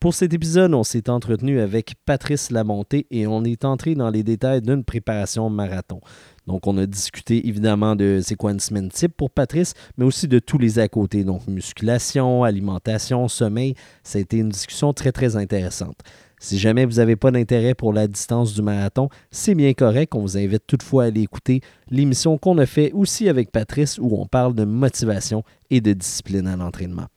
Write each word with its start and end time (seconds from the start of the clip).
Pour 0.00 0.14
cet 0.14 0.32
épisode, 0.32 0.74
on 0.74 0.84
s'est 0.84 1.10
entretenu 1.10 1.58
avec 1.58 1.96
Patrice 2.04 2.52
Lamontée 2.52 3.08
et 3.10 3.26
on 3.26 3.42
est 3.42 3.64
entré 3.64 3.96
dans 3.96 4.10
les 4.10 4.22
détails 4.22 4.62
d'une 4.62 4.84
préparation 4.84 5.50
marathon. 5.50 6.00
Donc, 6.46 6.68
on 6.68 6.78
a 6.78 6.86
discuté 6.86 7.48
évidemment 7.48 7.96
de 7.96 8.20
c'est 8.22 8.36
quoi 8.36 8.52
une 8.52 8.60
semaine 8.60 8.90
type 8.90 9.16
pour 9.16 9.28
Patrice, 9.28 9.74
mais 9.96 10.04
aussi 10.04 10.28
de 10.28 10.38
tous 10.38 10.56
les 10.56 10.78
à 10.78 10.86
côté, 10.86 11.24
donc 11.24 11.48
musculation, 11.48 12.44
alimentation, 12.44 13.26
sommeil. 13.26 13.74
Ça 14.04 14.18
a 14.18 14.22
été 14.22 14.36
une 14.36 14.50
discussion 14.50 14.92
très, 14.92 15.10
très 15.10 15.34
intéressante. 15.34 15.98
Si 16.38 16.60
jamais 16.60 16.84
vous 16.84 16.98
n'avez 16.98 17.16
pas 17.16 17.32
d'intérêt 17.32 17.74
pour 17.74 17.92
la 17.92 18.06
distance 18.06 18.54
du 18.54 18.62
marathon, 18.62 19.08
c'est 19.32 19.56
bien 19.56 19.74
correct. 19.74 20.14
On 20.14 20.20
vous 20.20 20.38
invite 20.38 20.62
toutefois 20.64 21.02
à 21.02 21.06
aller 21.08 21.22
écouter 21.22 21.60
l'émission 21.90 22.38
qu'on 22.38 22.58
a 22.58 22.66
fait 22.66 22.92
aussi 22.92 23.28
avec 23.28 23.50
Patrice 23.50 23.98
où 23.98 24.16
on 24.16 24.26
parle 24.26 24.54
de 24.54 24.64
motivation 24.64 25.42
et 25.70 25.80
de 25.80 25.92
discipline 25.92 26.46
à 26.46 26.54
l'entraînement. 26.54 27.08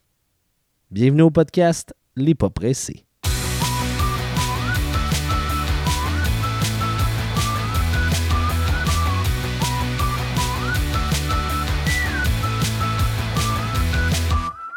Bienvenue 0.89 1.21
au 1.21 1.29
podcast 1.29 1.93
Les 2.17 2.35
Pas 2.35 2.49
Pressés. 2.49 3.05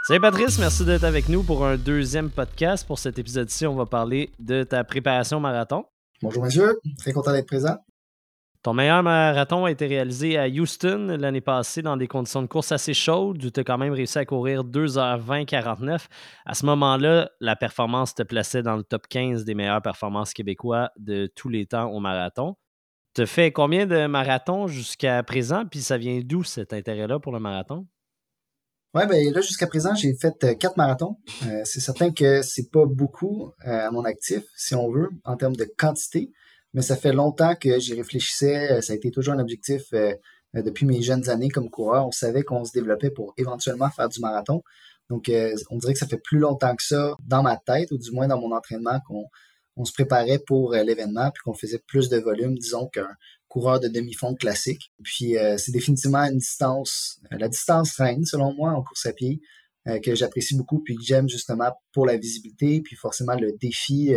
Salut 0.06 0.20
Patrice, 0.20 0.59
merci 0.59 0.84
d'être 0.84 1.02
avec 1.02 1.28
nous 1.28 1.42
pour 1.42 1.66
un 1.66 1.77
deuxième 1.77 2.30
podcast. 2.30 2.87
Pour 2.87 2.98
cet 2.98 3.19
épisode-ci, 3.19 3.66
on 3.66 3.75
va 3.75 3.87
parler 3.87 4.30
de 4.39 4.62
ta 4.62 4.84
préparation 4.84 5.41
marathon. 5.41 5.87
Bonjour 6.23 6.45
monsieur, 6.45 6.78
très 6.98 7.12
content 7.12 7.33
d'être 7.33 7.47
présent. 7.47 7.78
Ton 8.65 8.73
meilleur 8.73 9.03
marathon 9.03 9.67
a 9.67 9.71
été 9.71 9.87
réalisé 9.87 10.39
à 10.39 10.49
Houston 10.49 11.19
l'année 11.21 11.43
passée 11.43 11.83
dans 11.83 11.99
des 11.99 12.09
conditions 12.09 12.41
de 12.41 12.47
course 12.47 12.73
assez 12.73 12.95
chaudes 12.95 13.45
où 13.45 13.51
tu 13.51 13.61
as 13.61 13.63
quand 13.63 13.77
même 13.77 13.93
réussi 13.93 14.17
à 14.17 14.25
courir 14.25 14.65
2h20-49. 14.65 16.07
À 16.47 16.55
ce 16.55 16.65
moment-là, 16.65 17.31
la 17.41 17.57
performance 17.57 18.15
te 18.15 18.23
plaçait 18.23 18.63
dans 18.63 18.77
le 18.77 18.83
top 18.83 19.07
15 19.07 19.45
des 19.45 19.55
meilleures 19.55 19.83
performances 19.83 20.33
québécois 20.33 20.91
de 20.97 21.31
tous 21.37 21.51
les 21.51 21.67
temps 21.67 21.91
au 21.91 22.01
marathon. 22.01 22.56
Tu 23.15 23.21
as 23.21 23.27
fait 23.27 23.53
combien 23.53 23.84
de 23.84 24.06
marathons 24.06 24.67
jusqu'à 24.67 25.23
présent, 25.23 25.67
puis 25.67 25.83
ça 25.83 25.99
vient 25.99 26.23
d'où 26.25 26.43
cet 26.43 26.73
intérêt-là 26.73 27.21
pour 27.21 27.33
le 27.33 27.41
marathon? 27.41 27.87
Ouais, 28.95 29.06
ben 29.06 29.31
là, 29.31 29.43
jusqu'à 29.43 29.67
présent, 29.67 29.95
j'ai 29.95 30.15
fait 30.15 30.43
euh, 30.43 30.55
quatre 30.55 30.78
marathons. 30.78 31.19
Euh, 31.47 31.61
c'est 31.65 31.81
certain 31.81 32.12
que 32.12 32.41
c'est 32.41 32.71
pas 32.71 32.87
beaucoup 32.87 33.53
euh, 33.67 33.89
à 33.89 33.91
mon 33.91 34.05
actif, 34.05 34.43
si 34.56 34.75
on 34.75 34.91
veut, 34.91 35.11
en 35.25 35.37
termes 35.37 35.56
de 35.56 35.69
quantité, 35.77 36.31
mais 36.75 36.83
ça 36.83 36.97
fait 36.97 37.12
longtemps 37.12 37.55
que 37.55 37.78
j'y 37.78 37.94
réfléchissais. 37.94 38.83
Ça 38.83 38.92
a 38.92 38.97
été 38.97 39.11
toujours 39.11 39.34
un 39.34 39.39
objectif 39.39 39.83
depuis 40.55 40.86
mes 40.86 41.03
jeunes 41.03 41.28
années 41.31 41.48
comme 41.48 41.70
coureur. 41.70 42.06
On 42.06 42.12
savait 42.12 42.42
qu'on 42.42 42.64
se 42.64 42.72
développait 42.72 43.11
pour 43.11 43.33
éventuellement 43.36 43.91
faire 43.91 44.08
du 44.08 44.20
marathon. 44.20 44.62
Donc, 45.08 45.31
on 45.70 45.78
dirait 45.78 45.92
que 45.92 45.98
ça 45.98 46.06
fait 46.06 46.20
plus 46.22 46.39
longtemps 46.39 46.75
que 46.75 46.83
ça 46.83 47.16
dans 47.27 47.42
ma 47.42 47.56
tête, 47.56 47.91
ou 47.92 47.98
du 47.98 48.11
moins 48.11 48.27
dans 48.27 48.41
mon 48.41 48.55
entraînement, 48.55 48.98
qu'on 49.06 49.25
on 49.77 49.84
se 49.84 49.92
préparait 49.92 50.41
pour 50.47 50.72
l'événement, 50.72 51.31
puis 51.31 51.42
qu'on 51.44 51.55
faisait 51.55 51.83
plus 51.86 52.08
de 52.08 52.19
volume, 52.19 52.58
disons, 52.58 52.88
qu'un 52.88 53.09
coureur 53.55 53.78
de 53.78 53.86
demi-fond 53.86 54.34
classique. 54.34 54.92
Puis 55.05 55.38
euh, 55.38 55.56
c'est 55.59 55.70
définitivement 55.70 56.25
une 56.25 56.38
distance, 56.38 57.20
euh, 57.33 57.38
la 57.38 57.48
distance 57.48 57.97
reine 57.97 58.25
selon 58.25 58.53
moi 58.53 58.72
en 58.72 58.83
course 58.83 59.06
à 59.06 59.12
pied, 59.12 59.41
euh, 59.86 60.00
que 60.00 60.16
j'apprécie 60.16 60.56
beaucoup 60.56 60.83
puis 60.83 60.97
que 60.97 61.03
j'aime 61.05 61.28
justement 61.28 61.70
pour 61.92 62.05
la 62.05 62.16
visibilité. 62.16 62.83
Puis 62.83 62.97
forcément 62.97 63.36
le 63.36 63.53
défi, 63.61 64.12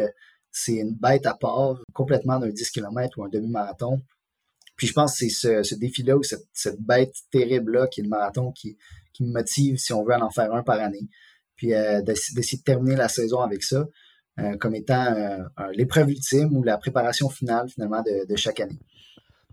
c'est 0.63 0.75
une 0.75 0.95
bête 0.95 1.25
à 1.25 1.35
part 1.35 1.81
complètement 1.93 2.39
d'un 2.39 2.49
10 2.49 2.71
km 2.71 3.17
ou 3.17 3.25
un 3.25 3.29
demi-marathon. 3.29 4.01
Puis 4.75 4.87
je 4.87 4.93
pense 4.93 5.19
que 5.19 5.27
c'est 5.29 5.63
ce, 5.63 5.75
défi-là 5.75 6.17
ou 6.17 6.23
cette, 6.23 6.79
bête 6.79 7.13
terrible-là 7.31 7.87
qui 7.87 8.01
est 8.01 8.03
le 8.03 8.09
marathon 8.09 8.51
qui, 8.51 8.77
qui 9.13 9.23
me 9.23 9.31
motive 9.31 9.77
si 9.77 9.93
on 9.93 10.03
veut 10.03 10.13
en 10.13 10.29
faire 10.29 10.53
un 10.53 10.63
par 10.63 10.79
année. 10.79 11.09
Puis 11.55 11.69
d'essayer 11.69 12.57
de 12.59 12.63
terminer 12.63 12.95
la 12.95 13.07
saison 13.07 13.39
avec 13.39 13.63
ça. 13.63 13.85
comme 14.59 14.75
étant 14.75 15.15
l'épreuve 15.73 16.11
ultime 16.11 16.55
ou 16.55 16.61
la 16.61 16.77
préparation 16.77 17.27
finale 17.29 17.67
finalement 17.69 18.03
de 18.03 18.35
chaque 18.35 18.59
année 18.59 18.79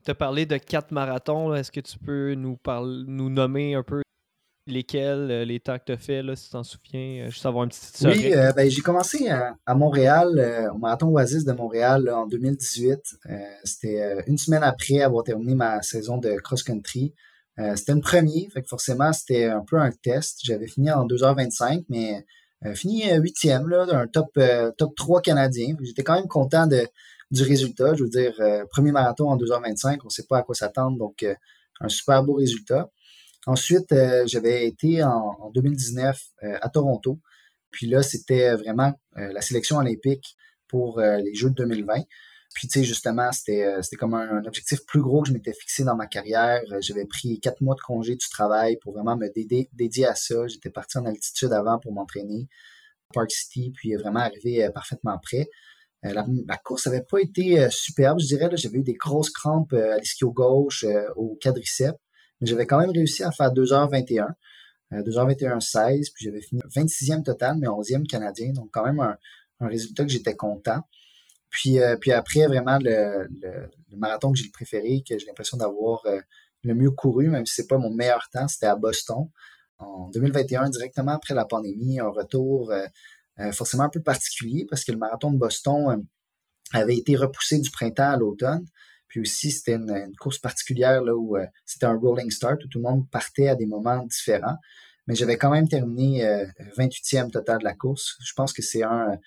tu 0.04 0.10
as 0.10 0.14
parlé 0.14 0.46
de 0.46 0.58
quatre 0.58 0.92
marathons. 0.92 1.54
Est-ce 1.54 1.72
que 1.72 1.80
tu 1.80 1.98
peux 1.98 2.34
nous, 2.34 2.56
parler, 2.56 3.04
nous 3.06 3.30
nommer 3.30 3.74
un 3.74 3.82
peu 3.82 4.03
lesquels, 4.66 5.30
euh, 5.30 5.44
les 5.44 5.60
temps 5.60 5.78
que 5.78 5.84
tu 5.86 5.92
as 5.92 5.96
fait, 5.96 6.22
là, 6.22 6.36
si 6.36 6.46
tu 6.46 6.50
t'en 6.50 6.62
souviens, 6.62 7.24
euh, 7.24 7.30
juste 7.30 7.44
avoir 7.44 7.64
un 7.64 7.68
petit 7.68 8.06
Oui, 8.06 8.32
euh, 8.34 8.52
ben, 8.52 8.70
j'ai 8.70 8.80
commencé 8.80 9.28
à, 9.28 9.74
Montréal, 9.74 10.70
au 10.74 10.78
marathon 10.78 11.08
Oasis 11.08 11.44
de 11.44 11.52
Montréal 11.52 12.08
en 12.10 12.26
2018. 12.26 13.00
C'était 13.64 14.24
une 14.26 14.38
semaine 14.38 14.62
après 14.62 15.00
avoir 15.00 15.24
terminé 15.24 15.54
ma 15.54 15.82
saison 15.82 16.18
de 16.18 16.34
cross-country. 16.36 17.14
c'était 17.76 17.92
une 17.92 18.00
première, 18.00 18.50
fait 18.52 18.62
que 18.62 18.68
forcément, 18.68 19.12
c'était 19.12 19.46
un 19.46 19.60
peu 19.66 19.78
un 19.78 19.90
test. 19.90 20.40
J'avais 20.44 20.66
fini 20.66 20.90
en 20.90 21.06
2h25, 21.06 21.84
mais 21.88 22.24
fini 22.74 23.12
huitième, 23.14 23.68
là, 23.68 23.86
d'un 23.86 24.06
top, 24.06 24.38
top 24.78 24.94
3 24.96 25.20
canadien. 25.20 25.74
J'étais 25.82 26.02
quand 26.02 26.14
même 26.14 26.28
content 26.28 26.66
de, 26.66 26.86
du 27.30 27.42
résultat. 27.42 27.94
Je 27.94 28.04
veux 28.04 28.10
dire, 28.10 28.34
premier 28.70 28.92
marathon 28.92 29.28
en 29.28 29.36
2h25, 29.36 29.98
on 30.02 30.06
ne 30.06 30.10
sait 30.10 30.26
pas 30.28 30.38
à 30.38 30.42
quoi 30.42 30.54
s'attendre, 30.54 30.96
donc 30.98 31.24
un 31.80 31.88
super 31.88 32.22
beau 32.22 32.34
résultat. 32.34 32.90
Ensuite, 33.46 33.92
euh, 33.92 34.24
j'avais 34.26 34.66
été 34.66 35.02
en, 35.02 35.50
2019 35.54 36.20
à 36.42 36.68
Toronto. 36.68 37.20
Puis 37.70 37.86
là, 37.86 38.02
c'était 38.02 38.54
vraiment 38.54 38.92
la 39.16 39.40
sélection 39.40 39.78
olympique 39.78 40.36
pour 40.68 41.00
les 41.00 41.34
Jeux 41.34 41.50
de 41.50 41.54
2020. 41.54 42.02
Puis, 42.54 42.68
tu 42.68 42.78
sais, 42.78 42.84
justement, 42.84 43.32
c'était, 43.32 43.82
c'était 43.82 43.96
comme 43.96 44.14
un, 44.14 44.44
objectif 44.44 44.86
plus 44.86 45.00
gros 45.00 45.22
que 45.22 45.28
je 45.28 45.32
m'étais 45.32 45.52
fixé 45.52 45.82
dans 45.82 45.96
ma 45.96 46.06
carrière. 46.06 46.62
J'avais 46.78 47.04
pris 47.04 47.40
quatre 47.40 47.60
mois 47.62 47.74
de 47.74 47.80
congé 47.80 48.14
du 48.14 48.28
travail 48.28 48.76
pour 48.80 48.92
vraiment 48.92 49.16
me 49.16 49.28
dédier, 49.28 49.68
dédier 49.72 50.06
à 50.06 50.14
ça. 50.14 50.46
J'étais 50.46 50.70
parti 50.70 50.98
en 50.98 51.04
altitude 51.04 51.52
avant 51.52 51.80
pour 51.80 51.92
m'entraîner 51.92 52.46
à 53.10 53.14
Park 53.14 53.32
City, 53.32 53.72
puis 53.74 53.96
vraiment 53.96 54.20
arrivé 54.20 54.68
parfaitement 54.72 55.18
prêt. 55.18 55.48
Euh, 56.04 56.12
la, 56.46 56.56
course 56.58 56.86
n'avait 56.86 57.02
pas 57.02 57.20
été 57.20 57.60
euh, 57.60 57.70
superbe, 57.70 58.18
je 58.20 58.26
dirais. 58.26 58.50
J'avais 58.54 58.78
eu 58.78 58.82
des 58.82 58.94
grosses 58.94 59.30
crampes 59.30 59.72
euh, 59.72 59.94
à 59.94 59.98
l'ischio 59.98 60.32
gauche, 60.32 60.84
au 61.16 61.38
quadriceps, 61.40 61.98
j'avais 62.46 62.66
quand 62.66 62.78
même 62.78 62.90
réussi 62.90 63.22
à 63.22 63.30
faire 63.30 63.52
2h21. 63.52 64.26
2h21-16, 64.92 66.12
puis 66.14 66.26
j'avais 66.26 66.40
fini 66.40 66.60
26e 66.72 67.24
total, 67.24 67.56
mais 67.58 67.66
11e 67.66 68.06
canadien, 68.06 68.52
donc 68.52 68.68
quand 68.70 68.84
même 68.84 69.00
un, 69.00 69.16
résultat 69.66 70.04
que 70.04 70.10
j'étais 70.10 70.36
content. 70.36 70.82
Puis, 71.50 71.78
puis 72.00 72.12
après, 72.12 72.46
vraiment, 72.46 72.78
le, 72.80 73.28
marathon 73.96 74.30
que 74.30 74.38
j'ai 74.38 74.50
préféré, 74.50 75.02
que 75.08 75.18
j'ai 75.18 75.26
l'impression 75.26 75.56
d'avoir 75.56 76.06
le 76.62 76.74
mieux 76.74 76.92
couru, 76.92 77.28
même 77.28 77.44
si 77.46 77.54
c'est 77.54 77.66
pas 77.66 77.78
mon 77.78 77.92
meilleur 77.92 78.28
temps, 78.30 78.46
c'était 78.46 78.66
à 78.66 78.76
Boston 78.76 79.28
en 79.78 80.10
2021, 80.10 80.68
directement 80.70 81.12
après 81.12 81.34
la 81.34 81.44
pandémie, 81.44 81.98
un 81.98 82.10
retour 82.10 82.72
euh, 83.40 83.50
forcément 83.50 83.84
un 83.84 83.88
peu 83.88 84.00
particulier 84.00 84.64
parce 84.68 84.84
que 84.84 84.92
le 84.92 84.98
marathon 84.98 85.32
de 85.32 85.38
Boston 85.38 85.90
euh, 85.90 86.78
avait 86.78 86.96
été 86.96 87.16
repoussé 87.16 87.58
du 87.58 87.70
printemps 87.70 88.10
à 88.10 88.16
l'automne. 88.16 88.64
Puis 89.08 89.20
aussi, 89.20 89.50
c'était 89.50 89.74
une, 89.74 90.12
course 90.18 90.38
particulière 90.38 91.02
là, 91.02 91.14
où 91.14 91.36
euh, 91.36 91.46
c'était 91.64 91.86
un 91.86 91.96
rolling 91.96 92.30
start 92.30 92.64
où 92.64 92.68
tout 92.68 92.78
le 92.78 92.84
monde 92.84 93.08
partait 93.10 93.48
à 93.48 93.54
des 93.54 93.66
moments 93.66 94.04
différents. 94.04 94.56
Mais 95.06 95.14
j'avais 95.14 95.36
quand 95.36 95.50
même 95.50 95.68
terminé 95.68 96.24
28e 96.78 97.30
total 97.30 97.58
de 97.58 97.64
la 97.64 97.74
course. 97.74 98.16
Je 98.24 98.32
pense 98.34 98.54
que 98.54 98.62
c'est 98.62 98.82
un, 98.82 99.18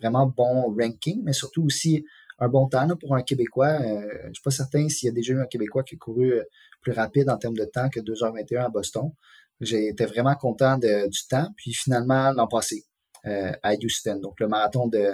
vraiment 0.00 0.26
bon 0.26 0.74
ranking, 0.76 1.22
mais 1.22 1.32
surtout 1.32 1.64
aussi 1.64 2.04
un 2.40 2.48
bon 2.48 2.66
temps 2.66 2.88
pour 2.96 3.14
un 3.14 3.22
Québécois. 3.22 3.78
je 3.78 4.26
ne 4.26 4.34
suis 4.34 4.42
pas 4.42 4.50
certain 4.50 4.88
s'il 4.88 5.06
y 5.06 5.10
a 5.10 5.14
déjà 5.14 5.34
eu 5.34 5.40
un 5.40 5.46
Québécois 5.46 5.84
qui 5.84 5.94
a 5.94 5.98
couru 5.98 6.32
plus 6.80 6.90
rapide 6.90 7.30
en 7.30 7.36
termes 7.36 7.56
de 7.56 7.64
temps 7.64 7.88
que 7.88 8.00
2h21 8.00 8.64
à 8.64 8.68
Boston. 8.68 9.12
J'étais 9.60 10.06
vraiment 10.06 10.34
content 10.34 10.76
de, 10.78 11.08
du 11.08 11.26
temps. 11.28 11.48
Puis 11.56 11.72
finalement, 11.72 12.32
l'an 12.32 12.48
passé, 12.48 12.86
euh, 13.26 13.52
à 13.64 13.74
Houston, 13.74 14.20
donc 14.22 14.38
le 14.38 14.46
marathon 14.46 14.86
de, 14.86 15.12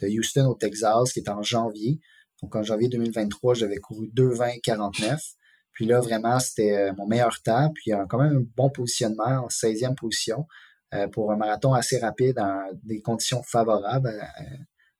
de, 0.00 0.08
Houston 0.08 0.46
au 0.46 0.54
Texas, 0.54 1.12
qui 1.12 1.20
est 1.20 1.28
en 1.28 1.42
janvier. 1.42 2.00
Donc 2.42 2.56
en 2.56 2.62
janvier 2.62 2.88
2023, 2.88 3.54
j'avais 3.54 3.76
couru 3.76 4.08
2,20-49. 4.14 5.34
Puis 5.72 5.86
là, 5.86 6.00
vraiment, 6.00 6.38
c'était 6.40 6.76
euh, 6.76 6.92
mon 6.96 7.06
meilleur 7.06 7.40
temps. 7.42 7.70
Puis 7.74 7.92
quand 8.08 8.18
même 8.18 8.36
un 8.36 8.44
bon 8.56 8.70
positionnement 8.70 9.44
en 9.44 9.48
16e 9.48 9.94
position 9.94 10.46
euh, 10.94 11.08
pour 11.08 11.32
un 11.32 11.36
marathon 11.36 11.72
assez 11.74 11.98
rapide 11.98 12.36
dans 12.36 12.68
des 12.82 13.00
conditions 13.00 13.42
favorables 13.42 14.10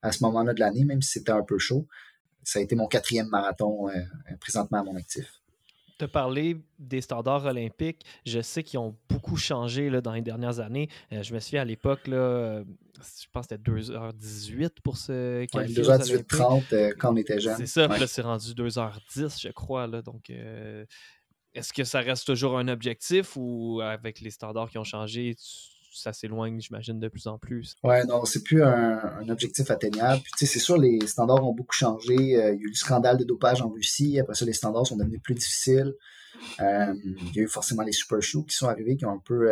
à, 0.02 0.12
ce 0.12 0.22
moment-là 0.24 0.54
de 0.54 0.60
l'année, 0.60 0.84
même 0.84 1.02
si 1.02 1.18
c'était 1.18 1.32
un 1.32 1.42
peu 1.42 1.58
chaud. 1.58 1.86
Ça 2.42 2.58
a 2.58 2.62
été 2.62 2.74
mon 2.74 2.86
quatrième 2.86 3.28
marathon 3.28 3.88
présentement 4.40 4.78
à 4.78 4.82
mon 4.82 4.96
actif 4.96 5.39
te 6.00 6.06
parler 6.06 6.56
des 6.78 7.02
standards 7.02 7.44
olympiques, 7.44 8.04
je 8.24 8.40
sais 8.40 8.62
qu'ils 8.62 8.78
ont 8.78 8.96
beaucoup 9.08 9.36
changé 9.36 9.90
là, 9.90 10.00
dans 10.00 10.12
les 10.12 10.22
dernières 10.22 10.58
années. 10.60 10.88
Euh, 11.12 11.22
je 11.22 11.34
me 11.34 11.40
souviens 11.40 11.62
à 11.62 11.64
l'époque, 11.64 12.06
là, 12.06 12.16
euh, 12.16 12.64
je 12.98 13.26
pense 13.32 13.46
que 13.46 13.56
c'était 13.56 13.70
2h18 13.70 14.80
pour 14.82 14.96
ce 14.96 15.44
qualifier 15.46 15.82
2h18-30 15.82 16.62
euh, 16.72 16.94
quand 16.98 17.12
on 17.12 17.16
était 17.16 17.38
jeune. 17.38 17.56
C'est 17.58 17.66
ça, 17.66 17.86
là, 17.86 18.06
c'est 18.06 18.22
rendu 18.22 18.52
2h10, 18.52 19.42
je 19.42 19.48
crois. 19.50 19.86
Là, 19.86 20.00
donc, 20.00 20.32
est-ce 21.52 21.72
que 21.72 21.84
ça 21.84 22.00
reste 22.00 22.26
toujours 22.26 22.58
un 22.58 22.68
objectif 22.68 23.36
ou 23.36 23.80
avec 23.82 24.20
les 24.20 24.30
standards 24.30 24.70
qui 24.70 24.78
ont 24.78 24.84
changé, 24.84 25.36
ça 25.90 26.12
s'éloigne, 26.12 26.60
j'imagine, 26.60 26.98
de 26.98 27.08
plus 27.08 27.26
en 27.26 27.38
plus. 27.38 27.76
Ouais, 27.82 28.04
non, 28.04 28.24
c'est 28.24 28.42
plus 28.42 28.62
un, 28.62 29.28
objectif 29.28 29.70
atteignable. 29.70 30.22
Puis, 30.22 30.32
tu 30.38 30.46
sais, 30.46 30.52
c'est 30.52 30.58
sûr, 30.58 30.78
les 30.78 31.06
standards 31.06 31.46
ont 31.46 31.54
beaucoup 31.54 31.74
changé. 31.74 32.14
il 32.14 32.30
y 32.30 32.36
a 32.36 32.50
eu 32.50 32.68
le 32.68 32.74
scandale 32.74 33.16
de 33.16 33.24
dopage 33.24 33.62
en 33.62 33.68
Russie. 33.68 34.18
Après 34.18 34.34
ça, 34.34 34.44
les 34.44 34.52
standards 34.52 34.86
sont 34.86 34.96
devenus 34.96 35.20
plus 35.22 35.34
difficiles. 35.34 35.94
il 36.58 37.32
y 37.34 37.40
a 37.40 37.42
eu 37.42 37.48
forcément 37.48 37.82
les 37.82 37.92
super 37.92 38.22
shoes 38.22 38.44
qui 38.44 38.54
sont 38.54 38.68
arrivés, 38.68 38.96
qui 38.96 39.04
ont 39.04 39.12
un 39.12 39.22
peu 39.24 39.50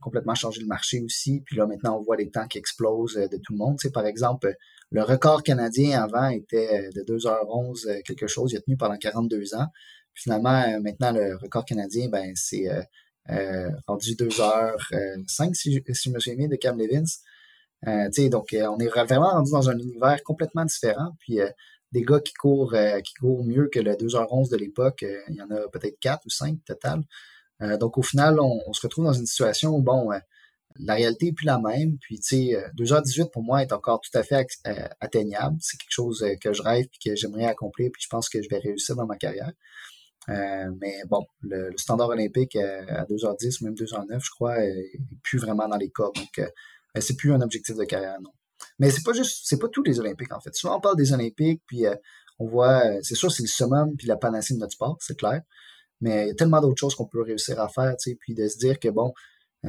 complètement 0.00 0.34
changé 0.34 0.60
le 0.60 0.66
marché 0.66 1.00
aussi. 1.02 1.42
Puis 1.44 1.56
là, 1.56 1.66
maintenant, 1.66 1.98
on 1.98 2.02
voit 2.02 2.16
les 2.16 2.30
temps 2.30 2.46
qui 2.46 2.58
explosent 2.58 3.14
de 3.14 3.36
tout 3.36 3.52
le 3.52 3.58
monde. 3.58 3.78
Tu 3.78 3.88
sais, 3.88 3.92
par 3.92 4.06
exemple, 4.06 4.54
le 4.90 5.02
record 5.02 5.42
canadien 5.42 6.02
avant 6.02 6.28
était 6.28 6.90
de 6.94 7.02
2h11 7.02 8.02
quelque 8.02 8.26
chose. 8.26 8.52
Il 8.52 8.58
a 8.58 8.60
tenu 8.60 8.76
pendant 8.76 8.96
42 8.96 9.54
ans. 9.54 9.66
finalement, 10.14 10.64
maintenant, 10.80 11.12
le 11.12 11.36
record 11.36 11.64
canadien, 11.64 12.08
ben, 12.10 12.32
c'est 12.34 12.68
euh, 12.68 12.82
rendu 13.86 14.14
2h05 14.14 15.54
si, 15.54 15.82
si, 15.94 16.10
je 16.10 16.10
me 16.10 16.18
souviens 16.18 16.48
de 16.48 16.56
Cam 16.56 16.78
Levins. 16.78 17.04
Euh, 17.86 18.28
donc, 18.28 18.52
euh, 18.52 18.66
on 18.68 18.78
est 18.78 18.88
vraiment 18.88 19.30
rendu 19.30 19.50
dans 19.50 19.68
un 19.68 19.78
univers 19.78 20.22
complètement 20.22 20.64
différent. 20.64 21.12
Puis, 21.18 21.38
des 21.92 22.02
gars 22.02 22.20
qui 22.20 22.32
courent, 22.32 22.74
qui 23.04 23.14
courent 23.14 23.44
mieux 23.44 23.68
que 23.68 23.78
le 23.78 23.92
2h11 23.94 24.50
de 24.50 24.56
l'époque, 24.56 25.04
il 25.28 25.34
y 25.34 25.42
en 25.42 25.50
a 25.50 25.68
peut-être 25.68 25.98
4 26.00 26.24
ou 26.24 26.30
5 26.30 26.58
total. 26.64 27.02
donc, 27.78 27.98
au 27.98 28.02
final, 28.02 28.40
on, 28.40 28.72
se 28.72 28.80
retrouve 28.82 29.04
dans 29.04 29.12
une 29.12 29.26
situation 29.26 29.76
où, 29.76 29.82
bon, 29.82 30.10
la 30.78 30.94
réalité 30.94 31.26
n'est 31.26 31.32
plus 31.32 31.46
la 31.46 31.58
même. 31.58 31.98
Puis, 31.98 32.18
tu 32.20 32.52
sais, 32.52 32.70
2h18 32.78 33.30
pour 33.30 33.42
moi 33.42 33.62
est 33.62 33.72
encore 33.72 34.00
tout 34.00 34.16
à 34.16 34.22
fait 34.22 34.46
atteignable. 35.00 35.56
C'est 35.60 35.76
quelque 35.76 35.92
chose 35.92 36.24
que 36.40 36.52
je 36.54 36.62
rêve 36.62 36.86
et 36.86 37.10
que 37.10 37.14
j'aimerais 37.14 37.44
accomplir. 37.44 37.90
Puis, 37.92 38.02
je 38.02 38.08
pense 38.08 38.28
que 38.30 38.40
je 38.40 38.48
vais 38.48 38.58
réussir 38.58 38.96
dans 38.96 39.06
ma 39.06 39.16
carrière. 39.16 39.52
Euh, 40.28 40.70
mais 40.80 40.94
bon, 41.08 41.26
le, 41.40 41.70
standard 41.76 42.08
olympique 42.08 42.54
euh, 42.56 42.84
à 42.88 43.04
2h10 43.04 43.64
même 43.64 43.74
2h09, 43.74 44.24
je 44.24 44.30
crois, 44.30 44.58
n'est 44.58 44.92
plus 45.22 45.38
vraiment 45.38 45.68
dans 45.68 45.76
les 45.76 45.90
corps. 45.90 46.12
Donc, 46.12 46.38
euh, 46.38 46.48
c'est 47.00 47.16
plus 47.16 47.32
un 47.32 47.40
objectif 47.40 47.76
de 47.76 47.84
carrière, 47.84 48.20
non. 48.20 48.30
Mais 48.78 48.90
c'est 48.90 49.02
pas 49.02 49.12
juste, 49.12 49.42
c'est 49.44 49.58
pas 49.58 49.68
tous 49.68 49.82
les 49.82 49.98
Olympiques, 49.98 50.32
en 50.32 50.40
fait. 50.40 50.54
Souvent, 50.54 50.76
on 50.76 50.80
parle 50.80 50.96
des 50.96 51.12
Olympiques, 51.12 51.62
puis 51.66 51.84
on 52.38 52.46
voit, 52.46 52.82
c'est 53.02 53.16
sûr, 53.16 53.32
c'est 53.32 53.42
le 53.42 53.48
summum, 53.48 53.96
puis 53.96 54.06
la 54.06 54.16
panacée 54.16 54.54
de 54.54 54.60
notre 54.60 54.72
sport, 54.72 54.96
c'est 55.00 55.16
clair. 55.18 55.42
Mais 56.00 56.26
il 56.26 56.28
y 56.28 56.30
a 56.30 56.34
tellement 56.34 56.60
d'autres 56.60 56.78
choses 56.78 56.94
qu'on 56.94 57.06
peut 57.06 57.22
réussir 57.22 57.60
à 57.60 57.68
faire, 57.68 57.96
tu 57.96 58.10
sais, 58.10 58.16
puis 58.20 58.34
de 58.34 58.46
se 58.46 58.58
dire 58.58 58.78
que, 58.78 58.88
bon, 58.88 59.12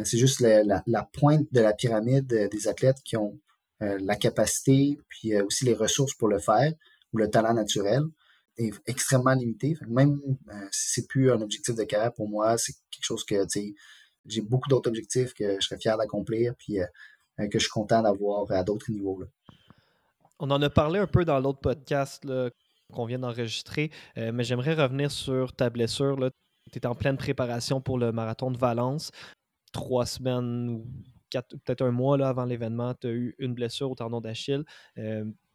c'est 0.04 0.18
juste 0.18 0.42
la, 0.42 0.84
la, 0.86 1.10
pointe 1.14 1.48
de 1.52 1.62
la 1.62 1.74
pyramide 1.74 2.28
des 2.28 2.68
athlètes 2.68 2.98
qui 3.04 3.18
ont 3.18 3.40
la 3.80 4.16
capacité, 4.16 4.98
puis 5.10 5.40
aussi 5.42 5.66
les 5.66 5.74
ressources 5.74 6.14
pour 6.14 6.28
le 6.28 6.40
faire, 6.40 6.72
ou 7.14 7.18
le 7.18 7.30
talent 7.30 7.54
naturel 7.54 8.04
est 8.58 8.74
extrêmement 8.86 9.34
limité. 9.34 9.78
Même 9.88 10.20
euh, 10.50 10.68
si 10.72 11.02
c'est 11.02 11.08
plus 11.08 11.32
un 11.32 11.42
objectif 11.42 11.76
de 11.76 11.84
carrière 11.84 12.14
pour 12.14 12.30
moi, 12.30 12.58
c'est 12.58 12.74
quelque 12.92 13.04
chose 13.04 13.24
que 13.24 13.36
j'ai 14.26 14.42
beaucoup 14.42 14.70
d'autres 14.70 14.90
objectifs 14.90 15.34
que 15.34 15.56
je 15.60 15.66
serais 15.66 15.80
fier 15.80 15.98
d'accomplir 15.98 16.54
puis 16.58 16.80
euh, 16.80 16.86
euh, 17.40 17.48
que 17.48 17.60
je 17.60 17.64
suis 17.64 17.72
content 17.72 18.02
d'avoir 18.02 18.52
à 18.52 18.64
d'autres 18.64 18.92
niveaux. 18.92 19.24
On 20.40 20.52
en 20.52 20.62
a 20.62 20.70
parlé 20.70 21.00
un 21.00 21.08
peu 21.08 21.26
dans 21.26 21.40
l'autre 21.40 21.60
podcast 21.60 22.28
qu'on 22.92 23.06
vient 23.06 23.20
d'enregistrer, 23.20 23.92
mais 24.18 24.44
j'aimerais 24.44 24.74
revenir 24.74 25.10
sur 25.10 25.54
ta 25.54 25.70
blessure. 25.70 26.18
Tu 26.72 26.78
étais 26.78 26.88
en 26.88 26.96
pleine 26.96 27.18
préparation 27.18 27.80
pour 27.80 27.98
le 27.98 28.12
marathon 28.12 28.52
de 28.52 28.58
Valence. 28.58 29.12
Trois 29.72 30.06
semaines 30.06 30.70
ou 30.70 30.86
peut-être 31.32 31.82
un 31.82 31.92
mois 31.92 32.18
là, 32.18 32.30
avant 32.30 32.46
l'événement, 32.46 32.94
tu 32.94 33.08
as 33.08 33.12
eu 33.12 33.36
une 33.40 33.54
blessure 33.54 33.90
au 33.90 33.96
tendon 33.96 34.20
d'Achille 34.20 34.66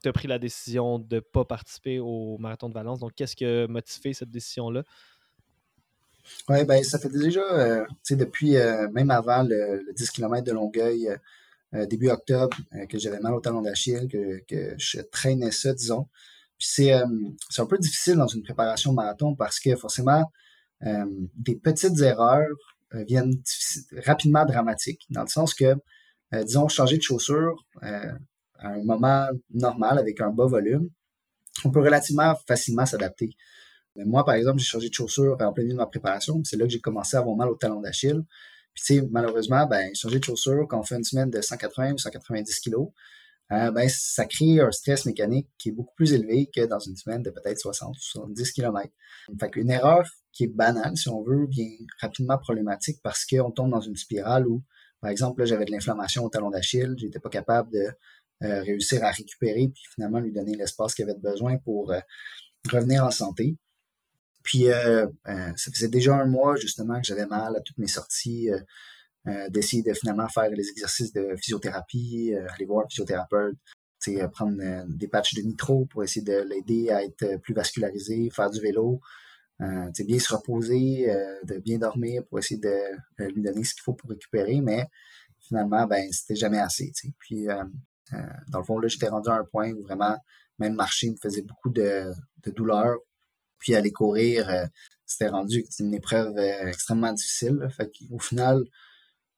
tu 0.02 0.08
as 0.08 0.12
pris 0.12 0.28
la 0.28 0.38
décision 0.38 0.98
de 0.98 1.16
ne 1.16 1.20
pas 1.20 1.44
participer 1.44 1.98
au 1.98 2.38
marathon 2.38 2.68
de 2.68 2.74
Valence. 2.74 3.00
Donc, 3.00 3.12
qu'est-ce 3.14 3.36
qui 3.36 3.44
a 3.44 3.66
motivé 3.66 4.12
cette 4.12 4.30
décision-là? 4.30 4.84
Oui, 6.48 6.64
ben, 6.64 6.82
ça 6.84 6.98
fait 6.98 7.08
déjà, 7.08 7.40
euh, 7.40 7.84
tu 7.88 7.94
sais, 8.02 8.16
depuis, 8.16 8.56
euh, 8.56 8.88
même 8.90 9.10
avant 9.10 9.42
le, 9.42 9.84
10 9.94 10.10
km 10.10 10.44
de 10.44 10.52
Longueuil, 10.52 11.08
euh, 11.74 11.86
début 11.86 12.08
octobre, 12.08 12.56
que 12.88 12.98
j'avais 12.98 13.20
mal 13.20 13.34
au 13.34 13.40
talon 13.40 13.62
d'Achille, 13.62 14.08
que, 14.08 14.42
que, 14.46 14.74
je 14.78 15.00
traînais 15.00 15.50
ça, 15.50 15.72
disons. 15.74 16.08
Puis 16.58 16.68
c'est 16.68 16.92
un 16.92 17.66
peu 17.66 17.78
difficile 17.78 18.16
dans 18.16 18.26
une 18.26 18.42
préparation 18.42 18.92
marathon 18.92 19.34
parce 19.36 19.60
que 19.60 19.76
forcément, 19.76 20.24
des 20.82 21.54
petites 21.54 22.00
erreurs 22.00 22.56
viennent 22.92 23.40
rapidement 24.04 24.44
dramatiques, 24.44 25.06
dans 25.10 25.22
le 25.22 25.28
sens 25.28 25.54
que, 25.54 25.76
disons, 26.32 26.66
changer 26.68 26.96
de 26.96 27.02
chaussure, 27.02 27.64
un 28.58 28.82
moment 28.82 29.28
normal 29.50 29.98
avec 29.98 30.20
un 30.20 30.30
bas 30.30 30.46
volume, 30.46 30.90
on 31.64 31.70
peut 31.70 31.80
relativement 31.80 32.34
facilement 32.46 32.86
s'adapter. 32.86 33.30
moi, 33.96 34.24
par 34.24 34.34
exemple, 34.36 34.58
j'ai 34.58 34.66
changé 34.66 34.88
de 34.88 34.94
chaussure 34.94 35.36
en 35.40 35.52
plein 35.52 35.64
milieu 35.64 35.74
de 35.74 35.78
ma 35.78 35.86
préparation. 35.86 36.40
C'est 36.44 36.56
là 36.56 36.66
que 36.66 36.70
j'ai 36.70 36.80
commencé 36.80 37.16
à 37.16 37.20
avoir 37.20 37.36
mal 37.36 37.48
au 37.48 37.56
talon 37.56 37.80
d'Achille. 37.80 38.22
Puis, 38.74 38.84
tu 38.84 38.94
sais, 39.00 39.08
malheureusement, 39.10 39.66
ben, 39.66 39.92
changer 39.94 40.20
de 40.20 40.24
chaussure 40.24 40.66
quand 40.68 40.78
on 40.78 40.84
fait 40.84 40.96
une 40.96 41.04
semaine 41.04 41.30
de 41.30 41.40
180 41.40 41.94
ou 41.94 41.98
190 41.98 42.60
kilos, 42.60 42.90
euh, 43.50 43.70
ben, 43.70 43.88
ça 43.88 44.26
crée 44.26 44.60
un 44.60 44.70
stress 44.70 45.06
mécanique 45.06 45.48
qui 45.58 45.70
est 45.70 45.72
beaucoup 45.72 45.94
plus 45.96 46.12
élevé 46.12 46.50
que 46.54 46.66
dans 46.66 46.78
une 46.78 46.96
semaine 46.96 47.22
de 47.22 47.30
peut-être 47.30 47.58
60 47.58 47.96
ou 47.96 48.00
70 48.00 48.52
km. 48.52 48.88
Fait 49.40 49.50
qu'une 49.50 49.70
erreur 49.70 50.04
qui 50.32 50.44
est 50.44 50.48
banale, 50.54 50.96
si 50.96 51.08
on 51.08 51.22
veut, 51.22 51.46
devient 51.46 51.78
rapidement 52.00 52.38
problématique 52.38 53.00
parce 53.02 53.24
qu'on 53.24 53.50
tombe 53.50 53.70
dans 53.70 53.80
une 53.80 53.96
spirale 53.96 54.46
où, 54.46 54.62
par 55.00 55.10
exemple, 55.10 55.44
j'avais 55.46 55.64
de 55.64 55.70
l'inflammation 55.70 56.24
au 56.24 56.28
talon 56.28 56.50
d'Achille, 56.50 56.94
j'étais 56.98 57.20
pas 57.20 57.30
capable 57.30 57.72
de 57.72 57.88
euh, 58.44 58.62
réussir 58.62 59.02
à 59.04 59.10
récupérer, 59.10 59.68
puis 59.68 59.82
finalement 59.94 60.20
lui 60.20 60.32
donner 60.32 60.54
l'espace 60.54 60.94
qu'il 60.94 61.04
avait 61.08 61.18
besoin 61.18 61.56
pour 61.58 61.90
euh, 61.90 61.98
revenir 62.70 63.04
en 63.04 63.10
santé. 63.10 63.56
Puis 64.44 64.70
euh, 64.70 65.06
ça 65.24 65.72
faisait 65.72 65.88
déjà 65.88 66.14
un 66.14 66.26
mois 66.26 66.56
justement 66.56 67.00
que 67.00 67.06
j'avais 67.06 67.26
mal 67.26 67.56
à 67.56 67.60
toutes 67.60 67.78
mes 67.78 67.88
sorties, 67.88 68.48
d'essayer 69.50 69.82
de 69.82 69.92
finalement 69.92 70.28
faire 70.28 70.48
les 70.48 70.70
exercices 70.70 71.12
de 71.12 71.34
physiothérapie, 71.36 72.32
aller 72.54 72.64
voir 72.64 72.86
un 72.86 72.88
physiothérapeute, 72.88 73.56
prendre 74.32 74.86
des 74.86 75.08
patchs 75.08 75.34
de 75.34 75.42
nitro 75.42 75.84
pour 75.86 76.02
essayer 76.02 76.24
de 76.24 76.48
l'aider 76.48 76.88
à 76.88 77.04
être 77.04 77.36
plus 77.42 77.52
vascularisé, 77.52 78.30
faire 78.30 78.50
du 78.50 78.60
vélo, 78.60 79.00
euh, 79.60 79.90
bien 80.06 80.18
se 80.18 80.34
reposer, 80.34 81.12
de 81.44 81.58
bien 81.58 81.78
dormir 81.78 82.22
pour 82.30 82.38
essayer 82.38 82.60
de 82.60 83.32
lui 83.34 83.42
donner 83.42 83.64
ce 83.64 83.74
qu'il 83.74 83.82
faut 83.82 83.92
pour 83.92 84.08
récupérer, 84.08 84.62
mais 84.62 84.86
finalement, 85.40 85.86
ben, 85.86 86.10
c'était 86.12 86.36
jamais 86.36 86.58
assez. 86.58 86.92
Puis 87.18 87.48
euh, 87.48 87.64
dans 88.48 88.58
le 88.58 88.64
fond, 88.64 88.78
là, 88.78 88.88
j'étais 88.88 89.08
rendu 89.08 89.28
à 89.28 89.34
un 89.34 89.44
point 89.44 89.72
où 89.72 89.82
vraiment, 89.82 90.16
même 90.58 90.74
marcher 90.74 91.10
me 91.10 91.16
faisait 91.16 91.42
beaucoup 91.42 91.70
de, 91.70 92.12
douleur. 92.46 92.96
Puis 93.58 93.74
aller 93.74 93.90
courir, 93.90 94.48
euh, 94.48 94.64
c'était 95.04 95.28
rendu 95.28 95.64
une 95.80 95.92
épreuve 95.94 96.36
euh, 96.36 96.68
extrêmement 96.68 97.12
difficile. 97.12 97.68
Au 98.10 98.18
final, 98.18 98.62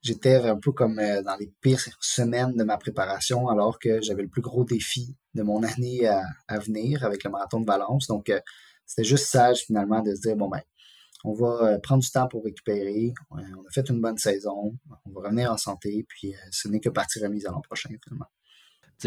j'étais 0.03 0.37
un 0.37 0.59
peu 0.59 0.73
comme 0.73 0.97
dans 0.97 1.37
les 1.39 1.53
pires 1.61 1.81
semaines 2.01 2.55
de 2.55 2.65
ma 2.65 2.77
préparation, 2.77 3.49
alors 3.49 3.79
que 3.79 4.01
j'avais 4.03 4.23
le 4.23 4.29
plus 4.29 4.43
gros 4.43 4.65
défi 4.65 5.17
de 5.35 5.43
mon 5.43 5.63
année 5.63 6.07
à, 6.07 6.23
à 6.49 6.59
venir 6.59 7.05
avec 7.05 7.25
le 7.25 7.31
marathon 7.31 7.61
de 7.61 7.67
Valence. 7.67 8.09
Donc, 8.09 8.31
c'était 8.85 9.05
juste 9.05 9.27
sage 9.27 9.61
finalement 9.61 10.03
de 10.03 10.15
se 10.15 10.21
dire, 10.21 10.37
bon 10.37 10.49
ben, 10.49 10.61
on 11.25 11.33
va 11.33 11.79
prendre 11.81 12.03
du 12.03 12.11
temps 12.11 12.29
pour 12.29 12.45
récupérer. 12.45 13.15
On 13.31 13.39
a 13.39 13.71
fait 13.73 13.89
une 13.89 14.01
bonne 14.01 14.19
saison. 14.19 14.77
On 15.07 15.11
va 15.13 15.29
revenir 15.29 15.51
en 15.51 15.57
santé. 15.57 16.05
Puis, 16.09 16.35
ce 16.51 16.69
n'est 16.69 16.81
que 16.81 16.89
partie 16.89 17.21
remise 17.23 17.47
à 17.47 17.51
l'an 17.51 17.61
prochain, 17.61 17.91
finalement 18.05 18.27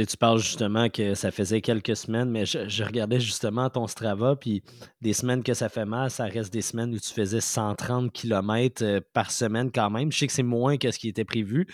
tu 0.01 0.17
parles 0.17 0.39
justement 0.39 0.89
que 0.89 1.13
ça 1.13 1.31
faisait 1.31 1.61
quelques 1.61 1.95
semaines, 1.95 2.29
mais 2.29 2.45
je, 2.45 2.83
regardais 2.83 3.19
justement 3.19 3.69
ton 3.69 3.87
Strava, 3.87 4.35
puis 4.35 4.63
des 5.01 5.13
semaines 5.13 5.43
que 5.43 5.53
ça 5.53 5.69
fait 5.69 5.85
mal, 5.85 6.09
ça 6.09 6.25
reste 6.25 6.51
des 6.51 6.61
semaines 6.61 6.93
où 6.93 6.99
tu 6.99 7.13
faisais 7.13 7.41
130 7.41 8.11
km 8.11 8.83
euh, 8.83 9.01
par 9.13 9.31
semaine 9.31 9.71
quand 9.71 9.89
même. 9.89 10.11
Je 10.11 10.17
sais 10.17 10.27
que 10.27 10.33
c'est 10.33 10.43
moins 10.43 10.77
que 10.77 10.91
ce 10.91 10.97
qui 10.97 11.09
était 11.09 11.25
prévu, 11.25 11.67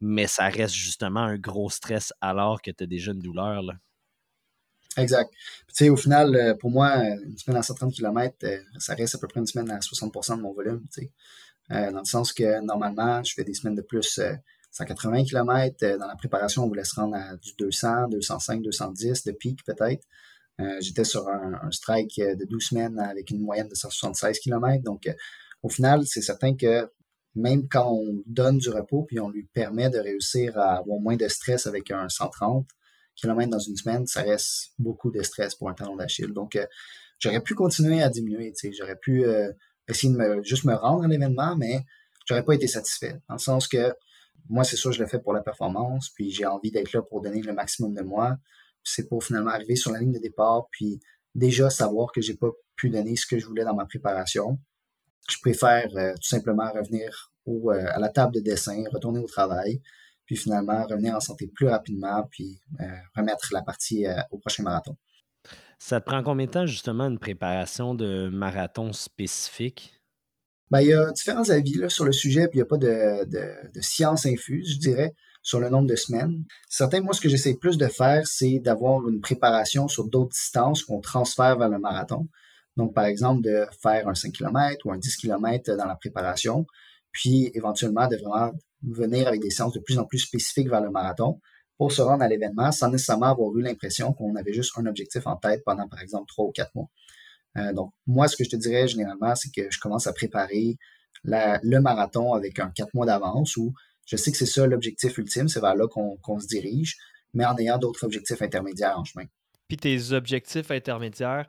mais 0.00 0.26
ça 0.26 0.48
reste 0.48 0.74
justement 0.74 1.20
un 1.20 1.36
gros 1.36 1.68
stress 1.68 2.12
alors 2.20 2.62
que 2.62 2.70
tu 2.70 2.84
as 2.84 2.86
déjà 2.86 3.12
une 3.12 3.20
douleur. 3.20 3.62
Là. 3.62 3.74
Exact. 4.96 5.32
Puis, 5.74 5.90
au 5.90 5.96
final, 5.96 6.36
euh, 6.36 6.54
pour 6.54 6.70
moi, 6.70 6.96
une 6.98 7.36
semaine 7.36 7.58
à 7.58 7.62
130 7.62 7.92
km, 7.92 8.36
euh, 8.44 8.58
ça 8.78 8.94
reste 8.94 9.16
à 9.16 9.18
peu 9.18 9.26
près 9.26 9.40
une 9.40 9.46
semaine 9.46 9.70
à 9.70 9.80
60% 9.80 10.36
de 10.36 10.42
mon 10.42 10.52
volume. 10.52 10.84
dans 11.68 11.98
le 11.98 12.04
sens 12.04 12.32
que 12.32 12.60
normalement, 12.60 13.24
je 13.24 13.34
fais 13.34 13.42
des 13.42 13.54
semaines 13.54 13.74
de 13.74 13.82
plus 13.82 14.20
180 14.74 15.24
km. 15.24 15.76
Euh, 15.82 15.98
dans 15.98 16.06
la 16.06 16.16
préparation, 16.16 16.64
on 16.64 16.68
voulait 16.68 16.84
se 16.84 16.94
rendre 16.96 17.14
à 17.14 17.36
du 17.36 17.52
200, 17.58 18.08
205, 18.08 18.62
210 18.62 19.24
de 19.24 19.32
pic 19.32 19.64
peut-être. 19.64 20.04
Euh, 20.60 20.80
j'étais 20.80 21.04
sur 21.04 21.28
un, 21.28 21.70
strike 21.70 22.18
euh, 22.18 22.34
de 22.34 22.44
12 22.44 22.62
semaines 22.62 22.98
avec 22.98 23.30
une 23.30 23.40
moyenne 23.40 23.68
de 23.68 23.74
176 23.74 24.38
km. 24.40 24.82
Donc, 24.82 25.08
au 25.62 25.68
final, 25.68 26.06
c'est 26.06 26.22
certain 26.22 26.56
que 26.56 26.90
même 27.36 27.68
quand 27.68 27.90
on 27.90 28.22
donne 28.26 28.58
du 28.58 28.70
repos 28.70 29.02
puis 29.02 29.18
on 29.18 29.28
lui 29.28 29.44
permet 29.52 29.90
de 29.90 29.98
réussir 29.98 30.56
à 30.56 30.76
avoir 30.78 31.00
moins 31.00 31.16
de 31.16 31.26
stress 31.26 31.66
avec 31.66 31.90
un 31.90 32.08
130 32.08 32.66
km 33.16 33.50
dans 33.50 33.58
une 33.58 33.76
semaine, 33.76 34.06
ça 34.06 34.22
reste 34.22 34.72
beaucoup 34.78 35.10
de 35.10 35.22
stress 35.22 35.54
pour 35.54 35.68
un 35.68 35.74
talon 35.74 35.96
d'Achille. 35.96 36.32
Donc, 36.32 36.58
j'aurais 37.18 37.40
pu 37.40 37.54
continuer 37.54 38.02
à 38.02 38.08
diminuer. 38.08 38.52
J'aurais 38.76 38.96
pu 38.96 39.24
essayer 39.88 40.12
de 40.12 40.18
me, 40.18 40.42
juste 40.44 40.64
me 40.64 40.74
rendre 40.74 41.04
à 41.04 41.08
l'événement, 41.08 41.56
mais 41.56 41.84
j'aurais 42.26 42.44
pas 42.44 42.54
été 42.54 42.66
satisfait. 42.68 43.20
Dans 43.28 43.34
le 43.34 43.40
sens 43.40 43.66
que 43.66 43.94
moi, 44.48 44.64
c'est 44.64 44.76
sûr, 44.76 44.92
je 44.92 45.00
le 45.00 45.06
fais 45.06 45.18
pour 45.18 45.32
la 45.32 45.42
performance, 45.42 46.10
puis 46.10 46.30
j'ai 46.30 46.46
envie 46.46 46.70
d'être 46.70 46.92
là 46.92 47.02
pour 47.02 47.20
donner 47.20 47.42
le 47.42 47.52
maximum 47.52 47.94
de 47.94 48.02
moi. 48.02 48.36
C'est 48.82 49.08
pour 49.08 49.24
finalement 49.24 49.50
arriver 49.50 49.76
sur 49.76 49.92
la 49.92 50.00
ligne 50.00 50.12
de 50.12 50.18
départ, 50.18 50.68
puis 50.70 51.00
déjà 51.34 51.70
savoir 51.70 52.12
que 52.12 52.20
j'ai 52.20 52.34
pas 52.34 52.50
pu 52.76 52.90
donner 52.90 53.16
ce 53.16 53.26
que 53.26 53.38
je 53.38 53.46
voulais 53.46 53.64
dans 53.64 53.74
ma 53.74 53.86
préparation. 53.86 54.58
Je 55.30 55.38
préfère 55.40 55.88
euh, 55.96 56.12
tout 56.14 56.28
simplement 56.28 56.70
revenir 56.72 57.32
à 57.68 57.98
la 57.98 58.08
table 58.08 58.34
de 58.34 58.40
dessin, 58.40 58.84
retourner 58.90 59.20
au 59.20 59.26
travail, 59.26 59.82
puis 60.24 60.36
finalement 60.36 60.84
revenir 60.86 61.14
en 61.14 61.20
santé 61.20 61.46
plus 61.46 61.68
rapidement, 61.68 62.26
puis 62.30 62.58
remettre 63.14 63.48
la 63.52 63.60
partie 63.60 64.06
au 64.30 64.38
prochain 64.38 64.62
marathon. 64.62 64.96
Ça 65.78 66.00
te 66.00 66.06
prend 66.06 66.22
combien 66.22 66.46
de 66.46 66.50
temps, 66.50 66.64
justement, 66.64 67.04
une 67.04 67.18
préparation 67.18 67.94
de 67.94 68.30
marathon 68.32 68.94
spécifique? 68.94 70.00
Ben, 70.70 70.80
il 70.80 70.88
y 70.88 70.94
a 70.94 71.10
différents 71.12 71.48
avis 71.50 71.74
là, 71.74 71.88
sur 71.88 72.04
le 72.04 72.12
sujet, 72.12 72.48
puis 72.48 72.58
il 72.58 72.62
n'y 72.62 72.62
a 72.62 72.66
pas 72.66 72.78
de, 72.78 73.24
de, 73.26 73.80
science 73.80 74.26
infuse, 74.26 74.74
je 74.74 74.78
dirais, 74.78 75.14
sur 75.42 75.60
le 75.60 75.68
nombre 75.68 75.86
de 75.86 75.96
semaines. 75.96 76.44
Certains, 76.68 77.00
moi, 77.00 77.12
ce 77.12 77.20
que 77.20 77.28
j'essaie 77.28 77.54
plus 77.54 77.76
de 77.76 77.86
faire, 77.86 78.26
c'est 78.26 78.58
d'avoir 78.60 79.06
une 79.08 79.20
préparation 79.20 79.88
sur 79.88 80.08
d'autres 80.08 80.32
distances 80.32 80.82
qu'on 80.82 81.00
transfère 81.00 81.58
vers 81.58 81.68
le 81.68 81.78
marathon. 81.78 82.28
Donc, 82.76 82.94
par 82.94 83.04
exemple, 83.04 83.42
de 83.42 83.66
faire 83.82 84.08
un 84.08 84.14
5 84.14 84.32
km 84.32 84.86
ou 84.86 84.92
un 84.92 84.98
10 84.98 85.16
km 85.16 85.76
dans 85.76 85.86
la 85.86 85.96
préparation, 85.96 86.66
puis 87.12 87.50
éventuellement 87.54 88.08
de 88.08 88.16
vraiment 88.16 88.52
venir 88.82 89.28
avec 89.28 89.40
des 89.40 89.50
séances 89.50 89.74
de 89.74 89.80
plus 89.80 89.98
en 89.98 90.04
plus 90.04 90.18
spécifiques 90.18 90.68
vers 90.68 90.80
le 90.80 90.90
marathon 90.90 91.40
pour 91.78 91.92
se 91.92 92.02
rendre 92.02 92.22
à 92.22 92.28
l'événement 92.28 92.72
sans 92.72 92.90
nécessairement 92.90 93.26
avoir 93.26 93.54
eu 93.56 93.62
l'impression 93.62 94.12
qu'on 94.12 94.36
avait 94.36 94.52
juste 94.52 94.72
un 94.76 94.86
objectif 94.86 95.26
en 95.26 95.36
tête 95.36 95.62
pendant, 95.64 95.88
par 95.88 96.00
exemple, 96.00 96.26
trois 96.28 96.46
ou 96.46 96.52
quatre 96.52 96.74
mois. 96.74 96.88
Euh, 97.56 97.72
donc, 97.72 97.92
moi, 98.06 98.28
ce 98.28 98.36
que 98.36 98.44
je 98.44 98.50
te 98.50 98.56
dirais 98.56 98.88
généralement, 98.88 99.34
c'est 99.34 99.50
que 99.50 99.70
je 99.70 99.78
commence 99.78 100.06
à 100.06 100.12
préparer 100.12 100.76
le 101.24 101.78
marathon 101.80 102.34
avec 102.34 102.58
un 102.58 102.70
quatre 102.70 102.92
mois 102.94 103.06
d'avance 103.06 103.56
où 103.56 103.72
je 104.06 104.16
sais 104.16 104.30
que 104.30 104.36
c'est 104.36 104.46
ça 104.46 104.66
l'objectif 104.66 105.16
ultime, 105.16 105.48
c'est 105.48 105.60
vers 105.60 105.74
là 105.74 105.86
qu'on 105.88 106.40
se 106.40 106.46
dirige, 106.46 106.96
mais 107.32 107.46
en 107.46 107.56
ayant 107.56 107.78
d'autres 107.78 108.04
objectifs 108.04 108.42
intermédiaires 108.42 108.98
en 108.98 109.04
chemin. 109.04 109.24
Puis 109.68 109.78
tes 109.78 110.12
objectifs 110.12 110.70
intermédiaires, 110.70 111.46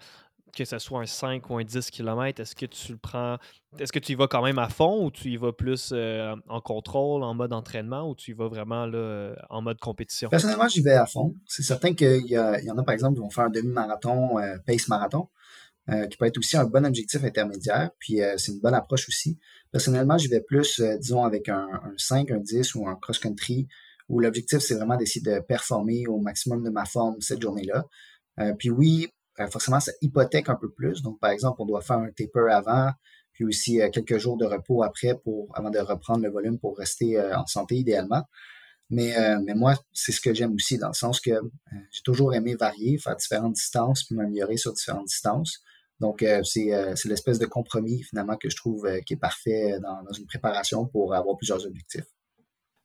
que 0.56 0.64
ce 0.64 0.80
soit 0.80 1.02
un 1.02 1.06
5 1.06 1.50
ou 1.50 1.58
un 1.58 1.64
10 1.64 1.92
km, 1.92 2.42
est-ce 2.42 2.56
que 2.56 2.66
tu 2.66 2.94
le 2.94 2.98
prends, 2.98 3.38
est-ce 3.78 3.92
que 3.92 4.00
tu 4.00 4.14
y 4.14 4.16
vas 4.16 4.28
quand 4.28 4.42
même 4.42 4.58
à 4.58 4.70
fond 4.70 5.06
ou 5.06 5.12
tu 5.12 5.30
y 5.30 5.38
vas 5.38 5.52
plus 5.52 5.92
euh, 5.92 6.34
en 6.48 6.62
contrôle, 6.62 7.24
en 7.24 7.34
mode 7.34 7.52
entraînement 7.52 8.10
ou 8.10 8.16
tu 8.16 8.32
y 8.32 8.34
vas 8.34 8.48
vraiment 8.48 8.86
là, 8.86 9.36
en 9.50 9.62
mode 9.62 9.80
compétition? 9.80 10.30
Personnellement, 10.30 10.70
j'y 10.70 10.82
vais 10.82 10.94
à 10.94 11.06
fond. 11.06 11.36
C'est 11.46 11.64
certain 11.64 11.94
qu'il 11.94 12.26
y, 12.26 12.36
y, 12.36 12.72
en 12.72 12.78
a, 12.78 12.84
par 12.84 12.94
exemple, 12.94 13.16
qui 13.16 13.22
vont 13.22 13.30
faire 13.30 13.46
un 13.46 13.50
demi-marathon, 13.50 14.40
euh, 14.40 14.58
pace 14.66 14.88
marathon, 14.88 15.28
euh, 15.90 16.08
qui 16.08 16.18
peut 16.18 16.26
être 16.26 16.38
aussi 16.38 16.58
un 16.58 16.66
bon 16.66 16.86
objectif 16.86 17.24
intermédiaire. 17.24 17.92
Puis 18.00 18.20
c'est 18.38 18.52
une 18.52 18.60
bonne 18.60 18.74
approche 18.74 19.08
aussi. 19.08 19.38
Personnellement, 19.72 20.18
j'y 20.18 20.28
vais 20.28 20.42
plus, 20.42 20.82
disons, 21.00 21.24
avec 21.24 21.50
un, 21.50 21.68
un, 21.72 21.94
5, 21.98 22.32
un 22.32 22.40
10 22.40 22.76
ou 22.76 22.88
un 22.88 22.96
cross-country 22.96 23.68
où 24.08 24.20
l'objectif, 24.20 24.60
c'est 24.60 24.76
vraiment 24.76 24.98
d'essayer 24.98 25.22
de 25.22 25.40
performer 25.40 26.06
au 26.08 26.20
maximum 26.20 26.64
de 26.64 26.70
ma 26.70 26.86
forme 26.86 27.20
cette 27.22 27.42
journée-là. 27.42 27.86
puis 28.58 28.70
oui, 28.70 29.10
euh, 29.40 29.48
forcément, 29.48 29.80
ça 29.80 29.92
hypothèque 30.02 30.50
un 30.50 30.56
peu 30.56 30.72
plus. 30.72 31.02
Donc, 31.02 31.20
par 31.20 31.32
exemple, 31.32 31.62
on 31.62 31.66
doit 31.66 31.82
faire 31.82 31.98
un 31.98 32.12
taper 32.12 32.52
avant, 32.52 32.92
puis 33.34 33.46
aussi 33.46 33.82
euh, 33.82 33.90
quelques 33.90 34.18
jours 34.18 34.38
de 34.38 34.46
repos 34.46 34.84
après 34.84 35.16
pour 35.24 35.50
avant 35.56 35.70
de 35.70 35.80
reprendre 35.80 36.24
le 36.24 36.30
volume 36.30 36.60
pour 36.60 36.78
rester 36.78 37.20
euh, 37.20 37.38
en 37.38 37.46
santé 37.46 37.76
idéalement. 37.76 38.24
Mais, 38.92 39.16
mais 39.44 39.56
moi, 39.56 39.74
c'est 39.94 40.12
ce 40.12 40.22
que 40.22 40.32
j'aime 40.36 40.54
aussi, 40.54 40.78
dans 40.78 40.90
le 40.90 40.94
sens 40.94 41.20
que 41.20 41.32
j'ai 41.90 42.02
toujours 42.04 42.36
aimé 42.36 42.54
varier, 42.54 43.00
faire 43.00 43.16
différentes 43.16 43.54
distances, 43.54 44.04
puis 44.04 44.16
m'améliorer 44.16 44.58
sur 44.58 44.74
différentes 44.74 45.08
distances. 45.08 45.64
Donc, 46.00 46.26
c'est 46.44 47.06
l'espèce 47.06 47.40
de 47.40 47.46
compromis, 47.46 48.04
finalement, 48.04 48.36
que 48.36 48.50
je 48.50 48.56
trouve 48.56 48.88
qui 49.06 49.14
est 49.14 49.18
parfait 49.18 49.80
dans, 49.82 50.04
dans 50.04 50.14
une 50.14 50.26
préparation 50.26 50.86
pour 50.86 51.14
avoir 51.14 51.38
plusieurs 51.38 51.66
objectifs. 51.66 52.06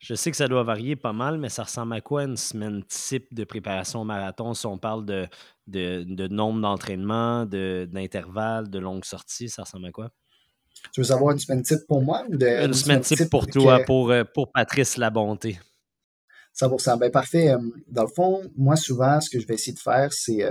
Je 0.00 0.14
sais 0.14 0.30
que 0.30 0.36
ça 0.36 0.48
doit 0.48 0.62
varier 0.62 0.96
pas 0.96 1.12
mal, 1.12 1.36
mais 1.36 1.50
ça 1.50 1.64
ressemble 1.64 1.92
à 1.92 2.00
quoi 2.00 2.24
une 2.24 2.38
semaine 2.38 2.82
type 2.84 3.34
de 3.34 3.44
préparation 3.44 4.00
au 4.00 4.04
marathon 4.04 4.54
si 4.54 4.64
on 4.64 4.78
parle 4.78 5.04
de, 5.04 5.28
de, 5.66 6.26
nombre 6.28 6.62
d'entraînements, 6.62 7.44
d'intervalles, 7.44 8.70
de, 8.70 8.78
longues 8.78 9.04
sorties? 9.04 9.50
Ça 9.50 9.64
ressemble 9.64 9.86
à 9.86 9.92
quoi? 9.92 10.10
Tu 10.94 11.02
veux 11.02 11.06
savoir 11.06 11.32
une 11.32 11.38
semaine 11.38 11.62
type 11.62 11.86
pour 11.86 12.00
moi 12.00 12.24
ou 12.30 12.36
de, 12.36 12.46
une, 12.46 12.72
semaine, 12.72 13.02
type, 13.02 13.28
pour 13.28 13.46
toi, 13.46 13.80
pour, 13.80 14.10
euh, 14.10 14.24
pour 14.24 14.50
Patrice 14.50 14.96
Labonté? 14.96 15.60
100%. 16.58 16.98
Ben, 16.98 17.10
parfait. 17.10 17.50
Euh, 17.50 17.58
dans 17.86 18.04
le 18.04 18.08
fond, 18.08 18.40
moi, 18.56 18.76
souvent, 18.76 19.20
ce 19.20 19.28
que 19.28 19.38
je 19.38 19.46
vais 19.46 19.54
essayer 19.54 19.74
de 19.74 19.80
faire, 19.80 20.14
c'est 20.14 20.42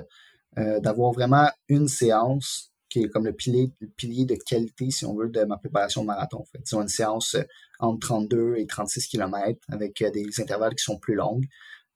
euh, 0.57 0.79
d'avoir 0.79 1.11
vraiment 1.11 1.49
une 1.67 1.87
séance 1.87 2.69
qui 2.89 3.03
est 3.03 3.09
comme 3.09 3.25
le 3.25 3.33
pilier, 3.33 3.71
le 3.79 3.87
pilier 3.87 4.25
de 4.25 4.35
qualité, 4.35 4.89
si 4.89 5.05
on 5.05 5.15
veut, 5.15 5.29
de 5.29 5.43
ma 5.43 5.57
préparation 5.57 6.01
de 6.01 6.07
marathon. 6.07 6.43
Fait, 6.51 6.59
disons 6.59 6.81
une 6.81 6.87
séance 6.87 7.35
euh, 7.35 7.43
entre 7.79 8.07
32 8.07 8.55
et 8.57 8.65
36 8.65 9.07
km 9.07 9.59
avec 9.71 10.01
euh, 10.01 10.09
des 10.09 10.27
intervalles 10.41 10.75
qui 10.75 10.83
sont 10.83 10.97
plus 10.97 11.15
longues. 11.15 11.45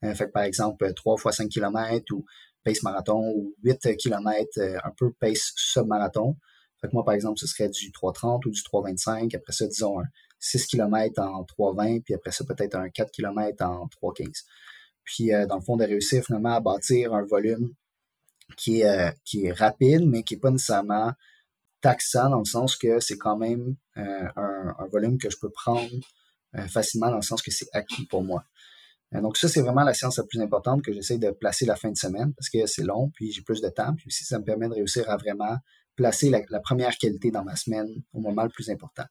Euh, 0.03 0.13
fait 0.13 0.27
par 0.27 0.43
exemple, 0.43 0.93
3 0.93 1.17
fois 1.17 1.31
5 1.31 1.49
km 1.49 2.13
ou 2.13 2.25
pace 2.63 2.83
marathon 2.83 3.33
ou 3.35 3.55
8 3.63 3.97
km, 3.97 4.59
un 4.83 4.91
peu 4.95 5.11
pace 5.19 5.51
sub-marathon. 5.55 6.37
Fait 6.79 6.87
que 6.87 6.93
moi, 6.93 7.03
par 7.03 7.13
exemple, 7.13 7.39
ce 7.39 7.47
serait 7.47 7.69
du 7.69 7.91
3,30 7.91 8.45
ou 8.45 8.51
du 8.51 8.61
3,25. 8.61 9.35
Après 9.35 9.53
ça, 9.53 9.67
disons 9.67 9.99
un 9.99 10.05
6 10.39 10.67
km 10.67 11.21
en 11.21 11.43
3,20, 11.43 12.03
puis 12.03 12.13
après 12.13 12.31
ça, 12.31 12.45
peut-être 12.45 12.75
un 12.75 12.89
4 12.89 13.11
km 13.11 13.65
en 13.65 13.87
3,15. 14.01 14.43
Puis, 15.03 15.31
dans 15.49 15.55
le 15.55 15.61
fond, 15.61 15.75
de 15.75 15.83
réussir 15.83 16.23
finalement 16.23 16.53
à 16.53 16.61
bâtir 16.61 17.13
un 17.13 17.23
volume 17.23 17.73
qui 18.57 18.81
est, 18.81 18.85
euh, 18.85 19.11
qui 19.25 19.45
est 19.45 19.51
rapide, 19.51 20.07
mais 20.07 20.23
qui 20.23 20.35
n'est 20.35 20.39
pas 20.39 20.51
nécessairement 20.51 21.13
taxant 21.81 22.29
dans 22.29 22.39
le 22.39 22.45
sens 22.45 22.75
que 22.75 22.99
c'est 22.99 23.17
quand 23.17 23.37
même 23.37 23.75
euh, 23.97 24.27
un, 24.35 24.87
volume 24.91 25.17
que 25.17 25.29
je 25.29 25.37
peux 25.37 25.49
prendre 25.49 25.89
euh, 26.55 26.67
facilement 26.67 27.09
dans 27.09 27.17
le 27.17 27.21
sens 27.21 27.41
que 27.41 27.51
c'est 27.51 27.67
acquis 27.73 28.05
pour 28.05 28.23
moi. 28.23 28.43
donc 29.11 29.37
ça, 29.37 29.47
c'est 29.47 29.61
vraiment 29.61 29.83
la 29.83 29.93
séance 29.93 30.17
la 30.17 30.23
plus 30.23 30.41
importante 30.41 30.81
que 30.81 30.93
j'essaie 30.93 31.17
de 31.17 31.31
placer 31.31 31.65
la 31.65 31.75
fin 31.75 31.91
de 31.91 31.97
semaine 31.97 32.33
parce 32.33 32.49
que 32.49 32.65
c'est 32.67 32.83
long, 32.83 33.11
puis 33.15 33.31
j'ai 33.31 33.41
plus 33.41 33.61
de 33.61 33.69
temps, 33.69 33.93
puis 33.95 34.05
aussi 34.07 34.23
ça 34.23 34.39
me 34.39 34.45
permet 34.45 34.67
de 34.69 34.73
réussir 34.73 35.09
à 35.09 35.17
vraiment 35.17 35.57
placer 35.95 36.29
la, 36.29 36.41
la 36.49 36.59
première 36.59 36.97
qualité 36.97 37.31
dans 37.31 37.43
ma 37.43 37.55
semaine 37.55 37.89
au 38.13 38.19
moment 38.19 38.43
le 38.43 38.49
plus 38.49 38.69
important. 38.69 39.05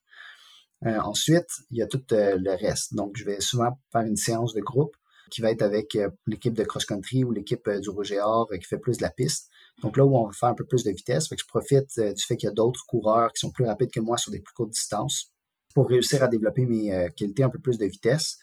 ensuite, 0.85 1.51
il 1.71 1.79
y 1.79 1.83
a 1.83 1.87
tout 1.87 2.03
le 2.11 2.57
reste. 2.57 2.95
Donc, 2.95 3.17
je 3.17 3.25
vais 3.25 3.41
souvent 3.41 3.79
faire 3.93 4.03
une 4.03 4.17
séance 4.17 4.55
de 4.55 4.61
groupe 4.61 4.97
qui 5.33 5.41
va 5.41 5.51
être 5.51 5.63
avec 5.63 5.97
euh, 5.97 6.11
l'équipe 6.27 6.53
de 6.53 6.63
cross-country 6.63 7.25
ou 7.25 7.33
l'équipe 7.33 7.67
euh, 7.67 7.81
du 7.81 7.89
Rouge 7.89 8.13
et 8.13 8.21
Or 8.21 8.49
euh, 8.53 8.59
qui 8.59 8.67
fait 8.67 8.79
plus 8.79 8.99
de 8.99 9.03
la 9.03 9.11
piste. 9.11 9.49
Donc 9.81 9.97
là 9.97 10.05
où 10.05 10.15
on 10.15 10.27
va 10.27 10.33
faire 10.33 10.51
un 10.51 10.55
peu 10.55 10.67
plus 10.67 10.85
de 10.85 10.91
vitesse, 10.91 11.29
je 11.31 11.45
profite 11.47 11.99
du 11.99 12.23
fait 12.23 12.37
qu'il 12.37 12.47
y 12.49 12.51
a 12.51 12.55
d'autres 12.55 12.85
coureurs 12.87 13.33
qui 13.33 13.41
sont 13.41 13.51
plus 13.51 13.65
rapides 13.65 13.91
que 13.91 14.01
moi 14.01 14.19
sur 14.19 14.31
des 14.31 14.41
plus 14.41 14.53
courtes 14.53 14.71
distances 14.71 15.33
pour 15.75 15.89
réussir 15.89 16.23
à 16.23 16.29
développer 16.29 16.67
mes 16.67 17.09
qualités 17.17 17.43
un 17.43 17.49
peu 17.49 17.59
plus 17.59 17.79
de 17.79 17.87
vitesse. 17.87 18.39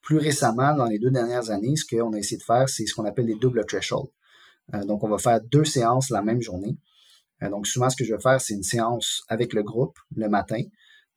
Plus 0.00 0.18
récemment, 0.18 0.74
dans 0.74 0.86
les 0.86 1.00
deux 1.00 1.10
dernières 1.10 1.50
années, 1.50 1.74
ce 1.74 1.84
qu'on 1.84 2.12
a 2.12 2.18
essayé 2.18 2.38
de 2.38 2.44
faire, 2.44 2.68
c'est 2.68 2.86
ce 2.86 2.94
qu'on 2.94 3.04
appelle 3.04 3.26
les 3.26 3.34
double 3.34 3.66
thresholds. 3.66 4.12
donc, 4.86 5.02
on 5.02 5.08
va 5.08 5.18
faire 5.18 5.40
deux 5.40 5.64
séances 5.64 6.10
la 6.10 6.22
même 6.22 6.40
journée. 6.40 6.78
donc, 7.42 7.66
souvent, 7.66 7.90
ce 7.90 7.96
que 7.96 8.04
je 8.04 8.14
vais 8.14 8.20
faire, 8.20 8.40
c'est 8.40 8.54
une 8.54 8.62
séance 8.62 9.24
avec 9.28 9.52
le 9.52 9.64
groupe 9.64 9.98
le 10.16 10.28
matin. 10.28 10.62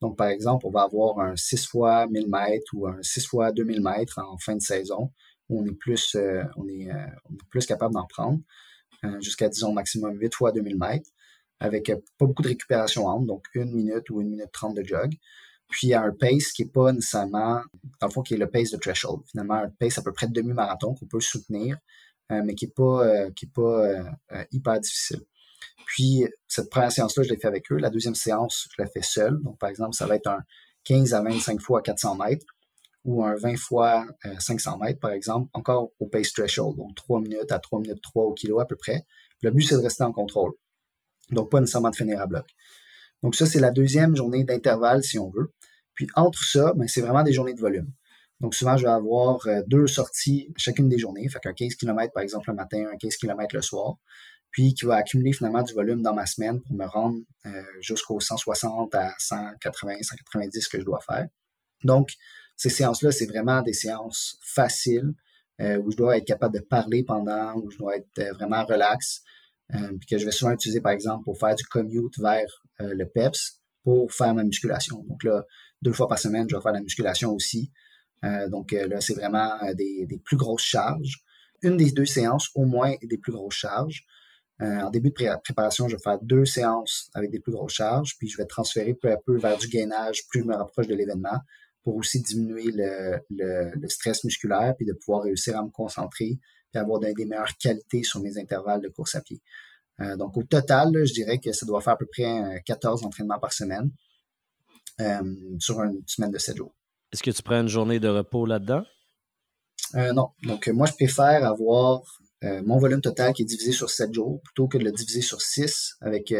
Donc, 0.04 0.18
par 0.18 0.28
exemple, 0.28 0.66
on 0.66 0.70
va 0.70 0.82
avoir 0.82 1.18
un 1.18 1.34
6 1.34 1.66
fois 1.66 2.06
1000 2.06 2.28
mètres 2.28 2.70
ou 2.74 2.86
un 2.86 2.98
6 3.00 3.26
fois 3.26 3.52
2000 3.52 3.80
mètres 3.80 4.18
en 4.18 4.36
fin 4.36 4.54
de 4.54 4.60
saison 4.60 5.10
où 5.48 5.62
on 5.62 5.64
est 5.64 5.72
plus, 5.72 6.14
euh, 6.14 6.44
on 6.58 6.68
est, 6.68 6.90
euh, 6.90 7.06
plus 7.48 7.64
capable 7.64 7.94
d'en 7.94 8.04
prendre 8.04 8.38
euh, 9.04 9.18
jusqu'à, 9.22 9.48
disons, 9.48 9.72
maximum 9.72 10.18
8 10.20 10.34
fois 10.34 10.52
2000 10.52 10.76
mètres 10.78 11.08
avec 11.58 11.90
pas 12.18 12.26
beaucoup 12.26 12.42
de 12.42 12.48
récupération 12.48 13.06
entre, 13.06 13.24
donc 13.24 13.46
une 13.54 13.72
minute 13.72 14.10
ou 14.10 14.20
une 14.20 14.28
minute 14.28 14.52
trente 14.52 14.76
de 14.76 14.84
jog. 14.84 15.14
Puis 15.70 15.94
un 15.94 16.12
pace 16.12 16.52
qui 16.52 16.64
n'est 16.64 16.70
pas 16.70 16.92
nécessairement, 16.92 17.62
dans 17.98 18.06
le 18.06 18.12
fond, 18.12 18.20
qui 18.20 18.34
est 18.34 18.36
le 18.36 18.50
pace 18.50 18.72
de 18.72 18.76
threshold. 18.76 19.22
Finalement, 19.30 19.54
un 19.54 19.70
pace 19.70 19.96
à 19.96 20.02
peu 20.02 20.12
près 20.12 20.26
de 20.26 20.34
demi-marathon 20.34 20.94
qu'on 20.94 21.06
peut 21.06 21.20
soutenir, 21.20 21.78
mais 22.28 22.54
qui 22.54 22.66
n'est 22.66 22.72
pas, 22.72 23.30
qui 23.30 23.46
est 23.46 23.54
pas 23.54 24.04
hyper 24.52 24.80
difficile. 24.80 25.22
Puis, 25.86 26.26
cette 26.48 26.70
première 26.70 26.92
séance-là, 26.92 27.22
je 27.22 27.30
l'ai 27.30 27.38
fait 27.38 27.48
avec 27.48 27.70
eux. 27.70 27.76
La 27.76 27.90
deuxième 27.90 28.14
séance, 28.14 28.68
je 28.76 28.82
l'ai 28.82 28.88
fait 28.88 29.04
seul. 29.04 29.40
Donc, 29.42 29.58
par 29.58 29.68
exemple, 29.68 29.94
ça 29.94 30.06
va 30.06 30.16
être 30.16 30.28
un 30.28 30.40
15 30.84 31.14
à 31.14 31.22
25 31.22 31.60
fois 31.60 31.82
400 31.82 32.16
mètres 32.16 32.46
ou 33.04 33.22
un 33.22 33.34
20 33.34 33.56
fois 33.56 34.06
500 34.38 34.72
euh, 34.80 34.84
mètres, 34.84 35.00
par 35.00 35.10
exemple, 35.10 35.50
encore 35.52 35.90
au 35.98 36.06
pace 36.06 36.32
threshold, 36.32 36.76
donc 36.76 36.94
3 36.94 37.20
minutes 37.20 37.52
à 37.52 37.58
3 37.58 37.80
minutes 37.80 38.00
3 38.02 38.24
au 38.24 38.32
kilo 38.32 38.60
à 38.60 38.66
peu 38.66 38.76
près. 38.76 39.04
le 39.42 39.50
but, 39.50 39.62
c'est 39.62 39.76
de 39.76 39.82
rester 39.82 40.04
en 40.04 40.12
contrôle. 40.12 40.52
Donc, 41.30 41.50
pas 41.50 41.60
nécessairement 41.60 41.90
de 41.90 41.96
finir 41.96 42.20
à 42.20 42.26
bloc. 42.26 42.46
Donc, 43.22 43.34
ça, 43.34 43.46
c'est 43.46 43.60
la 43.60 43.70
deuxième 43.70 44.16
journée 44.16 44.44
d'intervalle, 44.44 45.02
si 45.02 45.18
on 45.18 45.30
veut. 45.30 45.52
Puis, 45.94 46.06
entre 46.14 46.42
ça, 46.42 46.72
ben, 46.76 46.88
c'est 46.88 47.00
vraiment 47.02 47.22
des 47.22 47.32
journées 47.32 47.54
de 47.54 47.60
volume. 47.60 47.92
Donc, 48.40 48.54
souvent, 48.54 48.76
je 48.76 48.84
vais 48.84 48.90
avoir 48.92 49.46
euh, 49.46 49.62
deux 49.66 49.86
sorties 49.86 50.52
chacune 50.56 50.88
des 50.88 50.98
journées. 50.98 51.28
Fait 51.28 51.40
qu'un 51.40 51.52
15 51.52 51.74
km, 51.76 52.12
par 52.12 52.22
exemple, 52.22 52.50
le 52.50 52.56
matin, 52.56 52.86
un 52.92 52.96
15 52.96 53.16
km 53.16 53.54
le 53.54 53.62
soir 53.62 53.96
puis 54.54 54.72
qui 54.72 54.84
va 54.86 54.94
accumuler 54.94 55.32
finalement 55.32 55.64
du 55.64 55.74
volume 55.74 56.00
dans 56.00 56.14
ma 56.14 56.26
semaine 56.26 56.62
pour 56.62 56.76
me 56.76 56.86
rendre 56.86 57.18
euh, 57.44 57.62
jusqu'aux 57.80 58.20
160 58.20 58.94
à 58.94 59.12
180, 59.18 59.96
190 60.00 60.68
que 60.68 60.78
je 60.78 60.84
dois 60.84 61.00
faire. 61.00 61.26
Donc, 61.82 62.12
ces 62.56 62.70
séances-là, 62.70 63.10
c'est 63.10 63.26
vraiment 63.26 63.62
des 63.62 63.72
séances 63.72 64.38
faciles 64.40 65.12
euh, 65.60 65.78
où 65.78 65.90
je 65.90 65.96
dois 65.96 66.16
être 66.18 66.24
capable 66.24 66.54
de 66.54 66.60
parler 66.62 67.02
pendant, 67.02 67.56
où 67.56 67.68
je 67.68 67.78
dois 67.78 67.96
être 67.96 68.18
euh, 68.20 68.32
vraiment 68.32 68.64
relax, 68.64 69.22
puis 69.70 70.06
que 70.08 70.18
je 70.18 70.24
vais 70.24 70.30
souvent 70.30 70.52
utiliser, 70.52 70.80
par 70.80 70.92
exemple, 70.92 71.24
pour 71.24 71.36
faire 71.36 71.56
du 71.56 71.64
commute 71.64 72.16
vers 72.20 72.46
le 72.78 73.04
PEPS 73.06 73.62
pour 73.82 74.12
faire 74.12 74.34
ma 74.34 74.44
musculation. 74.44 75.02
Donc 75.08 75.24
là, 75.24 75.42
deux 75.80 75.92
fois 75.92 76.06
par 76.06 76.18
semaine, 76.18 76.46
je 76.48 76.54
vais 76.54 76.62
faire 76.62 76.72
la 76.72 76.82
musculation 76.82 77.32
aussi. 77.32 77.72
donc 78.50 78.72
là, 78.72 79.00
c'est 79.00 79.14
vraiment 79.14 79.58
des, 79.72 80.04
des, 80.06 80.18
plus 80.18 80.36
grosses 80.36 80.62
charges. 80.62 81.24
Une 81.62 81.78
des 81.78 81.90
deux 81.92 82.04
séances, 82.04 82.50
au 82.54 82.66
moins, 82.66 82.94
des 83.02 83.16
plus 83.16 83.32
grosses 83.32 83.54
charges. 83.54 84.04
En 84.60 84.90
début 84.90 85.10
de 85.10 85.40
préparation, 85.42 85.88
je 85.88 85.96
vais 85.96 86.02
faire 86.02 86.18
deux 86.22 86.44
séances 86.44 87.10
avec 87.14 87.30
des 87.30 87.40
plus 87.40 87.52
grosses 87.52 87.74
charges, 87.74 88.16
puis 88.18 88.28
je 88.28 88.36
vais 88.36 88.46
transférer 88.46 88.94
peu 88.94 89.10
à 89.10 89.16
peu 89.16 89.36
vers 89.36 89.58
du 89.58 89.68
gainage 89.68 90.26
plus 90.28 90.42
je 90.42 90.46
me 90.46 90.54
rapproche 90.54 90.86
de 90.86 90.94
l'événement 90.94 91.38
pour 91.84 91.96
aussi 91.96 92.22
diminuer 92.22 92.72
le, 92.72 93.20
le, 93.30 93.88
stress 93.88 94.24
musculaire, 94.24 94.74
puis 94.76 94.86
de 94.86 94.94
pouvoir 94.94 95.24
réussir 95.24 95.56
à 95.56 95.62
me 95.62 95.70
concentrer, 95.70 96.38
puis 96.70 96.80
avoir 96.80 96.98
des 96.98 97.14
meilleures 97.26 97.56
qualités 97.58 98.02
sur 98.02 98.20
mes 98.20 98.38
intervalles 98.38 98.80
de 98.80 98.88
course 98.88 99.14
à 99.14 99.20
pied. 99.20 99.42
Euh, 100.00 100.16
donc, 100.16 100.36
au 100.36 100.42
total, 100.42 100.90
je 101.04 101.12
dirais 101.12 101.38
que 101.38 101.52
ça 101.52 101.66
doit 101.66 101.80
faire 101.80 101.92
à 101.92 101.98
peu 101.98 102.06
près 102.06 102.62
14 102.64 103.04
entraînements 103.04 103.38
par 103.38 103.52
semaine 103.52 103.90
euh, 105.00 105.34
sur 105.60 105.80
une 105.82 106.02
semaine 106.06 106.30
de 106.30 106.38
7 106.38 106.56
jours. 106.56 106.74
Est-ce 107.12 107.22
que 107.22 107.30
tu 107.30 107.42
prends 107.42 107.60
une 107.60 107.68
journée 107.68 108.00
de 108.00 108.08
repos 108.08 108.46
là-dedans? 108.46 108.82
Euh, 109.94 110.12
non. 110.12 110.30
Donc, 110.42 110.66
moi, 110.68 110.86
je 110.86 110.94
préfère 110.94 111.44
avoir 111.44 112.00
mon 112.42 112.78
volume 112.78 113.00
total 113.00 113.32
qui 113.32 113.42
est 113.42 113.46
divisé 113.46 113.72
sur 113.72 113.90
7 113.90 114.12
jours 114.12 114.40
plutôt 114.42 114.68
que 114.68 114.78
de 114.78 114.84
le 114.84 114.92
diviser 114.92 115.22
sur 115.22 115.40
6 115.40 115.96
avec, 116.00 116.34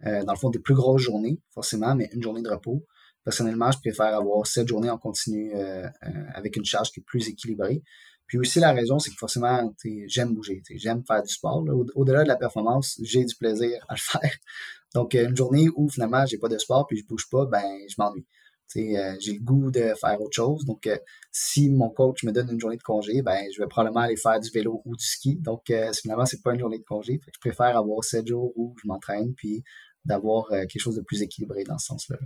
dans 0.00 0.32
le 0.32 0.38
fond, 0.38 0.50
des 0.50 0.58
plus 0.58 0.74
grosses 0.74 1.02
journées, 1.02 1.40
forcément, 1.52 1.94
mais 1.94 2.08
une 2.12 2.22
journée 2.22 2.42
de 2.42 2.48
repos. 2.48 2.86
Personnellement, 3.24 3.70
je 3.70 3.78
préfère 3.78 4.14
avoir 4.16 4.46
7 4.46 4.66
journées 4.66 4.90
en 4.90 4.98
continu 4.98 5.52
avec 6.34 6.56
une 6.56 6.64
charge 6.64 6.90
qui 6.90 7.00
est 7.00 7.04
plus 7.04 7.28
équilibrée. 7.28 7.82
Puis 8.26 8.38
aussi, 8.38 8.60
la 8.60 8.72
raison, 8.72 8.98
c'est 8.98 9.10
que 9.10 9.16
forcément, 9.18 9.74
j'aime 10.06 10.32
bouger, 10.32 10.62
j'aime 10.76 11.04
faire 11.06 11.22
du 11.22 11.30
sport. 11.30 11.62
Au-delà 11.94 12.22
de 12.22 12.28
la 12.28 12.36
performance, 12.36 12.98
j'ai 13.02 13.26
du 13.26 13.34
plaisir 13.36 13.84
à 13.88 13.94
le 13.94 14.00
faire. 14.00 14.36
Donc, 14.94 15.12
une 15.12 15.36
journée 15.36 15.68
où 15.76 15.88
finalement, 15.90 16.24
j'ai 16.24 16.38
pas 16.38 16.48
de 16.48 16.56
sport 16.56 16.86
puis 16.86 16.96
je 16.96 17.04
bouge 17.06 17.28
pas, 17.30 17.44
ben, 17.44 17.62
je 17.88 17.94
m'ennuie. 17.98 18.26
Euh, 18.76 19.16
j'ai 19.20 19.34
le 19.34 19.40
goût 19.40 19.70
de 19.70 19.92
faire 20.00 20.20
autre 20.20 20.34
chose. 20.34 20.64
Donc, 20.64 20.86
euh, 20.86 20.96
si 21.30 21.70
mon 21.70 21.90
coach 21.90 22.24
me 22.24 22.32
donne 22.32 22.50
une 22.50 22.60
journée 22.60 22.76
de 22.76 22.82
congé, 22.82 23.22
ben, 23.22 23.44
je 23.54 23.60
vais 23.60 23.68
probablement 23.68 24.00
aller 24.00 24.16
faire 24.16 24.40
du 24.40 24.50
vélo 24.50 24.82
ou 24.84 24.96
du 24.96 25.04
ski. 25.04 25.36
Donc, 25.36 25.70
euh, 25.70 25.92
finalement, 25.92 26.26
c'est 26.26 26.42
pas 26.42 26.52
une 26.52 26.60
journée 26.60 26.78
de 26.78 26.84
congé. 26.84 27.20
je 27.32 27.40
préfère 27.40 27.76
avoir 27.76 28.02
sept 28.04 28.26
jours 28.26 28.52
où 28.56 28.74
je 28.82 28.88
m'entraîne 28.88 29.34
puis 29.34 29.62
d'avoir 30.04 30.48
quelque 30.48 30.80
chose 30.80 30.96
de 30.96 31.02
plus 31.02 31.22
équilibré 31.22 31.62
dans 31.62 31.78
ce 31.78 31.86
sens-là 31.86 32.16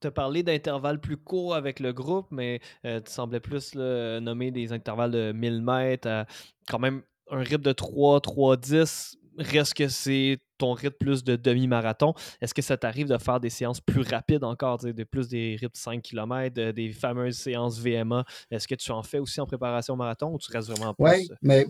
tu 0.00 0.06
as 0.06 0.10
parlé 0.10 0.42
d'intervalles 0.42 1.00
plus 1.00 1.16
courts 1.16 1.54
avec 1.54 1.80
le 1.80 1.92
groupe, 1.92 2.26
mais 2.30 2.60
euh, 2.84 3.00
tu 3.00 3.10
semblais 3.10 3.40
plus 3.40 3.74
nommer 3.74 4.50
des 4.50 4.72
intervalles 4.72 5.10
de 5.10 5.32
1000 5.32 5.62
mètres, 5.62 6.26
quand 6.68 6.78
même 6.78 7.02
un 7.30 7.40
rythme 7.40 7.62
de 7.62 7.72
3, 7.72 8.20
3, 8.20 8.56
10. 8.56 9.17
Reste 9.38 9.74
que 9.74 9.88
c'est 9.88 10.38
ton 10.58 10.72
rythme 10.72 10.96
plus 10.98 11.24
de 11.24 11.36
demi-marathon. 11.36 12.14
Est-ce 12.40 12.52
que 12.52 12.62
ça 12.62 12.76
t'arrive 12.76 13.06
de 13.06 13.16
faire 13.18 13.40
des 13.40 13.50
séances 13.50 13.80
plus 13.80 14.02
rapides 14.02 14.44
encore, 14.44 14.78
de 14.78 15.04
plus 15.04 15.28
des 15.28 15.56
rythmes 15.60 15.72
de 15.72 15.76
5 15.76 16.02
km, 16.02 16.72
des 16.72 16.92
fameuses 16.92 17.36
séances 17.36 17.78
VMA? 17.78 18.24
Est-ce 18.50 18.66
que 18.66 18.74
tu 18.74 18.90
en 18.90 19.02
fais 19.02 19.18
aussi 19.18 19.40
en 19.40 19.46
préparation 19.46 19.96
marathon 19.96 20.32
ou 20.32 20.38
tu 20.38 20.50
restes 20.50 20.68
vraiment 20.70 20.94
plus... 20.94 21.06
Oui, 21.06 21.28
mais 21.42 21.66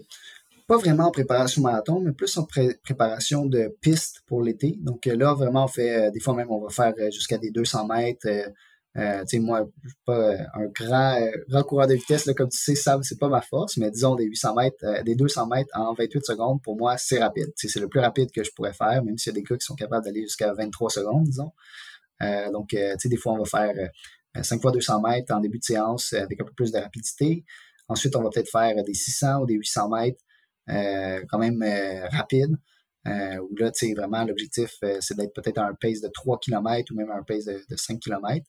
pas 0.68 0.76
vraiment 0.76 1.04
en 1.04 1.10
préparation 1.10 1.62
marathon, 1.62 1.98
mais 1.98 2.12
plus 2.12 2.36
en 2.36 2.44
préparation 2.44 3.46
de 3.46 3.74
piste 3.80 4.22
pour 4.26 4.42
l'été. 4.42 4.76
Donc 4.80 5.06
euh, 5.06 5.16
là, 5.16 5.32
vraiment, 5.32 5.64
on 5.64 5.68
fait, 5.68 6.08
euh, 6.08 6.10
des 6.10 6.20
fois 6.20 6.34
même, 6.34 6.50
on 6.50 6.60
va 6.60 6.68
faire 6.68 6.92
euh, 6.98 7.10
jusqu'à 7.10 7.38
des 7.38 7.50
200 7.50 7.86
mètres. 7.86 8.28
Euh, 8.98 9.24
moi, 9.40 9.64
je 9.84 9.88
suis 9.88 9.98
pas 10.04 10.32
un 10.54 10.66
grand, 10.74 11.30
grand 11.48 11.62
coureur 11.62 11.86
de 11.86 11.94
vitesse, 11.94 12.26
là, 12.26 12.34
comme 12.34 12.48
tu 12.48 12.58
sais, 12.58 12.74
ça, 12.74 12.98
c'est 13.02 13.18
pas 13.18 13.28
ma 13.28 13.40
force, 13.40 13.76
mais 13.76 13.90
disons 13.90 14.16
des 14.16 14.24
800 14.24 14.54
mètres, 14.54 15.02
des 15.04 15.14
200 15.14 15.46
mètres 15.46 15.70
en 15.74 15.94
28 15.94 16.24
secondes, 16.24 16.60
pour 16.62 16.76
moi, 16.76 16.96
c'est 16.98 17.20
rapide. 17.20 17.52
c'est 17.56 17.78
le 17.78 17.88
plus 17.88 18.00
rapide 18.00 18.30
que 18.32 18.42
je 18.42 18.50
pourrais 18.54 18.72
faire, 18.72 19.04
même 19.04 19.16
s'il 19.16 19.32
y 19.32 19.36
a 19.36 19.40
des 19.40 19.42
gars 19.42 19.56
qui 19.56 19.64
sont 19.64 19.76
capables 19.76 20.04
d'aller 20.04 20.22
jusqu'à 20.22 20.52
23 20.52 20.90
secondes, 20.90 21.24
disons. 21.24 21.52
donc, 22.52 22.70
des 22.70 23.16
fois, 23.16 23.34
on 23.34 23.38
va 23.38 23.44
faire 23.44 23.90
5 24.42 24.60
fois 24.60 24.72
200 24.72 25.00
mètres 25.00 25.32
en 25.32 25.40
début 25.40 25.58
de 25.58 25.64
séance 25.64 26.12
avec 26.12 26.40
un 26.40 26.44
peu 26.44 26.52
plus 26.52 26.72
de 26.72 26.78
rapidité. 26.78 27.44
Ensuite, 27.88 28.14
on 28.16 28.22
va 28.22 28.30
peut-être 28.30 28.50
faire 28.50 28.82
des 28.84 28.94
600 28.94 29.42
ou 29.42 29.46
des 29.46 29.54
800 29.54 29.88
mètres 29.88 30.22
euh, 30.68 31.22
quand 31.28 31.38
même 31.38 31.62
euh, 31.62 32.06
rapide. 32.08 32.56
Euh, 33.06 33.38
où 33.38 33.56
là, 33.56 33.70
vraiment, 33.96 34.24
l'objectif, 34.24 34.76
c'est 35.00 35.16
d'être 35.16 35.32
peut-être 35.32 35.58
à 35.58 35.66
un 35.66 35.74
pace 35.74 36.00
de 36.02 36.08
3 36.08 36.38
km 36.40 36.92
ou 36.92 36.96
même 36.96 37.10
à 37.10 37.14
un 37.14 37.22
pace 37.22 37.46
de, 37.46 37.62
5 37.74 38.00
km. 38.00 38.44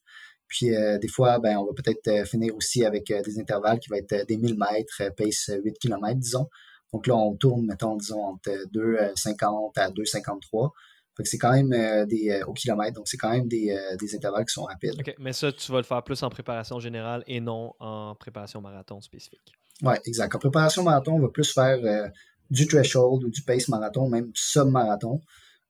Puis 0.49 0.67
des 0.69 1.07
fois, 1.07 1.39
ben, 1.39 1.57
on 1.57 1.65
va 1.65 1.71
peut-être 1.73 2.27
finir 2.27 2.55
aussi 2.55 2.83
avec 2.83 3.05
des 3.07 3.39
intervalles 3.39 3.79
qui 3.79 3.89
vont 3.89 3.97
être 3.97 4.27
des 4.27 4.35
1000 4.35 4.57
mètres, 4.57 5.15
pace 5.15 5.51
8 5.63 5.77
km, 5.79 6.15
disons. 6.15 6.49
Donc 6.91 7.05
là, 7.05 7.15
on 7.15 7.35
tourne, 7.35 7.67
mettons, 7.67 7.95
disons, 7.95 8.23
entre 8.23 8.49
2,50 8.73 9.79
à 9.79 9.91
2,53. 9.91 10.71
Fait 11.15 11.23
que 11.23 11.29
c'est 11.29 11.37
quand 11.37 11.51
même 11.51 11.69
des 12.07 12.41
au 12.47 12.53
kilomètre, 12.53 12.93
donc 12.93 13.07
c'est 13.07 13.17
quand 13.17 13.29
même 13.29 13.47
des, 13.47 13.77
des, 13.99 14.15
intervalles 14.15 14.45
qui 14.45 14.53
sont 14.53 14.63
rapides. 14.63 14.95
OK, 14.99 15.15
mais 15.19 15.33
ça, 15.33 15.51
tu 15.51 15.71
vas 15.71 15.77
le 15.77 15.83
faire 15.83 16.03
plus 16.03 16.21
en 16.23 16.29
préparation 16.29 16.79
générale 16.79 17.23
et 17.27 17.39
non 17.39 17.73
en 17.79 18.15
préparation 18.15 18.59
marathon 18.59 19.01
spécifique. 19.01 19.53
Oui, 19.81 19.93
exact. 20.05 20.35
En 20.35 20.39
préparation 20.39 20.83
marathon, 20.83 21.13
on 21.13 21.19
va 21.19 21.29
plus 21.29 21.51
faire 21.53 21.79
euh, 21.83 22.07
du 22.49 22.67
threshold 22.67 23.23
ou 23.23 23.29
du 23.29 23.41
pace 23.41 23.67
marathon, 23.69 24.09
même 24.09 24.31
sub-marathon. 24.33 25.21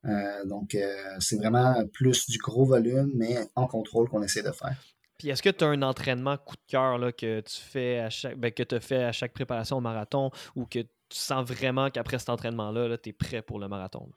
Euh, 0.05 0.45
donc, 0.45 0.75
euh, 0.75 0.95
c'est 1.19 1.37
vraiment 1.37 1.85
plus 1.93 2.29
du 2.29 2.37
gros 2.37 2.65
volume, 2.65 3.11
mais 3.15 3.37
en 3.55 3.67
contrôle 3.67 4.09
qu'on 4.09 4.23
essaie 4.23 4.43
de 4.43 4.51
faire. 4.51 4.77
Puis 5.17 5.29
est-ce 5.29 5.43
que 5.43 5.49
tu 5.49 5.65
as 5.65 5.67
un 5.67 5.81
entraînement 5.81 6.37
coup 6.37 6.55
de 6.55 6.61
cœur 6.67 6.97
que 7.17 7.41
tu 7.41 7.57
fais 7.61 7.99
à 7.99 8.09
chaque 8.09 8.37
ben, 8.37 8.51
que 8.51 8.63
tu 8.63 8.79
fais 8.79 9.03
à 9.03 9.11
chaque 9.11 9.33
préparation 9.33 9.77
au 9.77 9.81
marathon 9.81 10.31
ou 10.55 10.65
que 10.65 10.79
tu 10.79 11.17
sens 11.17 11.45
vraiment 11.45 11.89
qu'après 11.89 12.19
cet 12.19 12.29
entraînement-là, 12.29 12.87
-là, 12.87 12.97
tu 12.97 13.09
es 13.09 13.13
prêt 13.13 13.41
pour 13.41 13.59
le 13.59 13.67
marathon? 13.67 14.09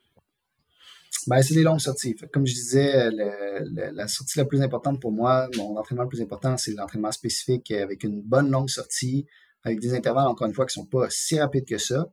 Ben, 1.27 1.43
c'est 1.43 1.55
des 1.55 1.63
longues 1.63 1.81
sorties. 1.81 2.15
Comme 2.33 2.47
je 2.47 2.55
disais, 2.55 3.11
la 3.11 4.09
sortie 4.09 4.39
la 4.39 4.45
plus 4.45 4.63
importante 4.63 5.01
pour 5.01 5.13
moi, 5.13 5.49
mon 5.57 5.77
entraînement 5.77 6.05
le 6.05 6.09
plus 6.09 6.23
important, 6.23 6.57
c'est 6.57 6.73
l'entraînement 6.73 7.13
spécifique 7.13 7.71
avec 7.71 8.05
une 8.05 8.21
bonne 8.23 8.51
longue 8.51 8.71
sortie, 8.71 9.27
avec 9.65 9.81
des 9.81 9.95
intervalles, 9.95 10.27
encore 10.27 10.47
une 10.47 10.55
fois, 10.55 10.67
qui 10.67 10.75
sont 10.75 10.87
pas 10.87 11.07
si 11.11 11.39
rapides 11.39 11.67
que 11.67 11.79
ça. 11.79 12.11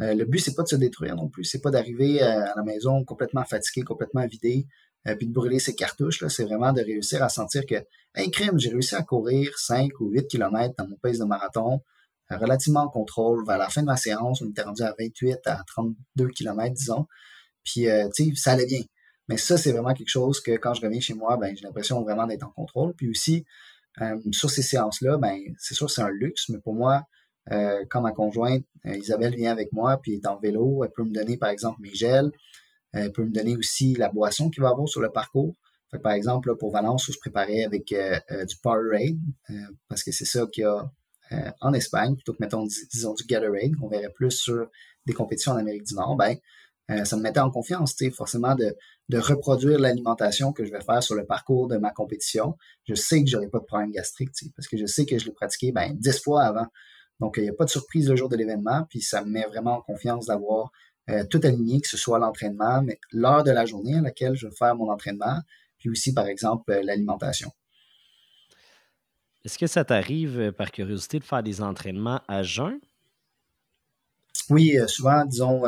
Euh, 0.00 0.14
le 0.14 0.24
but, 0.24 0.38
c'est 0.38 0.54
pas 0.54 0.62
de 0.62 0.68
se 0.68 0.76
détruire 0.76 1.14
non 1.14 1.28
plus. 1.28 1.44
C'est 1.44 1.60
pas 1.60 1.70
d'arriver 1.70 2.22
euh, 2.22 2.44
à 2.44 2.54
la 2.56 2.62
maison 2.62 3.04
complètement 3.04 3.44
fatigué, 3.44 3.82
complètement 3.82 4.26
vidé, 4.26 4.66
euh, 5.06 5.14
puis 5.14 5.26
de 5.26 5.32
brûler 5.32 5.58
ses 5.58 5.74
cartouches. 5.74 6.24
C'est 6.28 6.44
vraiment 6.44 6.72
de 6.72 6.80
réussir 6.80 7.22
à 7.22 7.28
sentir 7.28 7.66
que, 7.66 7.76
hey, 8.14 8.30
crème, 8.30 8.58
j'ai 8.58 8.70
réussi 8.70 8.94
à 8.94 9.02
courir 9.02 9.56
5 9.58 10.00
ou 10.00 10.10
8 10.10 10.26
km 10.28 10.74
dans 10.78 10.88
mon 10.88 10.96
pace 10.96 11.18
de 11.18 11.24
marathon, 11.24 11.80
relativement 12.30 12.80
en 12.80 12.88
contrôle. 12.88 13.44
Vers 13.46 13.58
la 13.58 13.68
fin 13.68 13.82
de 13.82 13.86
ma 13.86 13.96
séance, 13.96 14.40
on 14.42 14.48
était 14.48 14.62
rendu 14.62 14.82
à 14.82 14.94
28 14.98 15.38
à 15.46 15.62
32 15.66 16.28
km, 16.28 16.74
disons. 16.74 17.06
Puis, 17.64 17.86
tu 18.14 18.24
sais, 18.24 18.32
ça 18.36 18.52
allait 18.52 18.66
bien. 18.66 18.82
Mais 19.28 19.36
ça, 19.36 19.58
c'est 19.58 19.72
vraiment 19.72 19.92
quelque 19.94 20.08
chose 20.08 20.40
que 20.40 20.52
quand 20.52 20.74
je 20.74 20.80
reviens 20.80 21.00
chez 21.00 21.14
moi, 21.14 21.36
ben, 21.36 21.54
j'ai 21.56 21.62
l'impression 21.62 22.02
vraiment 22.02 22.26
d'être 22.26 22.44
en 22.44 22.50
contrôle. 22.50 22.94
Puis 22.94 23.10
aussi, 23.10 23.44
sur 24.32 24.50
ces 24.50 24.62
séances-là, 24.62 25.18
ben, 25.18 25.38
c'est 25.58 25.74
sûr 25.74 25.90
c'est 25.90 26.02
un 26.02 26.10
luxe, 26.10 26.48
mais 26.48 26.58
pour 26.58 26.74
moi, 26.74 27.04
euh, 27.52 27.84
quand 27.90 28.00
ma 28.00 28.12
conjointe, 28.12 28.64
euh, 28.86 28.96
Isabelle, 28.96 29.34
vient 29.34 29.52
avec 29.52 29.72
moi, 29.72 29.98
puis 30.00 30.14
est 30.14 30.26
en 30.26 30.38
vélo, 30.38 30.84
elle 30.84 30.90
peut 30.90 31.04
me 31.04 31.12
donner, 31.12 31.36
par 31.36 31.50
exemple, 31.50 31.80
mes 31.80 31.94
gels. 31.94 32.30
Elle 32.92 33.12
peut 33.12 33.24
me 33.24 33.30
donner 33.30 33.56
aussi 33.56 33.94
la 33.94 34.08
boisson 34.08 34.50
qu'il 34.50 34.62
va 34.62 34.70
avoir 34.70 34.88
sur 34.88 35.00
le 35.00 35.10
parcours. 35.10 35.54
par 36.02 36.12
exemple, 36.12 36.56
pour 36.56 36.72
Valence, 36.72 37.06
où 37.08 37.12
je 37.12 37.18
préparais 37.18 37.62
avec 37.62 37.86
du 37.86 38.56
Powerade, 38.62 39.18
parce 39.88 40.02
que 40.02 40.10
c'est 40.10 40.24
ça 40.24 40.46
qu'il 40.52 40.62
y 40.62 40.66
a 40.66 40.90
en 41.60 41.72
Espagne, 41.72 42.16
plutôt 42.16 42.32
que, 42.32 42.38
mettons, 42.40 42.66
disons, 42.92 43.14
du 43.14 43.24
Gatorade, 43.24 43.76
qu'on 43.80 43.88
verrait 43.88 44.12
plus 44.12 44.32
sur 44.32 44.66
des 45.06 45.12
compétitions 45.12 45.52
en 45.52 45.56
Amérique 45.56 45.84
du 45.84 45.94
Nord, 45.94 46.16
ben, 46.16 46.36
euh, 46.90 47.04
ça 47.04 47.16
me 47.16 47.22
mettait 47.22 47.40
en 47.40 47.50
confiance, 47.50 47.94
forcément, 48.12 48.54
de, 48.54 48.76
reproduire 49.12 49.78
l'alimentation 49.78 50.52
que 50.52 50.64
je 50.64 50.70
vais 50.70 50.80
faire 50.80 51.02
sur 51.02 51.16
le 51.16 51.26
parcours 51.26 51.66
de 51.66 51.76
ma 51.76 51.90
compétition. 51.90 52.56
Je 52.88 52.94
sais 52.94 53.22
que 53.22 53.28
j'aurai 53.28 53.48
pas 53.48 53.58
de 53.58 53.64
problème 53.64 53.90
gastrique, 53.90 54.30
parce 54.56 54.68
que 54.68 54.76
je 54.76 54.86
sais 54.86 55.04
que 55.04 55.18
je 55.18 55.26
l'ai 55.26 55.32
pratiqué 55.32 55.72
ben, 55.72 55.94
dix 55.94 56.20
fois 56.22 56.44
avant. 56.44 56.66
Donc, 57.20 57.34
il 57.36 57.42
n'y 57.42 57.48
a 57.48 57.52
pas 57.52 57.64
de 57.64 57.70
surprise 57.70 58.08
le 58.08 58.16
jour 58.16 58.28
de 58.28 58.36
l'événement, 58.36 58.86
puis 58.88 59.00
ça 59.00 59.24
me 59.24 59.30
met 59.30 59.44
vraiment 59.46 59.76
en 59.76 59.80
confiance 59.82 60.26
d'avoir 60.26 60.72
euh, 61.10 61.24
tout 61.24 61.40
aligné, 61.44 61.80
que 61.80 61.88
ce 61.88 61.96
soit 61.96 62.18
l'entraînement, 62.18 62.82
mais 62.82 62.98
l'heure 63.12 63.44
de 63.44 63.50
la 63.50 63.66
journée 63.66 63.96
à 63.96 64.00
laquelle 64.00 64.34
je 64.34 64.46
vais 64.46 64.54
faire 64.54 64.74
mon 64.74 64.90
entraînement, 64.90 65.40
puis 65.78 65.90
aussi, 65.90 66.14
par 66.14 66.26
exemple, 66.26 66.70
euh, 66.72 66.82
l'alimentation. 66.82 67.52
Est-ce 69.44 69.58
que 69.58 69.66
ça 69.66 69.84
t'arrive, 69.84 70.52
par 70.52 70.70
curiosité, 70.70 71.18
de 71.18 71.24
faire 71.24 71.42
des 71.42 71.62
entraînements 71.62 72.20
à 72.28 72.42
jeun? 72.42 72.78
Oui, 74.50 74.76
souvent, 74.86 75.24
disons, 75.24 75.62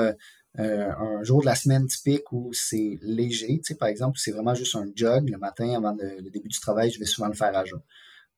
euh, 0.58 0.90
un 0.98 1.22
jour 1.22 1.40
de 1.40 1.46
la 1.46 1.54
semaine 1.54 1.86
typique 1.86 2.30
où 2.30 2.52
c'est 2.52 2.98
léger, 3.00 3.58
tu 3.58 3.72
sais, 3.72 3.74
par 3.74 3.88
exemple, 3.88 4.18
c'est 4.18 4.32
vraiment 4.32 4.54
juste 4.54 4.76
un 4.76 4.86
jog 4.94 5.30
le 5.30 5.38
matin 5.38 5.74
avant 5.74 5.96
le, 5.98 6.30
début 6.30 6.48
du 6.48 6.60
travail, 6.60 6.90
je 6.90 6.98
vais 6.98 7.06
souvent 7.06 7.28
le 7.28 7.34
faire 7.34 7.56
à 7.56 7.64
jeun. 7.64 7.80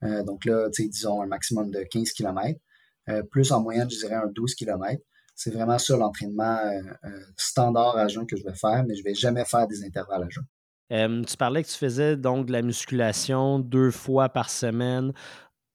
Euh, 0.05 0.23
donc 0.23 0.45
là, 0.45 0.69
tu 0.71 0.85
sais, 0.85 0.89
disons 0.89 1.23
un 1.23 1.27
maximum 1.27 1.73
de 1.73 1.83
15 1.83 2.13
km. 2.13 2.61
Euh, 3.09 3.23
plus 3.23 3.53
en 3.53 3.61
moyenne, 3.61 3.91
je 3.91 3.99
dirais 3.99 4.15
un 4.15 4.29
12 4.29 4.55
km. 4.55 5.03
C'est 5.35 5.53
vraiment 5.53 5.79
ça 5.79 5.97
l'entraînement 5.97 6.61
standard 7.37 7.97
à 7.97 8.07
jeun 8.07 8.25
que 8.25 8.37
je 8.37 8.45
vais 8.45 8.55
faire, 8.55 8.85
mais 8.87 8.95
je 8.95 9.03
vais 9.03 9.15
jamais 9.15 9.45
faire 9.45 9.67
des 9.67 9.83
intervalles 9.85 10.23
à 10.23 10.29
jeun. 10.29 11.25
tu 11.25 11.37
parlais 11.37 11.65
que 11.65 11.69
tu 11.69 11.77
faisais 11.77 12.17
donc 12.17 12.47
de 12.47 12.53
la 12.53 12.63
musculation 12.63 13.59
deux 13.59 13.91
fois 13.91 14.29
par 14.29 14.49
semaine 14.49 15.13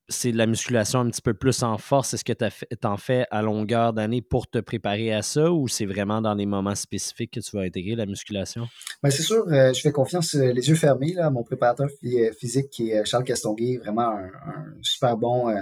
c'est 0.10 0.32
de 0.32 0.38
la 0.38 0.48
musculation 0.48 1.00
un 1.00 1.10
petit 1.10 1.22
peu 1.22 1.34
plus 1.34 1.63
en 1.63 1.78
force. 1.78 2.13
Est-ce 2.13 2.26
que 2.26 2.34
tu 2.34 2.88
en 2.88 2.98
fais 2.98 3.26
à 3.32 3.42
longueur 3.42 3.94
d'année 3.94 4.22
pour 4.22 4.50
te 4.50 4.58
préparer 4.60 5.13
à 5.13 5.22
ça 5.22 5.52
ou 5.52 5.68
c'est 5.68 5.86
vraiment 5.86 6.22
dans 6.22 6.34
les 6.34 6.46
moments 6.46 6.76
spécifiques 6.76 7.32
que 7.34 7.39
tu 7.39 7.56
vas 7.56 7.63
intégrer 7.63 7.96
la 7.96 8.06
musculation? 8.06 8.68
Bien, 9.04 9.12
c'est 9.12 9.24
sûr, 9.24 9.46
euh, 9.48 9.72
je 9.72 9.82
fais 9.82 9.92
confiance 9.92 10.36
euh, 10.36 10.52
les 10.52 10.68
yeux 10.68 10.76
fermés 10.76 11.13
là, 11.13 11.28
à 11.28 11.30
mon 11.30 11.44
préparateur 11.44 11.88
euh, 11.88 12.32
physique 12.34 12.70
qui 12.70 12.92
est 12.92 13.06
Charles 13.06 13.24
Castonguay, 13.24 13.78
vraiment 13.78 14.10
un, 14.10 14.74
super 14.82 15.15
bon 15.15 15.56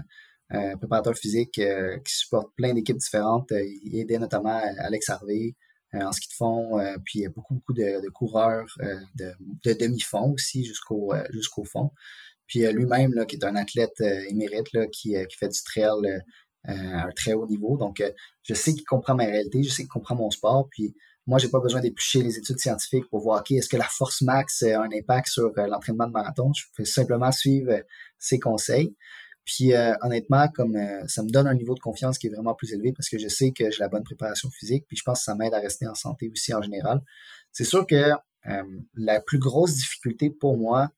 préparateur 0.50 1.16
physique 1.16 1.54
qui 1.54 2.14
supporte 2.14 2.54
plein 2.56 2.74
d'équipes 2.74 2.98
différentes. 2.98 3.52
il 3.52 4.00
aidait 4.00 4.20
notamment 4.20 4.62
Alex 4.80 5.10
Harvey, 5.10 5.56
en 5.94 6.12
ski 6.12 6.28
de 6.30 6.34
fond, 6.34 6.80
puis 7.06 7.20
il 7.20 7.26
a 7.26 7.30
beaucoup, 7.30 7.56
beaucoup 7.56 7.74
de, 7.74 8.10
coureurs 8.10 8.66
de, 9.16 9.74
demi-fond 9.74 10.34
aussi 10.34 10.64
jusqu'au 10.64 11.14
jusqu'au 11.32 11.64
fond. 11.64 11.92
Puis 12.46 12.66
lui-même, 12.72 13.26
qui 13.28 13.36
est 13.36 13.44
un 13.44 13.56
athlète 13.56 14.00
émérite, 14.30 14.72
là, 14.74 14.88
qui, 14.88 15.16
qui 15.30 15.38
fait 15.38 15.50
du 15.50 15.62
trail 15.64 16.22
à 16.66 17.08
un 17.08 17.12
très 17.16 17.34
haut 17.34 17.48
niveau. 17.48 17.78
Donc, 17.78 18.02
je 18.44 18.54
sais 18.54 18.74
qu'il 18.74 18.86
comprend 18.86 19.16
ma 19.16 19.26
réalité, 19.26 19.64
je 19.64 19.70
sais 19.70 19.84
qu'il 19.84 19.90
comprend 19.90 20.16
mon 20.16 20.32
sport, 20.32 20.68
puis 20.72 20.96
moi, 21.28 21.40
j'ai 21.40 21.50
pas 21.50 21.60
besoin 21.60 21.82
d'éplucher 21.82 22.24
les 22.24 22.38
études 22.38 22.58
scientifiques 22.58 23.10
pour 23.10 23.20
voir, 23.20 23.42
OK, 23.42 23.52
est-ce 23.52 23.68
que 23.68 23.76
la 23.76 23.88
force 23.90 24.22
max 24.22 24.64
a 24.64 24.82
un 24.82 24.90
impact 24.94 25.28
sur 25.28 25.52
euh, 25.58 25.68
l'entraînement 25.68 26.08
de 26.08 26.14
marathon? 26.14 26.54
Je 26.54 26.64
fais 26.74 26.86
simplement 26.86 27.34
suivre 27.34 27.72
euh, 27.72 27.82
ses 28.18 28.40
conseils. 28.40 28.96
Puis 29.48 29.74
euh, 29.74 29.96
honnêtement, 30.02 30.48
comme 30.50 30.78
ça 31.08 31.24
me 31.24 31.30
donne 31.30 31.48
un 31.48 31.56
niveau 31.56 31.74
de 31.74 31.80
confiance 31.80 32.20
qui 32.20 32.28
est 32.28 32.30
vraiment 32.30 32.54
plus 32.54 32.74
élevé 32.74 32.92
parce 32.92 33.10
que 33.10 33.18
je 33.18 33.28
sais 33.28 33.52
que 33.52 33.72
j'ai 33.72 33.80
la 33.80 33.88
bonne 33.88 34.04
préparation 34.04 34.52
physique, 34.52 34.86
puis 34.88 34.98
je 34.98 35.04
pense 35.04 35.20
que 35.20 35.24
ça 35.24 35.36
m'aide 35.36 35.54
à 35.54 35.60
rester 35.60 35.88
en 35.88 35.96
santé 35.96 36.30
aussi 36.30 36.54
en 36.54 36.62
général. 36.62 37.02
C'est 37.52 37.64
sûr 37.64 37.88
que 37.88 38.12
la 38.96 39.20
plus 39.22 39.40
grosse 39.40 39.74
difficulté 39.74 40.30
pour 40.30 40.58
moi 40.58 40.90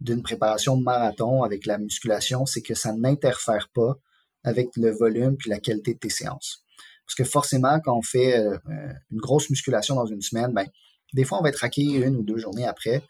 d'une 0.00 0.22
préparation 0.22 0.76
de 0.76 0.82
marathon 0.82 1.42
avec 1.42 1.64
la 1.64 1.78
musculation, 1.78 2.44
c'est 2.44 2.62
que 2.62 2.74
ça 2.74 2.92
n'interfère 2.92 3.68
pas 3.72 3.96
avec 4.44 4.76
le 4.76 4.90
volume 4.90 5.36
puis 5.36 5.48
la 5.48 5.60
qualité 5.60 5.94
de 5.94 5.98
tes 5.98 6.10
séances. 6.10 6.64
Parce 7.06 7.14
que 7.16 7.24
forcément, 7.24 7.80
quand 7.80 7.96
on 7.96 8.02
fait 8.02 8.38
euh, 8.38 8.56
euh, 8.70 8.92
une 9.10 9.18
grosse 9.18 9.50
musculation 9.50 9.94
dans 9.94 10.06
une 10.06 10.22
semaine, 10.22 10.52
ben, 10.52 10.66
des 11.12 11.24
fois, 11.24 11.38
on 11.38 11.42
va 11.42 11.50
être 11.50 11.58
raqué 11.58 11.82
une 11.82 12.16
ou 12.16 12.22
deux 12.22 12.38
journées 12.38 12.66
après. 12.66 13.02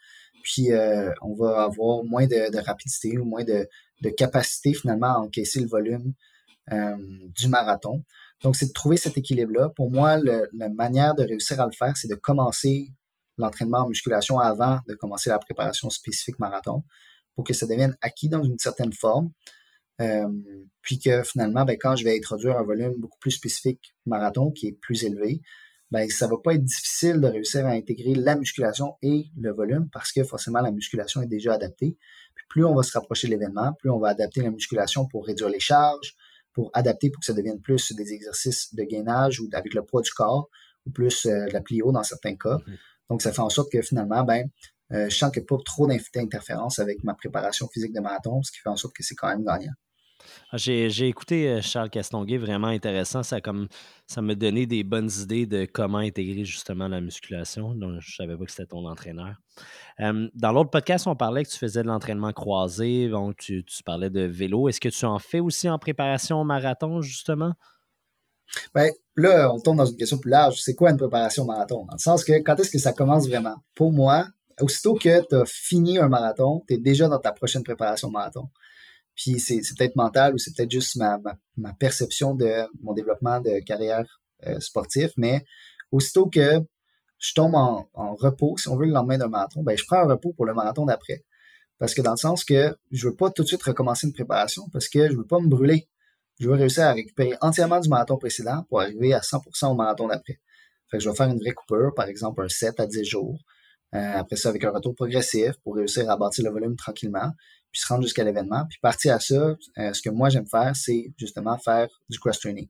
Puis, 0.43 0.71
euh, 0.71 1.11
on 1.21 1.33
va 1.35 1.63
avoir 1.63 2.03
moins 2.03 2.27
de, 2.27 2.57
rapidité 2.65 3.17
ou 3.17 3.23
moins 3.25 3.43
de, 3.43 3.67
capacité 4.09 4.73
finalement 4.73 5.15
à 5.15 5.19
encaisser 5.19 5.59
le 5.59 5.67
volume 5.67 6.13
du 6.69 7.49
marathon. 7.49 8.03
Donc, 8.41 8.55
c'est 8.55 8.67
de 8.67 8.71
trouver 8.71 8.95
cet 8.95 9.17
équilibre-là. 9.17 9.69
Pour 9.75 9.91
moi, 9.91 10.17
la 10.17 10.69
manière 10.69 11.13
de 11.13 11.23
réussir 11.23 11.59
à 11.59 11.65
le 11.65 11.71
faire, 11.71 11.97
c'est 11.97 12.07
de 12.07 12.15
commencer 12.15 12.89
l'entraînement 13.37 13.79
en 13.79 13.89
musculation 13.89 14.39
avant 14.39 14.79
de 14.87 14.93
commencer 14.95 15.29
la 15.29 15.39
préparation 15.39 15.89
spécifique 15.89 16.39
marathon 16.39 16.83
pour 17.35 17.43
que 17.43 17.53
ça 17.53 17.65
devienne 17.65 17.97
acquis 18.01 18.29
dans 18.29 18.43
une 18.43 18.59
certaine 18.59 18.93
forme. 18.93 19.31
Euh, 20.01 20.27
puis 20.81 20.99
que 20.99 21.23
finalement, 21.23 21.65
ben, 21.65 21.77
quand 21.79 21.95
je 21.95 22.03
vais 22.03 22.17
introduire 22.17 22.57
un 22.57 22.63
volume 22.63 22.93
beaucoup 22.97 23.19
plus 23.19 23.31
spécifique 23.31 23.95
marathon 24.05 24.51
qui 24.51 24.67
est 24.67 24.71
plus 24.71 25.03
élevé, 25.03 25.41
ben, 25.93 26.09
ça 26.09 26.25
va 26.25 26.37
pas 26.43 26.55
être 26.55 26.63
difficile 26.63 27.21
de 27.21 27.27
réussir 27.27 27.67
à 27.67 27.69
intégrer 27.69 28.15
la 28.15 28.35
musculation 28.35 28.95
et 29.03 29.27
le 29.39 29.53
volume 29.53 29.89
parce 29.91 30.11
que 30.11 30.23
forcément 30.23 30.59
la 30.59 30.71
musculation 30.71 31.21
est 31.21 31.27
déjà 31.27 31.53
adaptée. 31.53 31.95
Puis 32.33 32.45
plus 32.49 32.65
on 32.65 32.73
va 32.73 32.81
se 32.81 32.91
rapprocher 32.93 33.27
de 33.27 33.33
l'événement, 33.33 33.73
plus 33.73 33.91
on 33.91 33.99
va 33.99 34.09
adapter 34.09 34.41
la 34.41 34.49
musculation 34.49 35.05
pour 35.05 35.27
réduire 35.27 35.49
les 35.49 35.59
charges, 35.59 36.15
pour 36.51 36.71
adapter 36.73 37.11
pour 37.11 37.19
que 37.19 37.27
ça 37.27 37.33
devienne 37.33 37.61
plus 37.61 37.93
des 37.93 38.11
exercices 38.11 38.73
de 38.73 38.83
gainage 38.83 39.39
ou 39.39 39.47
avec 39.53 39.75
le 39.75 39.85
poids 39.85 40.01
du 40.01 40.09
corps 40.09 40.49
ou 40.87 40.89
plus 40.89 41.27
euh, 41.27 41.45
la 41.51 41.61
plio 41.61 41.91
dans 41.91 42.01
certains 42.01 42.35
cas. 42.37 42.57
Mm-hmm. 42.57 42.77
Donc 43.11 43.21
ça 43.21 43.31
fait 43.31 43.41
en 43.41 43.49
sorte 43.49 43.71
que 43.71 43.83
finalement, 43.83 44.23
ben, 44.23 44.49
euh, 44.93 45.09
je 45.09 45.15
sens 45.15 45.31
qu'il 45.31 45.43
n'y 45.43 45.45
a 45.45 45.55
pas 45.55 45.63
trop 45.63 45.85
d'interférence 45.85 46.79
avec 46.79 47.03
ma 47.03 47.13
préparation 47.13 47.67
physique 47.67 47.93
de 47.93 47.99
marathon, 47.99 48.41
ce 48.41 48.51
qui 48.51 48.57
fait 48.57 48.69
en 48.69 48.77
sorte 48.77 48.95
que 48.95 49.03
c'est 49.03 49.13
quand 49.13 49.27
même 49.27 49.43
gagnant. 49.43 49.73
Ah, 50.51 50.57
j'ai 50.57 51.07
écouté 51.07 51.49
euh, 51.49 51.61
Charles 51.61 51.89
Castonguay, 51.89 52.37
vraiment 52.37 52.67
intéressant. 52.67 53.23
Ça 53.23 53.41
comme 53.41 53.67
ça 54.07 54.21
donné 54.21 54.65
des 54.65 54.83
bonnes 54.83 55.09
idées 55.21 55.45
de 55.45 55.65
comment 55.65 55.99
intégrer 55.99 56.45
justement 56.45 56.87
la 56.87 57.01
musculation. 57.01 57.73
Donc, 57.73 57.99
je 57.99 58.09
ne 58.09 58.27
savais 58.27 58.37
pas 58.37 58.45
que 58.45 58.51
c'était 58.51 58.67
ton 58.67 58.87
entraîneur. 58.87 59.35
dans 59.99 60.51
l'autre 60.51 60.69
podcast, 60.69 61.07
on 61.07 61.15
parlait 61.15 61.43
que 61.43 61.49
tu 61.49 61.57
faisais 61.57 61.83
de 61.83 61.87
l'entraînement 61.87 62.31
croisé, 62.33 63.09
donc 63.09 63.37
tu, 63.37 63.63
parlais 63.85 64.09
de 64.09 64.21
vélo. 64.21 64.69
Est-ce 64.69 64.79
que 64.79 64.89
tu 64.89 65.05
en 65.05 65.19
fais 65.19 65.39
aussi 65.39 65.69
en 65.69 65.79
préparation 65.79 66.43
marathon, 66.43 67.01
justement? 67.01 67.53
Bien, 68.75 68.89
là, 69.15 69.51
on 69.53 69.59
tombe 69.59 69.77
dans 69.77 69.85
une 69.85 69.97
question 69.97 70.17
plus 70.17 70.31
large. 70.31 70.61
C'est 70.61 70.75
quoi 70.75 70.91
une 70.91 70.97
préparation 70.97 71.45
marathon? 71.45 71.85
Dans 71.85 71.93
le 71.93 71.99
sens 71.99 72.23
que 72.23 72.33
quand 72.39 72.59
est-ce 72.59 72.71
que 72.71 72.77
ça 72.77 72.93
commence 72.93 73.27
vraiment? 73.27 73.55
Pour 73.75 73.91
moi, 73.91 74.27
aussitôt 74.61 74.95
que 74.95 75.25
tu 75.27 75.35
as 75.35 75.45
fini 75.45 75.97
un 75.97 76.07
marathon, 76.07 76.63
tu 76.67 76.75
es 76.75 76.77
déjà 76.77 77.07
dans 77.07 77.19
ta 77.19 77.31
prochaine 77.31 77.63
préparation 77.63 78.09
marathon. 78.09 78.49
Puis 79.15 79.39
c'est, 79.39 79.61
peut-être 79.77 79.95
mental 79.95 80.33
ou 80.33 80.37
c'est 80.37 80.55
peut-être 80.55 80.71
juste 80.71 80.95
ma, 80.95 81.19
ma, 81.57 81.73
perception 81.73 82.33
de 82.35 82.51
mon 82.81 82.93
développement 82.93 83.39
de 83.39 83.59
carrière 83.59 84.21
euh, 84.47 84.59
sportif, 84.59 85.11
mais 85.17 85.45
aussitôt 85.91 86.27
que 86.27 86.61
je 87.19 87.33
tombe 87.33 87.55
en, 87.55 87.87
repos, 88.15 88.57
si 88.57 88.67
on 88.67 88.75
veut, 88.75 88.85
le 88.85 88.91
lendemain 88.91 89.17
d'un 89.17 89.29
marathon, 89.29 89.63
ben 89.63 89.77
je 89.77 89.83
prends 89.85 89.99
un 89.99 90.07
repos 90.07 90.33
pour 90.33 90.45
le 90.45 90.53
marathon 90.53 90.85
d'après. 90.85 91.23
Parce 91.79 91.93
que 91.93 92.01
dans 92.01 92.11
le 92.11 92.17
sens 92.17 92.43
que 92.43 92.75
je 92.91 93.07
veux 93.07 93.15
pas 93.15 93.29
tout 93.31 93.43
de 93.43 93.47
suite 93.47 93.63
recommencer 93.63 94.07
une 94.07 94.13
préparation 94.13 94.63
parce 94.71 94.89
que 94.89 95.09
je 95.09 95.15
veux 95.15 95.25
pas 95.25 95.39
me 95.39 95.47
brûler. 95.47 95.87
Je 96.39 96.49
veux 96.49 96.55
réussir 96.55 96.83
à 96.83 96.93
récupérer 96.93 97.35
entièrement 97.41 97.79
du 97.79 97.89
marathon 97.89 98.17
précédent 98.17 98.65
pour 98.67 98.81
arriver 98.81 99.13
à 99.13 99.19
100% 99.19 99.71
au 99.71 99.75
marathon 99.75 100.07
d'après. 100.07 100.39
Fait 100.89 100.97
que 100.97 101.03
je 101.03 101.09
vais 101.09 101.15
faire 101.15 101.29
une 101.29 101.39
vraie 101.39 101.53
coupure, 101.53 101.93
par 101.95 102.07
exemple 102.07 102.41
un 102.41 102.49
7 102.49 102.79
à 102.79 102.87
10 102.87 103.05
jours. 103.05 103.39
Euh, 103.93 104.17
après 104.17 104.35
ça, 104.35 104.49
avec 104.49 104.63
un 104.63 104.71
retour 104.71 104.95
progressif 104.95 105.53
pour 105.63 105.75
réussir 105.75 106.09
à 106.09 106.17
bâtir 106.17 106.43
le 106.43 106.51
volume 106.51 106.75
tranquillement 106.75 107.31
puis 107.73 107.81
se 107.81 107.87
rendre 107.87 108.03
jusqu'à 108.03 108.23
l'événement. 108.23 108.65
Puis 108.69 108.77
partir 108.81 109.15
à 109.15 109.19
ça, 109.19 109.57
euh, 109.79 109.93
ce 109.93 110.01
que 110.01 110.09
moi 110.09 110.29
j'aime 110.29 110.47
faire, 110.47 110.73
c'est 110.75 111.11
justement 111.17 111.57
faire 111.57 111.89
du 112.07 112.19
cross-training. 112.19 112.69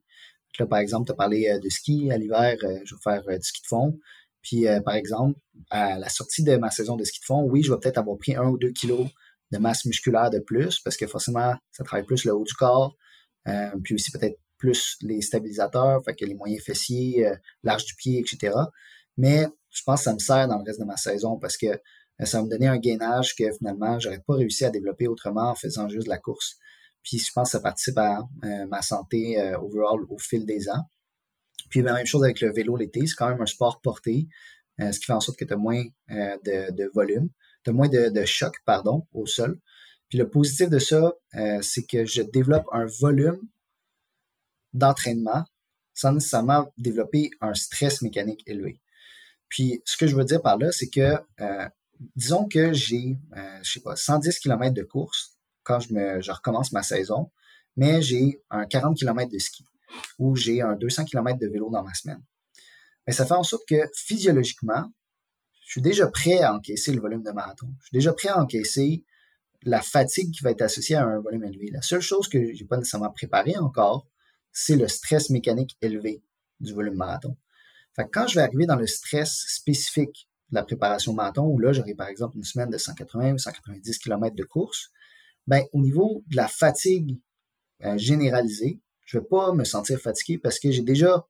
Là, 0.58 0.66
par 0.66 0.78
exemple, 0.78 1.06
tu 1.06 1.12
as 1.12 1.14
parlé 1.14 1.48
euh, 1.48 1.58
de 1.60 1.68
ski 1.68 2.10
à 2.10 2.16
l'hiver, 2.16 2.56
euh, 2.62 2.78
je 2.84 2.94
vais 2.94 3.00
faire 3.02 3.22
du 3.22 3.44
ski 3.44 3.60
de 3.62 3.66
fond. 3.66 3.98
Puis, 4.42 4.66
par 4.84 4.94
exemple, 4.94 5.40
à 5.70 5.98
la 5.98 6.10
sortie 6.10 6.44
de 6.44 6.56
ma 6.56 6.70
saison 6.70 6.96
de 6.96 7.04
ski 7.04 7.18
de 7.20 7.24
fond, 7.24 7.44
oui, 7.44 7.62
je 7.62 7.72
vais 7.72 7.78
peut-être 7.78 7.96
avoir 7.96 8.18
pris 8.18 8.36
un 8.36 8.44
ou 8.48 8.58
deux 8.58 8.72
kilos 8.72 9.08
de 9.52 9.56
masse 9.56 9.86
musculaire 9.86 10.28
de 10.28 10.38
plus 10.38 10.80
parce 10.80 10.98
que 10.98 11.06
forcément, 11.06 11.54
ça 11.72 11.82
travaille 11.82 12.04
plus 12.04 12.26
le 12.26 12.34
haut 12.34 12.44
du 12.44 12.52
corps, 12.52 12.94
puis 13.82 13.94
aussi 13.94 14.10
peut-être 14.10 14.38
plus 14.58 14.98
les 15.00 15.22
stabilisateurs, 15.22 16.04
fait 16.04 16.14
que 16.14 16.26
les 16.26 16.34
moyens 16.34 16.62
fessiers, 16.62 17.26
l'arche 17.62 17.86
du 17.86 17.94
pied, 17.94 18.18
etc. 18.18 18.54
Mais 19.16 19.46
je 19.74 19.82
pense 19.84 20.00
que 20.00 20.04
ça 20.04 20.14
me 20.14 20.18
sert 20.18 20.48
dans 20.48 20.58
le 20.58 20.64
reste 20.64 20.80
de 20.80 20.84
ma 20.84 20.96
saison 20.96 21.36
parce 21.38 21.56
que 21.56 21.66
euh, 21.66 22.24
ça 22.24 22.38
va 22.38 22.44
me 22.44 22.50
donner 22.50 22.68
un 22.68 22.78
gainage 22.78 23.34
que 23.34 23.50
finalement, 23.58 23.98
j'aurais 23.98 24.20
pas 24.20 24.34
réussi 24.34 24.64
à 24.64 24.70
développer 24.70 25.08
autrement 25.08 25.50
en 25.50 25.54
faisant 25.54 25.88
juste 25.88 26.06
la 26.06 26.18
course. 26.18 26.56
Puis 27.02 27.18
je 27.18 27.30
pense 27.34 27.48
que 27.48 27.52
ça 27.52 27.60
participe 27.60 27.98
à 27.98 28.20
euh, 28.44 28.66
ma 28.66 28.82
santé 28.82 29.38
euh, 29.40 29.58
overall 29.58 30.00
au 30.08 30.18
fil 30.18 30.46
des 30.46 30.68
ans. 30.70 30.88
Puis 31.70 31.82
la 31.82 31.92
même 31.92 32.06
chose 32.06 32.22
avec 32.22 32.40
le 32.40 32.52
vélo 32.52 32.76
l'été, 32.76 33.06
c'est 33.06 33.16
quand 33.16 33.28
même 33.28 33.40
un 33.40 33.46
sport 33.46 33.80
porté, 33.80 34.28
ce 34.78 34.98
qui 34.98 35.06
fait 35.06 35.12
en 35.12 35.20
sorte 35.20 35.38
que 35.38 35.44
tu 35.44 35.52
as 35.52 35.56
moins 35.56 35.82
de, 36.08 36.90
volume, 36.92 37.30
tu 37.64 37.70
as 37.70 37.72
moins 37.72 37.88
de, 37.88 38.10
de, 38.10 38.24
choc 38.24 38.56
pardon, 38.66 39.06
au 39.12 39.26
sol. 39.26 39.58
Puis 40.08 40.18
le 40.18 40.28
positif 40.28 40.68
de 40.68 40.78
ça, 40.78 41.14
c'est 41.62 41.86
que 41.86 42.04
je 42.04 42.22
développe 42.22 42.66
un 42.70 42.86
volume 43.00 43.40
d'entraînement 44.72 45.44
sans 45.94 46.12
nécessairement 46.12 46.70
développer 46.76 47.30
un 47.40 47.54
stress 47.54 48.02
mécanique 48.02 48.42
élevé. 48.46 48.80
Puis 49.54 49.80
ce 49.84 49.96
que 49.96 50.08
je 50.08 50.16
veux 50.16 50.24
dire 50.24 50.42
par 50.42 50.58
là, 50.58 50.72
c'est 50.72 50.88
que 50.88 51.16
disons 52.16 52.48
que 52.48 52.72
j'ai, 52.72 53.16
euh, 53.36 53.58
je 53.62 53.70
sais 53.74 53.80
pas, 53.80 53.94
110 53.94 54.40
km 54.40 54.74
de 54.74 54.82
course 54.82 55.38
quand 55.62 55.78
je, 55.78 55.94
me, 55.94 56.20
je 56.20 56.32
recommence 56.32 56.72
ma 56.72 56.82
saison, 56.82 57.30
mais 57.76 58.02
j'ai 58.02 58.42
un 58.50 58.66
40 58.66 58.98
km 58.98 59.30
de 59.30 59.38
ski 59.38 59.64
ou 60.18 60.34
j'ai 60.34 60.60
un 60.60 60.74
200 60.74 61.04
km 61.04 61.38
de 61.38 61.46
vélo 61.46 61.70
dans 61.70 61.84
ma 61.84 61.94
semaine. 61.94 62.20
Mais 63.06 63.12
ça 63.12 63.24
fait 63.24 63.34
en 63.34 63.44
sorte 63.44 63.62
que 63.68 63.88
physiologiquement, 63.94 64.90
je 65.64 65.70
suis 65.70 65.82
déjà 65.82 66.08
prêt 66.08 66.40
à 66.40 66.52
encaisser 66.52 66.92
le 66.92 67.00
volume 67.00 67.22
de 67.22 67.30
marathon. 67.30 67.68
Je 67.82 67.86
suis 67.86 67.96
déjà 67.98 68.12
prêt 68.12 68.30
à 68.30 68.42
encaisser 68.42 69.04
la 69.62 69.80
fatigue 69.80 70.34
qui 70.34 70.42
va 70.42 70.50
être 70.50 70.62
associée 70.62 70.96
à 70.96 71.04
un 71.04 71.20
volume 71.20 71.44
élevé. 71.44 71.70
La 71.70 71.80
seule 71.80 72.00
chose 72.00 72.26
que 72.26 72.52
j'ai 72.52 72.64
pas 72.64 72.76
nécessairement 72.76 73.12
préparé 73.12 73.56
encore, 73.56 74.08
c'est 74.50 74.74
le 74.74 74.88
stress 74.88 75.30
mécanique 75.30 75.76
élevé 75.80 76.24
du 76.58 76.74
volume 76.74 76.96
marathon. 76.96 77.36
Fait 77.94 78.04
que 78.04 78.10
quand 78.12 78.26
je 78.26 78.36
vais 78.36 78.42
arriver 78.42 78.66
dans 78.66 78.76
le 78.76 78.86
stress 78.86 79.44
spécifique 79.48 80.28
la 80.54 80.62
préparation 80.62 81.12
marathon, 81.12 81.46
où 81.46 81.58
là, 81.58 81.72
j'aurai 81.72 81.94
par 81.94 82.08
exemple 82.08 82.36
une 82.36 82.44
semaine 82.44 82.70
de 82.70 82.78
180 82.78 83.34
ou 83.34 83.38
190 83.38 83.98
km 83.98 84.34
de 84.34 84.44
course, 84.44 84.90
ben, 85.46 85.64
au 85.72 85.80
niveau 85.80 86.22
de 86.28 86.36
la 86.36 86.48
fatigue 86.48 87.18
euh, 87.84 87.98
généralisée, 87.98 88.80
je 89.04 89.18
ne 89.18 89.22
vais 89.22 89.28
pas 89.28 89.52
me 89.52 89.64
sentir 89.64 89.98
fatigué 90.00 90.38
parce 90.38 90.58
que 90.58 90.70
j'ai 90.70 90.82
déjà, 90.82 91.26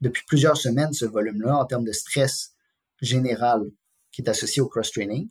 depuis 0.00 0.24
plusieurs 0.26 0.56
semaines, 0.56 0.92
ce 0.92 1.04
volume-là 1.04 1.56
en 1.56 1.64
termes 1.64 1.84
de 1.84 1.92
stress 1.92 2.54
général 3.00 3.62
qui 4.12 4.22
est 4.22 4.28
associé 4.28 4.60
au 4.60 4.68
cross-training, 4.68 5.28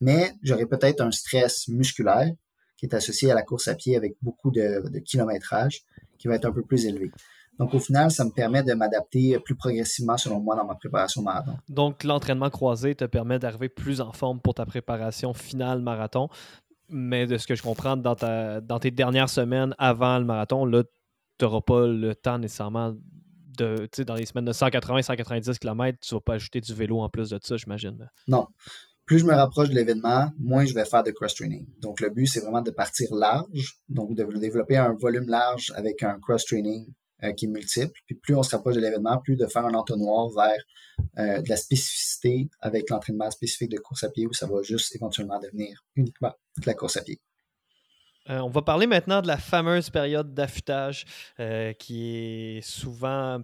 mais 0.00 0.32
j'aurai 0.42 0.66
peut-être 0.66 1.00
un 1.00 1.10
stress 1.10 1.68
musculaire 1.68 2.30
qui 2.76 2.86
est 2.86 2.94
associé 2.94 3.30
à 3.30 3.34
la 3.34 3.42
course 3.42 3.68
à 3.68 3.74
pied 3.74 3.96
avec 3.96 4.16
beaucoup 4.22 4.50
de, 4.50 4.86
de 4.88 4.98
kilométrage 4.98 5.82
qui 6.18 6.28
va 6.28 6.36
être 6.36 6.44
un 6.44 6.52
peu 6.52 6.62
plus 6.62 6.86
élevé. 6.86 7.10
Donc, 7.58 7.72
au 7.74 7.78
final, 7.78 8.10
ça 8.10 8.24
me 8.24 8.30
permet 8.30 8.62
de 8.62 8.74
m'adapter 8.74 9.38
plus 9.38 9.54
progressivement, 9.54 10.16
selon 10.16 10.40
moi, 10.40 10.56
dans 10.56 10.66
ma 10.66 10.74
préparation 10.74 11.22
marathon. 11.22 11.56
Donc, 11.68 12.04
l'entraînement 12.04 12.50
croisé 12.50 12.94
te 12.94 13.04
permet 13.04 13.38
d'arriver 13.38 13.68
plus 13.68 14.00
en 14.00 14.12
forme 14.12 14.40
pour 14.40 14.54
ta 14.54 14.66
préparation 14.66 15.32
finale 15.32 15.80
marathon. 15.80 16.28
Mais 16.88 17.26
de 17.26 17.36
ce 17.38 17.46
que 17.46 17.54
je 17.54 17.62
comprends, 17.62 17.96
dans, 17.96 18.14
ta, 18.14 18.60
dans 18.60 18.78
tes 18.78 18.90
dernières 18.90 19.30
semaines 19.30 19.74
avant 19.78 20.18
le 20.18 20.24
marathon, 20.24 20.64
là, 20.64 20.84
tu 21.38 21.44
n'auras 21.44 21.60
pas 21.60 21.86
le 21.86 22.14
temps 22.14 22.38
nécessairement 22.38 22.94
de, 23.56 23.88
dans 24.04 24.14
les 24.14 24.26
semaines 24.26 24.44
de 24.44 24.52
180-190 24.52 25.58
km, 25.58 25.98
tu 26.00 26.14
ne 26.14 26.18
vas 26.18 26.20
pas 26.20 26.34
ajouter 26.34 26.60
du 26.60 26.74
vélo 26.74 27.00
en 27.00 27.08
plus 27.08 27.30
de 27.30 27.38
ça, 27.42 27.56
j'imagine. 27.56 28.08
Non. 28.28 28.46
Plus 29.06 29.20
je 29.20 29.24
me 29.24 29.34
rapproche 29.34 29.70
de 29.70 29.74
l'événement, 29.74 30.30
moins 30.38 30.64
je 30.64 30.74
vais 30.74 30.84
faire 30.84 31.02
de 31.02 31.10
cross-training. 31.10 31.66
Donc, 31.80 32.00
le 32.00 32.10
but, 32.10 32.26
c'est 32.26 32.40
vraiment 32.40 32.62
de 32.62 32.70
partir 32.70 33.14
large, 33.14 33.78
donc 33.88 34.14
de 34.14 34.24
développer 34.38 34.76
un 34.76 34.94
volume 34.94 35.28
large 35.28 35.72
avec 35.76 36.02
un 36.02 36.18
cross-training 36.20 36.92
qui 37.36 37.46
est 37.46 37.48
multiple. 37.48 37.98
Puis 38.06 38.14
plus 38.14 38.34
on 38.34 38.42
se 38.42 38.54
rapproche 38.54 38.74
de 38.74 38.80
l'événement, 38.80 39.18
plus 39.18 39.36
de 39.36 39.46
faire 39.46 39.64
un 39.64 39.74
entonnoir 39.74 40.28
vers 40.30 40.62
de 41.16 41.48
la 41.48 41.56
spécificité 41.56 42.48
avec 42.60 42.90
l'entraînement 42.90 43.30
spécifique 43.30 43.70
de 43.70 43.78
course 43.78 44.04
à 44.04 44.10
pied 44.10 44.26
où 44.26 44.32
ça 44.32 44.46
va 44.46 44.62
juste 44.62 44.94
éventuellement 44.94 45.38
devenir 45.40 45.84
uniquement 45.94 46.32
de 46.58 46.66
la 46.66 46.74
course 46.74 46.96
à 46.96 47.02
pied. 47.02 47.20
on 48.28 48.50
va 48.50 48.62
parler 48.62 48.86
maintenant 48.86 49.22
de 49.22 49.26
la 49.26 49.38
fameuse 49.38 49.90
période 49.90 50.34
d'affûtage 50.34 51.04
qui 51.78 52.16
est 52.16 52.60
souvent, 52.62 53.40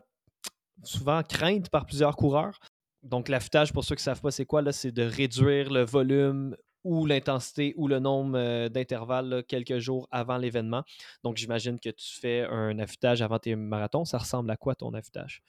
souvent 0.83 1.23
crainte 1.23 1.69
par 1.71 1.87
plusieurs 1.87 2.17
coureurs. 2.17 2.59
Donc, 3.03 3.29
l'affûtage, 3.29 3.73
pour 3.73 3.85
ceux 3.85 3.97
qui 3.97 4.01
ne 4.01 4.05
savent 4.05 4.21
pas 4.21 4.31
c'est 4.31 4.45
quoi, 4.45 4.71
c'est 4.71 4.93
de 4.93 5.03
réduire 5.03 5.71
le 5.73 5.85
volume 5.85 6.57
ou 6.85 7.07
l'intensité 7.07 7.75
ou 7.77 7.89
le 7.89 7.99
nombre 7.99 8.39
euh, 8.39 8.69
d'intervalles 8.69 9.45
quelques 9.49 9.79
jours 9.79 10.09
avant 10.11 10.37
l'événement. 10.37 10.83
Donc, 11.23 11.37
j'imagine 11.37 11.79
que 11.79 11.91
tu 11.91 12.19
fais 12.21 12.43
un 12.43 12.79
affûtage 12.79 13.23
avant 13.23 13.39
tes 13.39 13.57
marathons. 13.57 14.05
Ça 14.05 14.19
ressemble 14.19 14.51
à 14.51 14.57
quoi 14.57 14.75
ton 14.75 14.93
affûtage? 14.95 15.43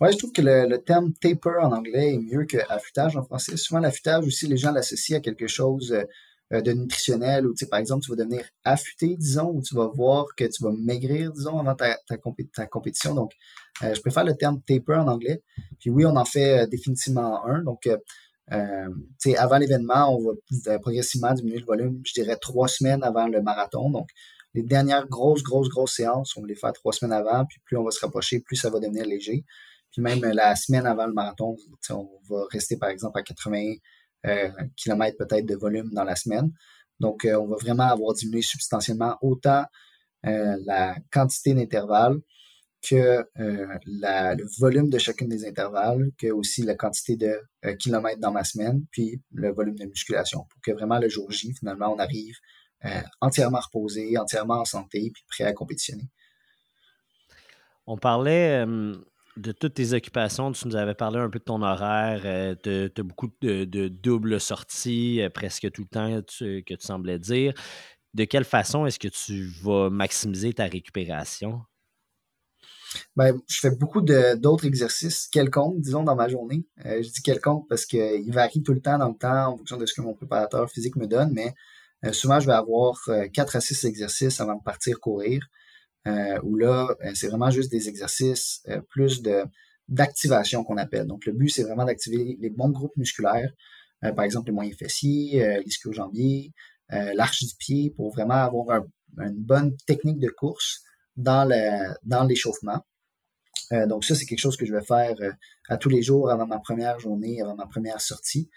Oui, 0.00 0.08
je 0.12 0.18
trouve 0.18 0.32
que 0.32 0.42
le, 0.42 0.76
terme 0.78 1.12
taper 1.12 1.58
en 1.60 1.72
anglais 1.72 2.14
est 2.14 2.18
mieux 2.18 2.44
que 2.44 2.58
affûtage 2.68 3.16
en 3.16 3.22
français. 3.22 3.56
Souvent, 3.56 3.80
l'affûtage 3.80 4.26
aussi, 4.26 4.46
les 4.46 4.56
gens 4.56 4.72
l'associent 4.72 5.18
à 5.18 5.20
quelque 5.20 5.46
chose 5.46 5.92
euh, 6.52 6.60
de 6.60 6.72
nutritionnel 6.72 7.46
ou, 7.46 7.54
tu 7.54 7.64
sais, 7.64 7.68
par 7.68 7.78
exemple, 7.78 8.04
tu 8.04 8.10
vas 8.10 8.16
devenir 8.16 8.44
affûté, 8.64 9.16
disons, 9.16 9.50
ou 9.50 9.62
tu 9.62 9.76
vas 9.76 9.86
voir 9.86 10.26
que 10.36 10.44
tu 10.44 10.64
vas 10.64 10.72
maigrir, 10.72 11.30
disons, 11.32 11.58
avant 11.58 11.76
ta, 11.76 11.96
compétition. 12.66 13.14
Donc, 13.14 13.32
euh, 13.82 13.94
je 13.94 14.00
préfère 14.00 14.24
le 14.24 14.34
terme 14.34 14.60
taper 14.62 14.94
en 14.94 15.06
anglais. 15.06 15.42
Puis 15.78 15.90
oui, 15.90 16.04
on 16.04 16.16
en 16.16 16.24
fait 16.24 16.66
définitivement 16.66 17.46
un. 17.46 17.62
Donc, 17.62 17.88
avant 18.50 19.58
l'événement, 19.58 20.16
on 20.16 20.22
va 20.22 20.72
euh, 20.72 20.78
progressivement 20.78 21.32
diminuer 21.32 21.58
le 21.58 21.64
volume, 21.64 22.02
je 22.04 22.12
dirais 22.12 22.36
trois 22.36 22.68
semaines 22.68 23.02
avant 23.02 23.28
le 23.28 23.40
marathon. 23.42 23.90
Donc, 23.90 24.08
les 24.54 24.62
dernières 24.62 25.06
grosses, 25.08 25.42
grosses, 25.42 25.68
grosses 25.68 25.94
séances, 25.94 26.36
on 26.36 26.42
va 26.42 26.48
les 26.48 26.56
faire 26.56 26.72
trois 26.72 26.92
semaines 26.92 27.12
avant, 27.12 27.44
puis 27.46 27.60
plus 27.64 27.76
on 27.76 27.84
va 27.84 27.90
se 27.90 28.00
rapprocher, 28.00 28.40
plus 28.40 28.56
ça 28.56 28.70
va 28.70 28.80
devenir 28.80 29.04
léger. 29.04 29.44
Puis 29.92 30.02
même 30.02 30.22
euh, 30.24 30.34
la 30.34 30.56
semaine 30.56 30.86
avant 30.86 31.06
le 31.06 31.12
marathon, 31.12 31.56
on 31.90 32.08
va 32.28 32.44
rester 32.50 32.76
par 32.76 32.88
exemple 32.88 33.18
à 33.18 33.22
80 33.22 33.74
km 34.76 35.16
peut-être 35.16 35.46
de 35.46 35.56
volume 35.56 35.90
dans 35.92 36.04
la 36.04 36.14
semaine. 36.14 36.52
Donc, 36.98 37.26
on 37.26 37.46
va 37.46 37.56
vraiment 37.56 37.84
avoir 37.84 38.12
diminué 38.12 38.42
substantiellement 38.42 39.16
autant 39.22 39.64
la 40.22 40.94
quantité 41.10 41.54
d'intervalles 41.54 42.20
que 42.82 43.26
euh, 43.38 43.78
le 43.86 44.58
volume 44.58 44.88
de 44.88 44.98
chacune 44.98 45.28
des 45.28 45.46
intervalles, 45.46 46.10
que 46.18 46.28
aussi 46.28 46.62
la 46.62 46.74
quantité 46.74 47.16
de 47.16 47.38
euh, 47.64 47.74
kilomètres 47.74 48.20
dans 48.20 48.32
ma 48.32 48.44
semaine, 48.44 48.84
puis 48.90 49.20
le 49.32 49.52
volume 49.52 49.76
de 49.76 49.84
musculation, 49.84 50.46
pour 50.48 50.60
que 50.62 50.72
vraiment 50.72 50.98
le 50.98 51.08
jour 51.08 51.30
J, 51.30 51.52
finalement, 51.52 51.92
on 51.94 51.98
arrive 51.98 52.36
euh, 52.86 53.00
entièrement 53.20 53.60
reposé, 53.60 54.16
entièrement 54.16 54.60
en 54.60 54.64
santé, 54.64 55.10
puis 55.12 55.24
prêt 55.28 55.44
à 55.44 55.52
compétitionner. 55.52 56.08
On 57.86 57.98
parlait 57.98 58.64
de 59.36 59.52
toutes 59.52 59.74
tes 59.74 59.94
occupations, 59.94 60.52
tu 60.52 60.68
nous 60.68 60.76
avais 60.76 60.94
parlé 60.94 61.18
un 61.18 61.28
peu 61.28 61.40
de 61.40 61.44
ton 61.44 61.60
horaire, 61.60 62.56
tu 62.62 62.70
as 62.96 63.02
beaucoup 63.02 63.28
de, 63.40 63.88
doubles 63.88 64.40
sorties, 64.40 65.22
presque 65.34 65.70
tout 65.72 65.82
le 65.82 65.88
temps 65.88 66.20
que 66.30 66.60
tu 66.60 66.86
semblais 66.86 67.18
dire. 67.18 67.52
De 68.14 68.24
quelle 68.24 68.44
façon 68.44 68.86
est-ce 68.86 68.98
que 68.98 69.08
tu 69.08 69.46
vas 69.62 69.90
maximiser 69.90 70.52
ta 70.52 70.66
récupération? 70.66 71.62
Ben, 73.16 73.38
je 73.48 73.60
fais 73.60 73.70
beaucoup 73.70 74.00
d'autres 74.00 74.66
exercices 74.66 75.28
quelconques, 75.28 75.80
disons, 75.80 76.02
dans 76.02 76.16
ma 76.16 76.28
journée. 76.28 76.66
Euh, 76.86 77.02
je 77.02 77.08
dis 77.08 77.22
quelconques 77.22 77.68
parce 77.68 77.86
qu'il 77.86 78.32
varie 78.32 78.62
tout 78.62 78.72
le 78.72 78.80
temps 78.80 78.98
dans 78.98 79.08
le 79.08 79.16
temps 79.16 79.52
en 79.52 79.56
fonction 79.56 79.76
de 79.76 79.86
ce 79.86 79.94
que 79.94 80.00
mon 80.00 80.14
préparateur 80.14 80.70
physique 80.70 80.96
me 80.96 81.06
donne, 81.06 81.32
mais 81.32 81.54
euh, 82.04 82.12
souvent, 82.12 82.40
je 82.40 82.46
vais 82.46 82.54
avoir 82.54 83.00
euh, 83.08 83.28
quatre 83.28 83.56
à 83.56 83.60
six 83.60 83.84
exercices 83.84 84.40
avant 84.40 84.56
de 84.56 84.62
partir 84.62 84.98
courir, 85.00 85.46
où 86.42 86.56
là, 86.56 86.88
c'est 87.14 87.28
vraiment 87.28 87.50
juste 87.50 87.70
des 87.70 87.88
exercices 87.88 88.62
plus 88.88 89.20
de 89.22 89.44
d'activation 89.88 90.64
qu'on 90.64 90.78
appelle. 90.78 91.06
Donc, 91.06 91.26
le 91.26 91.32
but, 91.32 91.50
c'est 91.50 91.62
vraiment 91.62 91.84
d'activer 91.84 92.38
les 92.40 92.48
bons 92.48 92.70
groupes 92.70 92.96
musculaires, 92.96 93.52
par 94.00 94.22
exemple 94.22 94.46
les 94.46 94.54
moyens 94.54 94.78
fessiers, 94.78 95.60
l'ischio-jambier, 95.62 96.54
l'arche 96.88 97.44
du 97.44 97.54
pied, 97.58 97.92
pour 97.94 98.10
vraiment 98.12 98.34
avoir 98.34 98.82
une 99.18 99.36
bonne 99.36 99.76
technique 99.86 100.18
de 100.20 100.30
course 100.30 100.82
dans 101.16 102.26
l'échauffement. 102.28 102.84
Euh, 103.72 103.86
donc 103.86 104.04
ça, 104.04 104.14
c'est 104.14 104.26
quelque 104.26 104.40
chose 104.40 104.56
que 104.56 104.66
je 104.66 104.72
vais 104.72 104.82
faire 104.82 105.14
euh, 105.20 105.30
à 105.68 105.76
tous 105.76 105.88
les 105.88 106.02
jours 106.02 106.30
avant 106.30 106.46
ma 106.46 106.58
première 106.58 106.98
journée, 106.98 107.40
avant 107.40 107.54
ma 107.54 107.66
première 107.66 108.00
sortie. 108.00 108.50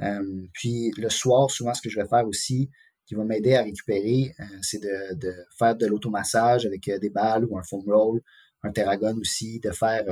Euh, 0.00 0.46
puis 0.52 0.92
le 0.96 1.08
soir, 1.08 1.50
souvent, 1.50 1.74
ce 1.74 1.82
que 1.82 1.90
je 1.90 2.00
vais 2.00 2.06
faire 2.06 2.26
aussi, 2.26 2.70
qui 3.06 3.14
va 3.14 3.24
m'aider 3.24 3.54
à 3.54 3.62
récupérer, 3.62 4.32
c'est 4.62 4.80
de, 4.80 5.34
faire 5.58 5.76
de 5.76 5.86
l'automassage 5.86 6.64
avec 6.64 6.88
des 6.88 7.10
balles 7.10 7.44
ou 7.44 7.58
un 7.58 7.62
foam 7.62 7.82
roll, 7.84 8.22
un 8.62 8.70
terragon 8.70 9.16
aussi, 9.18 9.58
de 9.58 9.70
faire 9.72 10.04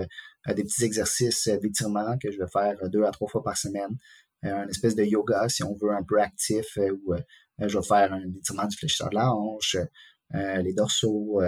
des 0.48 0.64
petits 0.64 0.84
exercices 0.84 1.48
d'étirement 1.62 2.18
que 2.18 2.32
je 2.32 2.38
vais 2.38 2.48
faire 2.52 2.76
deux 2.90 3.04
à 3.04 3.12
trois 3.12 3.28
fois 3.28 3.44
par 3.44 3.56
semaine. 3.56 3.96
un 4.42 4.66
espèce 4.68 4.96
de 4.96 5.04
yoga, 5.04 5.48
si 5.48 5.62
on 5.62 5.76
veut, 5.80 5.92
un 5.92 6.02
peu 6.02 6.20
actif, 6.20 6.76
où 6.78 7.14
je 7.60 7.78
vais 7.78 7.84
faire 7.84 8.12
un 8.12 8.28
étirement 8.36 8.66
du 8.66 8.76
fléchisseur 8.76 9.08
de 9.10 9.14
la 9.14 10.60
les 10.60 10.74
dorsaux, 10.74 11.40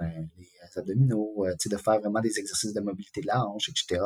les 0.00 0.78
abdominaux, 0.78 1.46
euh, 1.46 1.54
de 1.64 1.76
faire 1.76 2.00
vraiment 2.00 2.20
des 2.20 2.38
exercices 2.38 2.72
de 2.72 2.80
mobilité 2.80 3.20
de 3.20 3.26
la 3.26 3.46
hanche, 3.46 3.68
etc. 3.68 4.02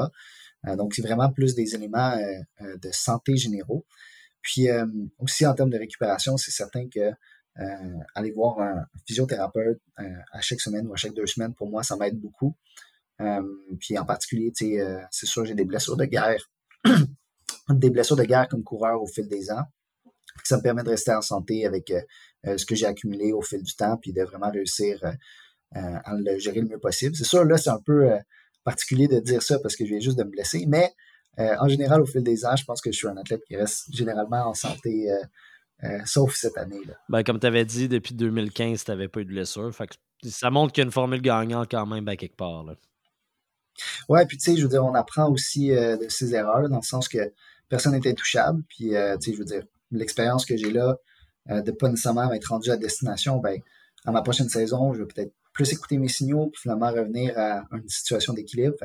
Euh, 0.66 0.77
donc, 0.77 0.94
c'est 0.94 1.03
vraiment 1.03 1.31
plus 1.31 1.55
des 1.55 1.74
éléments 1.74 2.16
euh, 2.16 2.77
de 2.77 2.90
santé 2.92 3.37
généraux. 3.37 3.87
Puis 4.40 4.68
aussi 5.18 5.44
en 5.46 5.53
termes 5.53 5.68
de 5.68 5.77
récupération, 5.77 6.37
c'est 6.37 6.53
certain 6.53 6.88
que 6.88 7.11
aller 8.14 8.31
voir 8.31 8.61
un 8.61 8.87
physiothérapeute 9.05 9.81
à 9.96 10.40
chaque 10.40 10.61
semaine 10.61 10.87
ou 10.87 10.94
à 10.94 10.96
chaque 10.96 11.12
deux 11.12 11.27
semaines, 11.27 11.53
pour 11.55 11.68
moi, 11.68 11.83
ça 11.83 11.96
m'aide 11.96 12.18
beaucoup. 12.18 12.57
puis 13.81 13.98
en 13.98 14.07
particulier, 14.07 14.53
c'est 14.55 15.27
sûr, 15.27 15.44
j'ai 15.44 15.55
des 15.55 15.64
blessures 15.64 15.96
de 15.96 16.05
guerre, 16.05 16.51
des 17.68 17.90
blessures 17.90 18.16
de 18.16 18.22
guerre 18.22 18.48
comme 18.48 18.62
coureur 18.62 19.03
au 19.03 19.07
fil 19.07 19.29
des 19.29 19.51
ans. 19.51 19.64
Ça 20.44 20.57
me 20.57 20.62
permet 20.62 20.85
de 20.85 20.90
rester 20.90 21.12
en 21.12 21.20
santé 21.20 21.66
avec 21.66 21.92
ce 22.46 22.64
que 22.64 22.77
j'ai 22.77 22.87
accumulé 22.87 23.33
au 23.33 23.42
fil 23.42 23.62
du 23.62 23.74
temps, 23.74 23.98
puis 23.98 24.12
de 24.12 24.22
vraiment 24.22 24.51
réussir 24.51 25.03
euh, 25.76 25.98
à 26.02 26.14
le 26.14 26.38
gérer 26.38 26.61
le 26.61 26.66
mieux 26.68 26.78
possible. 26.78 27.14
C'est 27.14 27.24
sûr, 27.24 27.44
là, 27.44 27.59
c'est 27.59 27.68
un 27.68 27.81
peu 27.85 28.11
euh, 28.11 28.18
particulier 28.64 29.07
de 29.07 29.20
dire 29.20 29.42
ça 29.42 29.59
parce 29.59 29.76
que 29.76 29.85
je 29.85 29.90
viens 29.90 30.00
juste 30.00 30.18
de 30.18 30.24
me 30.24 30.31
blesser, 30.31 30.64
mais 30.66 30.94
euh, 31.38 31.54
en 31.61 31.68
général, 31.68 32.00
au 32.00 32.07
fil 32.07 32.22
des 32.22 32.46
ans, 32.46 32.57
je 32.57 32.64
pense 32.64 32.81
que 32.81 32.90
je 32.90 32.96
suis 32.96 33.07
un 33.07 33.18
athlète 33.18 33.42
qui 33.46 33.54
reste 33.54 33.94
généralement 33.94 34.48
en 34.48 34.54
santé, 34.54 35.09
sauf 36.07 36.35
cette 36.35 36.57
année. 36.57 36.81
Là. 36.87 36.94
Ben, 37.11 37.22
comme 37.22 37.38
tu 37.38 37.46
avais 37.46 37.66
dit, 37.66 37.87
depuis 37.87 38.14
2015, 38.14 38.83
tu 38.83 38.90
n'avais 38.90 39.09
pas 39.09 39.20
eu 39.20 39.24
de 39.24 39.28
blessure. 39.28 39.72
ça 40.24 40.50
montre 40.50 40.72
qu'il 40.72 40.81
y 40.81 40.85
a 40.85 40.87
une 40.87 40.92
formule 40.92 41.20
gagnante 41.20 41.70
quand 41.70 41.87
même 41.87 42.09
à 42.09 42.16
quelque 42.16 42.37
part. 42.37 42.64
Là. 42.64 42.74
Ouais, 44.09 44.24
puis 44.24 44.38
tu 44.38 44.50
sais, 44.50 44.57
je 44.57 44.62
veux 44.62 44.70
dire, 44.70 44.85
on 44.85 44.94
apprend 44.94 45.31
aussi 45.31 45.68
de 45.68 46.09
ses 46.09 46.35
erreurs, 46.35 46.68
dans 46.70 46.78
le 46.78 46.83
sens 46.83 47.09
que 47.09 47.33
personne 47.68 47.92
n'est 47.92 48.09
intouchable. 48.09 48.62
Puis, 48.70 48.88
tu 48.88 48.94
sais, 48.94 49.33
je 49.33 49.38
veux 49.38 49.44
dire, 49.44 49.64
l'expérience 49.90 50.46
que 50.46 50.57
j'ai 50.57 50.72
là, 50.72 50.96
de 51.46 51.61
de 51.61 51.70
pas 51.72 51.88
nécessairement 51.90 52.33
être 52.33 52.46
rendu 52.46 52.70
à 52.70 52.78
destination, 52.78 53.37
ben, 53.37 53.61
à 54.07 54.12
ma 54.12 54.22
prochaine 54.22 54.48
saison, 54.48 54.94
je 54.94 55.00
vais 55.00 55.07
peut-être 55.07 55.33
plus 55.59 55.73
écouter 55.73 55.99
mes 55.99 56.09
signaux, 56.09 56.51
puis 56.53 56.62
finalement 56.62 56.92
revenir 56.92 57.37
à 57.37 57.64
une 57.73 57.88
situation 57.88 58.33
d'équilibre. 58.33 58.77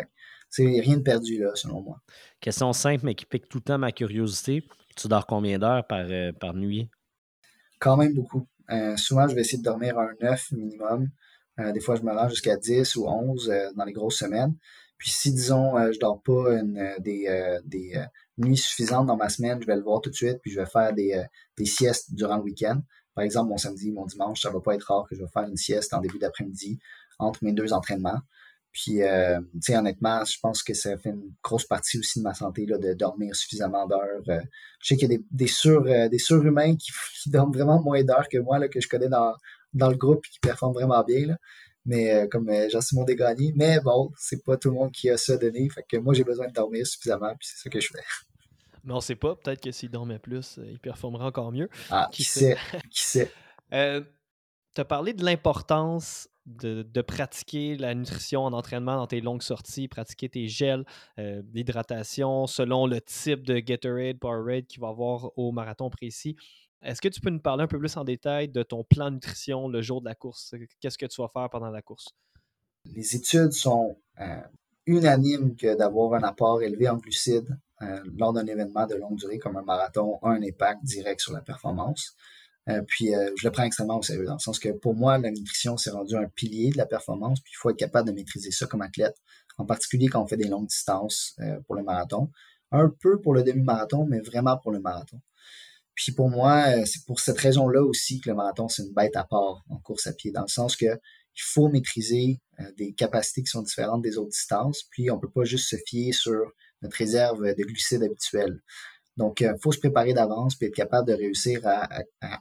c'est 0.50 0.66
rien 0.66 0.98
de 0.98 1.04
perdu, 1.04 1.38
là, 1.38 1.52
selon 1.54 1.82
moi. 1.82 2.02
Question 2.40 2.74
simple, 2.74 3.06
mais 3.06 3.14
qui 3.14 3.28
pique 3.28 3.48
tout 3.48 3.60
le 3.60 3.64
temps 3.64 3.78
ma 3.78 3.92
curiosité. 3.92 4.64
Tu 4.96 5.08
dors 5.08 5.28
combien 5.28 5.60
d'heures 5.60 5.86
par, 5.86 6.06
euh, 6.10 6.32
par 6.32 6.56
nuit? 6.56 6.90
Quand 7.80 7.96
même 7.96 8.16
beaucoup. 8.16 8.48
Euh, 8.72 8.98
souvent, 8.98 9.28
je 9.28 9.36
vais 9.36 9.42
essayer 9.42 9.60
de 9.60 9.64
dormir 9.64 10.00
un 10.00 10.10
9 10.20 10.52
minimum. 10.54 11.10
Euh, 11.60 11.72
des 11.74 11.80
fois, 11.80 11.96
je 11.96 12.02
me 12.02 12.12
rends 12.12 12.28
jusqu'à 12.28 12.58
10 12.58 12.96
ou 12.96 13.08
11 13.08 13.54
dans 13.76 13.86
les 13.86 13.94
grosses 13.94 14.18
semaines. 14.18 14.56
Puis 14.98 15.12
si, 15.12 15.32
disons, 15.32 15.76
je 15.92 16.00
dors 16.00 16.24
pas 16.24 16.60
des, 17.00 17.60
des 17.66 18.04
nuits 18.38 18.58
suffisantes 18.58 19.06
dans 19.06 19.18
ma 19.18 19.30
semaine, 19.30 19.62
je 19.62 19.68
vais 19.68 19.76
le 19.76 19.84
voir 19.84 20.02
tout 20.02 20.10
de 20.10 20.16
suite, 20.16 20.40
puis 20.42 20.50
je 20.50 20.60
vais 20.60 20.66
faire 20.66 20.94
des, 20.94 21.22
des 21.58 21.66
siestes 21.66 22.16
durant 22.16 22.38
le 22.38 22.44
week-end. 22.44 22.82
Par 23.16 23.24
exemple, 23.24 23.50
mon 23.50 23.58
samedi, 23.58 23.92
mon 23.92 24.06
dimanche, 24.06 24.42
ça 24.42 24.50
va 24.50 24.60
pas 24.60 24.76
être 24.76 24.84
rare 24.84 25.06
que 25.10 25.16
je 25.16 25.22
vais 25.22 25.30
faire 25.32 25.44
une 25.44 25.58
sieste 25.58 25.94
en 25.94 26.02
début 26.02 26.20
d'après-midi 26.20 26.80
entre 27.20 27.44
mes 27.44 27.54
deux 27.54 27.74
entraînements. 27.74 28.20
Puis, 28.72 29.04
euh, 29.04 29.40
tu 29.54 29.60
sais, 29.62 29.78
honnêtement, 29.78 30.26
je 30.26 30.38
pense 30.42 30.64
que 30.64 30.74
ça 30.74 30.98
fait 30.98 31.12
une 31.12 31.32
grosse 31.44 31.66
partie 31.66 32.00
aussi 32.00 32.20
de 32.20 32.24
ma 32.24 32.34
santé 32.34 32.66
là, 32.66 32.80
de 32.80 32.94
dormir 32.94 33.36
suffisamment 33.36 33.86
d'heures. 33.86 34.24
Euh, 34.28 34.42
je 34.82 34.88
sais 34.88 34.98
qu'il 34.98 35.12
y 35.12 35.14
a 35.14 35.18
des, 35.18 35.24
des, 35.30 35.48
sur, 35.48 35.86
euh, 35.86 36.10
des 36.10 36.18
surhumains 36.18 36.76
qui, 36.76 36.92
qui, 37.24 37.30
dorment 37.30 37.54
vraiment 37.54 37.82
moins 37.82 38.04
d'heures 38.04 38.28
que 38.30 38.40
moi, 38.40 38.58
là, 38.58 38.68
que 38.68 38.82
je 38.82 38.88
connais 38.88 39.10
dans, 39.10 39.36
dans 39.74 39.90
le 39.90 39.96
groupe 39.96 40.26
et 40.26 40.30
qui 40.30 40.40
performent 40.40 40.74
vraiment 40.74 41.04
bien. 41.04 41.28
Là. 41.28 41.38
Mais 41.86 42.28
comme 42.30 42.50
Jean-Simon 42.70 43.04
Desgagnés. 43.04 43.54
Mais 43.58 43.80
bon, 43.82 44.10
c'est 44.18 44.44
pas 44.44 44.58
tout 44.58 44.70
le 44.70 44.76
monde 44.76 44.92
qui 44.92 45.10
a 45.10 45.18
ça 45.18 45.38
donné. 45.38 45.70
Fait 45.70 45.84
que 45.88 45.98
moi, 45.98 46.14
j'ai 46.14 46.24
besoin 46.24 46.48
de 46.48 46.54
dormir 46.54 46.88
suffisamment, 46.88 47.36
puis 47.38 47.50
c'est 47.52 47.62
ça 47.62 47.70
que 47.70 47.80
je 47.80 47.90
fais. 47.90 48.04
Mais 48.84 48.94
on 48.94 49.02
sait 49.02 49.16
pas, 49.16 49.36
peut-être 49.36 49.62
que 49.62 49.72
s'il 49.72 49.90
dormait 49.90 50.20
plus, 50.20 50.60
il 50.66 50.80
performerait 50.80 51.26
encore 51.26 51.52
mieux. 51.52 51.70
Ah, 51.90 52.10
qui, 52.12 52.24
sait? 52.24 52.58
qui 52.90 53.04
sait? 53.04 53.32
tu 53.72 54.82
as 54.82 54.86
parlé 54.86 55.14
de 55.14 55.24
l'importance 55.24 56.28
de, 56.46 57.02
pratiquer 57.02 57.78
la 57.78 57.96
nutrition 57.96 58.44
en 58.44 58.52
entraînement 58.52 58.98
dans 58.98 59.08
tes 59.08 59.22
longues 59.22 59.42
sorties, 59.42 59.88
pratiquer 59.88 60.28
tes 60.28 60.48
gels, 60.48 60.86
euh, 61.18 61.42
l'hydratation 61.54 62.48
selon 62.48 62.86
le 62.86 63.00
type 63.00 63.44
de 63.44 63.60
Gatorade, 63.60 64.20
Powerade 64.20 64.68
qu'il 64.68 64.82
va 64.82 64.90
avoir 64.90 65.32
au 65.38 65.52
marathon 65.54 65.90
précis. 65.90 66.36
Est-ce 66.82 67.02
que 67.02 67.08
tu 67.08 67.22
peux 67.22 67.30
nous 67.30 67.40
parler 67.40 67.64
un 67.64 67.68
peu 67.68 67.80
plus 67.80 67.96
en 67.96 68.04
détail 68.04 68.50
de 68.50 68.62
ton 68.62 68.84
plan 68.84 69.10
de 69.10 69.16
nutrition 69.16 69.70
le 69.70 69.82
jour 69.82 70.02
de 70.02 70.06
la 70.06 70.16
course? 70.16 70.54
Qu'est-ce 70.82 70.98
que 70.98 71.06
tu 71.06 71.22
vas 71.22 71.30
faire 71.30 71.50
pendant 71.50 71.70
la 71.70 71.82
course? 71.82 72.14
les 72.86 73.16
études 73.16 73.54
sont 73.54 73.98
unanimes 74.86 75.56
que 75.56 75.76
d'avoir 75.76 76.14
un 76.14 76.24
apport 76.24 76.62
élevé 76.62 76.90
en 76.90 76.98
glucides 76.98 77.58
lors 78.18 78.34
d'un 78.34 78.46
événement 78.46 78.88
de 78.88 78.96
longue 78.96 79.18
durée 79.18 79.40
comme 79.40 79.58
un 79.58 79.64
marathon 79.64 80.20
a 80.22 80.30
un 80.30 80.42
impact 80.42 80.84
direct 80.84 81.22
sur 81.22 81.34
la 81.34 81.42
performance. 81.42 82.16
puis 82.88 83.12
je 83.12 83.48
le 83.48 83.52
prends 83.52 83.64
extrêmement 83.64 84.00
au 84.00 84.02
sérieux 84.02 84.26
dans 84.26 84.34
le 84.34 84.40
sens 84.40 84.60
que 84.60 84.70
pour 84.70 84.96
moi, 84.96 85.18
la 85.18 85.32
nutrition 85.32 85.78
s'est 85.78 85.92
rendue 85.92 86.16
un 86.16 86.28
pilier 86.28 86.72
de 86.72 86.78
la 86.78 86.86
performance, 86.86 87.42
puis 87.42 87.54
il 87.54 87.58
faut 87.58 87.70
être 87.70 87.78
capable 87.78 88.10
de 88.10 88.14
maîtriser 88.14 88.52
ça 88.52 88.66
comme 88.68 88.82
athlète, 88.82 89.16
en 89.58 89.66
particulier 89.66 90.08
quand 90.08 90.22
on 90.22 90.28
fait 90.28 90.38
des 90.38 90.48
longues 90.48 90.68
distances 90.68 91.38
pour 91.66 91.76
le 91.76 91.84
marathon. 91.84 92.30
Un 92.72 92.90
peu 92.90 93.22
pour 93.22 93.34
le 93.34 93.44
demi-marathon, 93.44 94.06
mais 94.10 94.20
vraiment 94.20 94.58
pour 94.58 94.72
le 94.72 94.80
marathon. 94.80 95.22
Puis 95.96 96.12
pour 96.12 96.30
moi, 96.30 96.66
euh, 96.68 96.86
c'est 96.86 97.06
pour 97.06 97.20
cette 97.20 97.38
raison-là 97.38 97.84
aussi 97.84 98.20
que 98.20 98.30
le 98.30 98.36
marathon, 98.36 98.68
c'est 98.68 98.84
une 98.84 98.94
bête 98.94 99.16
à 99.16 99.24
part 99.24 99.64
en 99.70 99.78
course 99.78 100.08
à 100.08 100.14
pied, 100.14 100.32
dans 100.32 100.42
le 100.42 100.48
sens 100.48 100.76
que 100.76 100.86
il 101.36 101.42
faut 101.42 101.68
maîtriser 101.68 102.40
euh, 102.60 102.72
des 102.78 102.94
capacités 102.94 103.42
qui 103.42 103.50
sont 103.50 103.64
différentes 103.64 104.04
des 104.04 104.18
autres 104.18 104.32
distances, 104.32 104.84
puis 104.92 105.10
on 105.10 105.20
peut 105.20 105.32
pas 105.32 105.44
juste 105.44 105.70
se 105.70 105.76
fier 105.88 106.12
sur 106.12 106.52
notre 106.84 106.98
réserve 106.98 107.42
de 107.42 107.64
glucides 107.64 108.04
habituelle. 108.04 108.62
Donc, 109.18 109.42
il 109.42 109.48
euh, 109.48 109.58
faut 109.62 109.72
se 109.72 109.80
préparer 109.80 110.14
d'avance 110.14 110.56
puis 110.56 110.68
être 110.68 110.76
capable 110.76 111.08
de 111.08 111.14
réussir 111.14 111.62
à, 111.66 111.88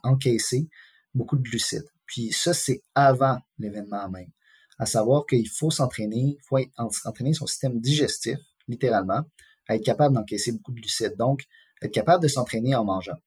encaisser 0.03 0.69
beaucoup 1.15 1.37
de 1.37 1.43
glucides. 1.43 1.89
Puis 2.07 2.33
ça, 2.33 2.55
c'est 2.55 2.83
avant 2.95 3.39
l'événement 3.59 4.09
même. 4.11 4.31
À 4.79 4.87
savoir 4.87 5.27
qu'il 5.27 5.49
faut 5.49 5.71
s'entraîner, 5.71 6.37
il 6.39 6.43
faut 6.47 6.59
entraîner 7.05 7.35
son 7.35 7.47
système 7.47 7.81
digestif, 7.81 8.39
littéralement, 8.69 9.23
à 9.69 9.77
être 9.77 9.85
capable 9.85 10.15
d'encaisser 10.15 10.53
beaucoup 10.53 10.73
de 10.73 10.81
glucides. 10.81 11.17
Donc, 11.17 11.45
être 11.83 11.93
capable 11.93 12.23
de 12.23 12.29
s'entraîner 12.29 12.75
en 12.75 12.85
mangeant. 12.85 13.19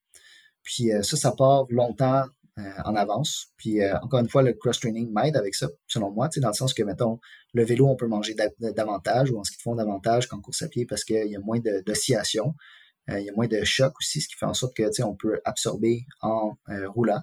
Puis 0.63 0.91
euh, 0.91 1.03
ça, 1.03 1.15
ça 1.15 1.31
part 1.31 1.65
longtemps 1.69 2.25
en 2.57 2.95
avance. 2.95 3.47
Puis 3.57 3.81
euh, 3.81 3.97
encore 4.01 4.19
une 4.19 4.29
fois, 4.29 4.41
le 4.41 4.53
cross-training 4.53 5.11
m'aide 5.11 5.35
avec 5.35 5.55
ça, 5.55 5.67
selon 5.87 6.11
moi, 6.11 6.29
dans 6.37 6.47
le 6.47 6.53
sens 6.53 6.73
que, 6.73 6.83
mettons, 6.83 7.19
le 7.53 7.63
vélo, 7.63 7.87
on 7.87 7.95
peut 7.95 8.07
manger 8.07 8.35
davantage 8.59 9.31
ou 9.31 9.39
en 9.39 9.43
ski 9.43 9.57
de 9.57 9.61
fond 9.61 9.75
davantage 9.75 10.27
qu'en 10.27 10.39
course 10.39 10.61
à 10.61 10.67
pied 10.67 10.85
parce 10.85 11.03
qu'il 11.03 11.27
y 11.27 11.35
a 11.35 11.39
moins 11.39 11.59
d'oscillation, 11.85 12.55
il 13.07 13.21
y 13.21 13.29
a 13.29 13.33
moins 13.33 13.47
de 13.47 13.63
choc 13.63 13.93
aussi, 13.99 14.21
ce 14.21 14.27
qui 14.27 14.35
fait 14.35 14.45
en 14.45 14.53
sorte 14.53 14.75
que, 14.75 15.03
on 15.03 15.15
peut 15.15 15.39
absorber 15.45 16.05
en 16.21 16.57
roulant 16.87 17.21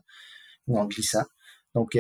ou 0.69 0.79
en 0.79 0.87
glissant. 0.87 1.25
Donc, 1.75 1.99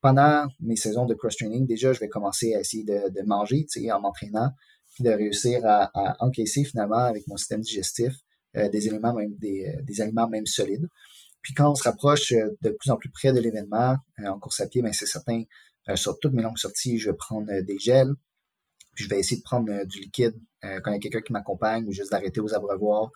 pendant 0.00 0.46
mes 0.60 0.76
saisons 0.76 1.06
de 1.06 1.14
cross-training, 1.14 1.66
déjà, 1.66 1.92
je 1.92 2.00
vais 2.00 2.08
commencer 2.08 2.54
à 2.54 2.60
essayer 2.60 2.84
de, 2.84 3.26
manger, 3.26 3.66
en 3.90 4.00
m'entraînant, 4.00 4.50
de 5.00 5.10
réussir 5.10 5.66
à, 5.66 5.90
à, 5.94 6.16
encaisser 6.20 6.64
finalement 6.64 7.04
avec 7.04 7.26
mon 7.26 7.36
système 7.36 7.60
digestif 7.60 8.14
euh, 8.56 8.68
des 8.68 8.86
éléments 8.86 9.12
même 9.12 9.34
des, 9.36 9.66
euh, 9.66 9.82
des, 9.82 10.00
aliments 10.00 10.28
même 10.28 10.46
solides. 10.46 10.88
Puis 11.44 11.54
quand 11.54 11.70
on 11.70 11.74
se 11.76 11.84
rapproche 11.84 12.32
euh, 12.32 12.50
de 12.62 12.70
plus 12.70 12.90
en 12.90 12.96
plus 12.96 13.10
près 13.10 13.32
de 13.32 13.38
l'événement 13.38 13.96
en 14.26 14.38
course 14.40 14.60
à 14.60 14.66
pied, 14.66 14.82
ben 14.82 14.92
c'est 14.92 15.06
certain, 15.06 15.42
sur 15.94 16.18
toutes 16.18 16.32
mes 16.32 16.42
longues 16.42 16.58
sorties, 16.58 16.98
je 16.98 17.10
vais 17.10 17.16
prendre 17.16 17.46
des 17.60 17.78
gels, 17.78 18.12
puis 18.94 19.04
je 19.04 19.10
vais 19.10 19.20
essayer 19.20 19.36
de 19.36 19.42
prendre 19.42 19.84
du 19.84 20.00
liquide 20.00 20.34
quand 20.62 20.90
il 20.90 20.94
y 20.94 20.96
a 20.96 20.98
quelqu'un 20.98 21.20
qui 21.20 21.32
m'accompagne 21.34 21.86
ou 21.86 21.92
juste 21.92 22.10
d'arrêter 22.10 22.40
aux 22.40 22.54
abreuvoirs, 22.54 23.10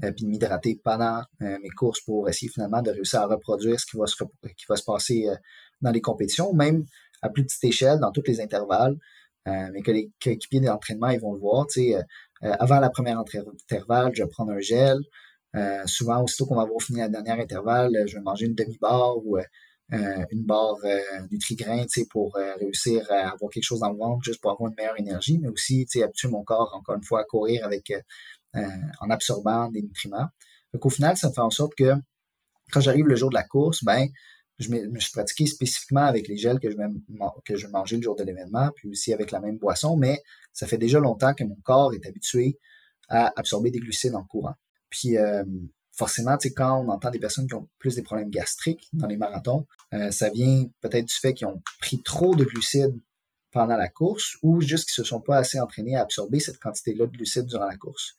puis 0.00 0.24
de 0.24 0.26
m'hydrater 0.26 0.80
pendant 0.82 1.22
mes 1.40 1.68
courses 1.76 2.00
pour 2.00 2.26
essayer 2.30 2.50
finalement 2.50 2.80
de 2.80 2.92
réussir 2.92 3.20
à 3.20 3.26
reproduire 3.26 3.78
ce 3.78 3.84
qui 3.84 3.98
va 3.98 4.06
se, 4.06 4.16
qui 4.56 4.64
va 4.66 4.76
se 4.76 4.84
passer 4.84 5.26
dans 5.82 5.90
les 5.90 6.00
compétitions, 6.00 6.54
même 6.54 6.86
à 7.20 7.28
plus 7.28 7.44
petite 7.44 7.64
échelle, 7.64 7.98
dans 8.00 8.10
tous 8.10 8.22
les 8.26 8.40
intervalles, 8.40 8.96
mais 9.44 9.82
que 9.82 9.90
les 9.90 10.10
équipiers 10.24 10.60
d'entraînement, 10.60 11.10
ils 11.10 11.20
vont 11.20 11.34
le 11.34 11.40
voir. 11.40 11.66
Tu 11.66 11.90
sais, 11.90 12.02
euh, 12.44 12.54
avant 12.58 12.78
la 12.80 12.90
première 12.90 13.18
intervalle, 13.18 14.12
je 14.14 14.22
vais 14.22 14.28
prendre 14.28 14.52
un 14.52 14.60
gel. 14.60 14.98
Euh, 15.54 15.86
souvent, 15.86 16.22
aussitôt 16.22 16.46
qu'on 16.46 16.56
va 16.56 16.62
avoir 16.62 16.80
fini 16.82 16.98
la 16.98 17.08
dernière 17.08 17.38
intervalle, 17.38 18.04
je 18.06 18.16
vais 18.16 18.22
manger 18.22 18.46
une 18.46 18.54
demi-barre 18.54 19.18
ou 19.24 19.38
euh, 19.38 20.24
une 20.30 20.44
barre 20.44 20.78
Nutri-Grain 21.30 21.86
pour 22.10 22.34
réussir 22.58 23.06
à 23.10 23.32
avoir 23.32 23.50
quelque 23.50 23.64
chose 23.64 23.80
dans 23.80 23.90
le 23.90 23.98
ventre, 23.98 24.24
juste 24.24 24.40
pour 24.40 24.50
avoir 24.50 24.70
une 24.70 24.76
meilleure 24.76 24.98
énergie, 24.98 25.38
mais 25.38 25.48
aussi 25.48 25.86
habituer 26.02 26.28
mon 26.28 26.42
corps, 26.42 26.72
encore 26.74 26.96
une 26.96 27.04
fois, 27.04 27.20
à 27.20 27.24
courir 27.24 27.64
avec 27.64 27.92
en 28.54 29.10
absorbant 29.10 29.68
des 29.70 29.82
nutriments. 29.82 30.28
Donc, 30.72 30.86
au 30.86 30.90
final, 30.90 31.16
ça 31.16 31.30
fait 31.30 31.40
en 31.40 31.50
sorte 31.50 31.74
que 31.76 31.94
quand 32.72 32.80
j'arrive 32.80 33.06
le 33.06 33.16
jour 33.16 33.30
de 33.30 33.34
la 33.34 33.44
course, 33.44 33.84
ben, 33.84 34.08
je 34.58 34.70
me, 34.70 35.00
suis 35.00 35.12
pratiqué 35.12 35.46
spécifiquement 35.46 36.04
avec 36.04 36.28
les 36.28 36.36
gels 36.36 36.60
que 36.60 36.70
je, 36.70 36.76
que 37.44 37.56
je 37.56 37.66
mangeais 37.66 37.96
le 37.96 38.02
jour 38.02 38.16
de 38.16 38.22
l'événement, 38.22 38.70
puis 38.74 38.88
aussi 38.88 39.12
avec 39.12 39.30
la 39.30 39.40
même 39.40 39.58
boisson, 39.58 39.96
mais 39.96 40.22
ça 40.52 40.66
fait 40.66 40.78
déjà 40.78 41.00
longtemps 41.00 41.34
que 41.34 41.44
mon 41.44 41.56
corps 41.64 41.92
est 41.94 42.06
habitué 42.06 42.58
à 43.08 43.32
absorber 43.38 43.70
des 43.70 43.80
glucides 43.80 44.14
en 44.14 44.24
courant. 44.24 44.54
Puis 44.94 45.18
euh, 45.18 45.42
forcément, 45.90 46.38
quand 46.56 46.84
on 46.84 46.88
entend 46.88 47.10
des 47.10 47.18
personnes 47.18 47.48
qui 47.48 47.54
ont 47.54 47.68
plus 47.80 47.96
des 47.96 48.02
problèmes 48.02 48.30
gastriques 48.30 48.88
dans 48.92 49.08
les 49.08 49.16
marathons, 49.16 49.66
euh, 49.92 50.12
ça 50.12 50.30
vient 50.30 50.66
peut-être 50.80 51.06
du 51.06 51.14
fait 51.14 51.34
qu'ils 51.34 51.48
ont 51.48 51.60
pris 51.80 52.00
trop 52.00 52.36
de 52.36 52.44
glucides 52.44 52.96
pendant 53.50 53.76
la 53.76 53.88
course 53.88 54.36
ou 54.42 54.60
juste 54.60 54.84
qu'ils 54.84 54.94
se 54.94 55.02
sont 55.02 55.20
pas 55.20 55.36
assez 55.36 55.58
entraînés 55.58 55.96
à 55.96 56.02
absorber 56.02 56.38
cette 56.38 56.60
quantité-là 56.60 57.06
de 57.06 57.10
glucides 57.10 57.46
durant 57.46 57.66
la 57.66 57.76
course. 57.76 58.14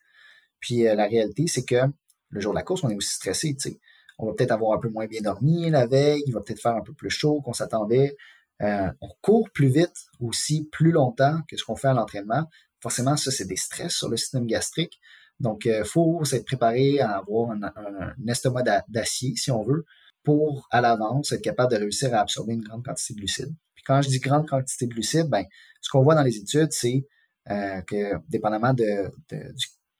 Puis 0.60 0.86
euh, 0.86 0.96
la 0.96 1.08
réalité, 1.08 1.48
c'est 1.48 1.64
que 1.64 1.82
le 2.30 2.42
jour 2.42 2.52
de 2.52 2.58
la 2.58 2.64
course, 2.64 2.84
on 2.84 2.90
est 2.90 2.96
aussi 2.96 3.16
stressé, 3.16 3.56
tu 3.56 3.70
sais 3.70 3.80
on 4.18 4.28
va 4.28 4.34
peut-être 4.34 4.52
avoir 4.52 4.78
un 4.78 4.80
peu 4.80 4.88
moins 4.88 5.08
bien 5.08 5.20
dormi 5.20 5.70
la 5.70 5.88
veille, 5.88 6.24
il 6.26 6.34
va 6.34 6.40
peut-être 6.40 6.62
faire 6.62 6.76
un 6.76 6.82
peu 6.82 6.94
plus 6.94 7.10
chaud 7.10 7.42
qu'on 7.42 7.52
s'attendait. 7.52 8.16
On 8.62 9.10
court 9.20 9.50
plus 9.50 9.68
vite 9.68 10.06
aussi, 10.22 10.70
plus 10.72 10.92
longtemps 10.92 11.40
que 11.50 11.58
ce 11.58 11.66
qu'on 11.66 11.76
fait 11.76 11.90
à 11.90 11.94
l'entraînement. 11.94 12.48
Forcément, 12.80 13.18
ça, 13.18 13.30
c'est 13.30 13.44
des 13.44 13.58
stress 13.58 13.94
sur 13.94 14.08
le 14.08 14.16
système 14.16 14.48
gastrique. 14.48 15.02
Donc, 15.40 15.66
il 15.66 15.72
euh, 15.72 15.84
faut 15.84 16.24
s'être 16.24 16.46
préparé 16.46 17.00
à 17.00 17.18
avoir 17.18 17.52
un, 17.52 18.16
estomac 18.28 18.64
d'acier, 18.88 19.36
si 19.36 19.52
on 19.52 19.64
veut, 19.64 19.86
pour, 20.24 20.68
à 20.72 20.82
l'avance, 20.82 21.32
être 21.32 21.42
capable 21.42 21.72
de 21.74 21.78
réussir 21.78 22.14
à 22.14 22.22
absorber 22.22 22.54
une 22.54 22.62
grande 22.62 22.84
quantité 22.84 23.14
de 23.14 23.20
glucides. 23.20 23.54
Puis 23.76 23.84
quand 23.86 24.02
je 24.02 24.10
dis 24.10 24.20
grande 24.20 24.48
quantité 24.48 24.88
de 24.88 24.94
glucides, 24.94 25.30
ben, 25.30 25.44
ce 25.82 25.90
qu'on 25.90 26.02
voit 26.02 26.16
dans 26.16 26.24
les 26.24 26.38
études, 26.38 26.72
c'est 26.72 27.06
euh, 27.52 27.82
que, 27.82 28.18
dépendamment 28.30 28.74
de, 28.74 29.12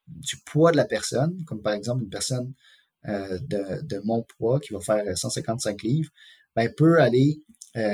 du, 0.08 0.38
poids 0.46 0.72
de 0.72 0.78
la 0.78 0.86
personne, 0.86 1.44
comme 1.46 1.62
par 1.62 1.74
exemple 1.74 2.04
une 2.04 2.10
personne 2.10 2.54
euh, 3.08 3.38
de, 3.42 4.02
mon 4.04 4.24
poids, 4.24 4.60
qui 4.60 4.74
va 4.74 4.80
faire 4.80 5.18
155 5.18 5.84
livres, 5.84 6.10
ben, 6.56 6.72
peut 6.76 7.00
aller 7.02 7.42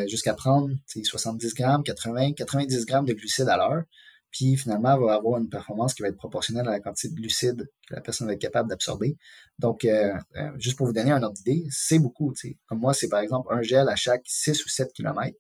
jusqu'à 0.08 0.36
prendre 0.36 0.70
70 0.86 1.56
grammes, 1.56 1.82
80, 1.82 2.34
90 2.34 2.86
grammes 2.86 3.06
de 3.06 3.14
glucides 3.14 3.50
à 3.50 3.58
l'heure. 3.58 3.84
Puis 4.32 4.56
finalement, 4.56 4.98
va 4.98 5.14
avoir 5.14 5.40
une 5.40 5.50
performance 5.50 5.94
qui 5.94 6.02
va 6.02 6.08
être 6.08 6.18
proportionnelle 6.18 6.68
à 6.68 6.72
la 6.72 6.80
quantité 6.80 7.10
de 7.10 7.16
glucides 7.16 7.70
que 7.88 7.96
la 7.96 8.02
personne 8.02 8.28
va 8.28 8.34
être 8.34 8.42
capable 8.42 8.70
d'absorber. 8.70 9.18
Donc, 9.60 9.84
euh, 9.86 10.14
juste 10.58 10.78
pour 10.78 10.88
vous 10.88 10.94
donner 10.94 11.12
un 11.12 11.22
ordre 11.22 11.36
d'idée, 11.36 11.66
c'est 11.70 12.00
beaucoup. 12.00 12.34
Comme 12.68 12.80
moi, 12.80 12.94
c'est 12.94 13.10
par 13.10 13.20
exemple 13.20 13.54
un 13.54 13.62
gel 13.62 13.90
à 13.90 13.96
chaque 13.96 14.24
6 14.26 14.66
ou 14.66 14.70
7 14.70 14.94
km 14.94 15.38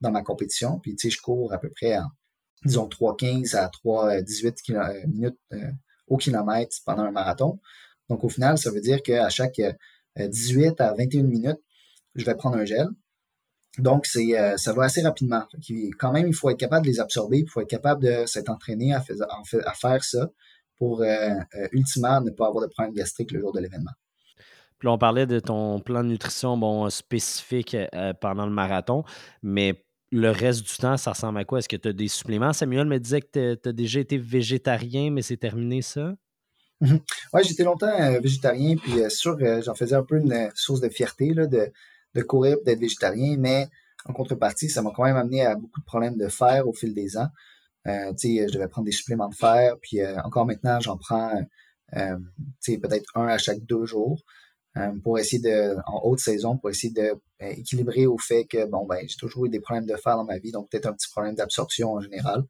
dans 0.00 0.10
ma 0.10 0.22
compétition. 0.22 0.78
Puis, 0.80 0.96
je 0.98 1.20
cours 1.20 1.52
à 1.52 1.58
peu 1.58 1.70
près 1.70 1.98
en, 1.98 2.06
disons, 2.64 2.88
3,15 2.88 3.56
à 3.56 3.68
3,18 3.68 5.06
minutes 5.06 5.38
au 6.06 6.16
kilomètre 6.16 6.76
pendant 6.86 7.04
un 7.04 7.12
marathon. 7.12 7.60
Donc, 8.08 8.24
au 8.24 8.28
final, 8.28 8.58
ça 8.58 8.70
veut 8.70 8.80
dire 8.80 9.02
qu'à 9.02 9.28
chaque 9.28 9.60
18 10.16 10.80
euh, 10.80 10.84
à 10.84 10.94
21 10.94 11.22
minutes, 11.22 11.60
je 12.14 12.24
vais 12.24 12.34
prendre 12.34 12.56
un 12.56 12.64
gel. 12.64 12.88
Donc, 13.78 14.06
c'est, 14.06 14.38
euh, 14.38 14.56
ça 14.56 14.72
va 14.72 14.84
assez 14.84 15.02
rapidement. 15.02 15.44
Quand 15.98 16.12
même, 16.12 16.26
il 16.26 16.34
faut 16.34 16.50
être 16.50 16.58
capable 16.58 16.86
de 16.86 16.90
les 16.90 17.00
absorber, 17.00 17.38
il 17.38 17.48
faut 17.48 17.60
être 17.60 17.70
capable 17.70 18.02
de 18.02 18.26
s'être 18.26 18.50
entraîné 18.50 18.92
à, 18.94 19.00
faire 19.00 20.04
ça 20.04 20.30
pour 20.76 21.02
euh, 21.02 21.30
ultimement 21.72 22.20
ne 22.20 22.30
pas 22.30 22.48
avoir 22.48 22.66
de 22.66 22.70
problème 22.70 22.94
gastrique 22.94 23.32
le 23.32 23.40
jour 23.40 23.52
de 23.52 23.60
l'événement. 23.60 23.92
Puis 24.78 24.88
on 24.88 24.98
parlait 24.98 25.26
de 25.26 25.40
ton 25.40 25.78
plan 25.78 26.02
de 26.02 26.08
nutrition 26.08 26.56
bon, 26.56 26.88
spécifique 26.88 27.76
pendant 28.20 28.46
le 28.46 28.52
marathon, 28.52 29.04
mais 29.42 29.84
le 30.12 30.30
reste 30.30 30.62
du 30.62 30.76
temps, 30.76 30.96
ça 30.96 31.12
ressemble 31.12 31.38
à 31.38 31.44
quoi? 31.44 31.58
Est-ce 31.58 31.68
que 31.68 31.76
tu 31.76 31.88
as 31.88 31.92
des 31.92 32.08
suppléments? 32.08 32.52
Samuel 32.52 32.86
me 32.86 32.98
disait 32.98 33.20
que 33.20 33.54
tu 33.54 33.68
as 33.68 33.72
déjà 33.72 34.00
été 34.00 34.18
végétarien, 34.18 35.10
mais 35.10 35.22
c'est 35.22 35.36
terminé 35.36 35.82
ça? 35.82 36.14
Ouais, 37.32 37.44
j'étais 37.44 37.62
longtemps 37.62 37.88
euh, 38.00 38.20
végétarien, 38.20 38.74
puis 38.76 39.02
euh, 39.02 39.10
sûr, 39.10 39.36
euh, 39.40 39.60
j'en 39.62 39.74
faisais 39.74 39.94
un 39.94 40.02
peu 40.02 40.16
une 40.16 40.50
source 40.54 40.80
de 40.80 40.88
fierté 40.88 41.34
là, 41.34 41.46
de, 41.46 41.70
de 42.14 42.22
courir 42.22 42.56
d'être 42.64 42.80
végétarien, 42.80 43.36
mais 43.38 43.68
en 44.04 44.12
contrepartie, 44.12 44.68
ça 44.68 44.82
m'a 44.82 44.90
quand 44.94 45.04
même 45.04 45.16
amené 45.16 45.44
à 45.44 45.54
beaucoup 45.54 45.80
de 45.80 45.84
problèmes 45.84 46.16
de 46.16 46.28
fer 46.28 46.66
au 46.66 46.72
fil 46.72 46.94
des 46.94 47.16
ans. 47.16 47.28
Euh, 47.86 48.12
je 48.22 48.52
devais 48.52 48.68
prendre 48.68 48.86
des 48.86 48.92
suppléments 48.92 49.28
de 49.28 49.34
fer, 49.34 49.74
puis 49.80 50.00
encore 50.24 50.46
maintenant, 50.46 50.80
j'en 50.80 50.96
prends 50.96 51.32
peut-être 51.92 53.10
un 53.14 53.26
à 53.26 53.38
chaque 53.38 53.60
deux 53.64 53.84
jours 53.84 54.22
pour 55.02 55.18
essayer 55.18 55.42
de, 55.42 55.76
en 55.86 56.00
haute 56.04 56.20
saison, 56.20 56.56
pour 56.56 56.70
essayer 56.70 56.92
de 56.92 57.14
équilibrer 57.40 58.06
au 58.06 58.18
fait 58.18 58.44
que 58.44 58.66
bon 58.66 58.86
ben 58.86 59.06
j'ai 59.08 59.16
toujours 59.16 59.46
eu 59.46 59.48
des 59.48 59.60
problèmes 59.60 59.86
de 59.86 59.96
fer 59.96 60.16
dans 60.16 60.24
ma 60.24 60.38
vie, 60.38 60.52
donc 60.52 60.70
peut-être 60.70 60.86
un 60.86 60.92
petit 60.92 61.10
problème 61.10 61.34
d'absorption 61.34 61.92
en 61.92 62.00
général. 62.00 62.44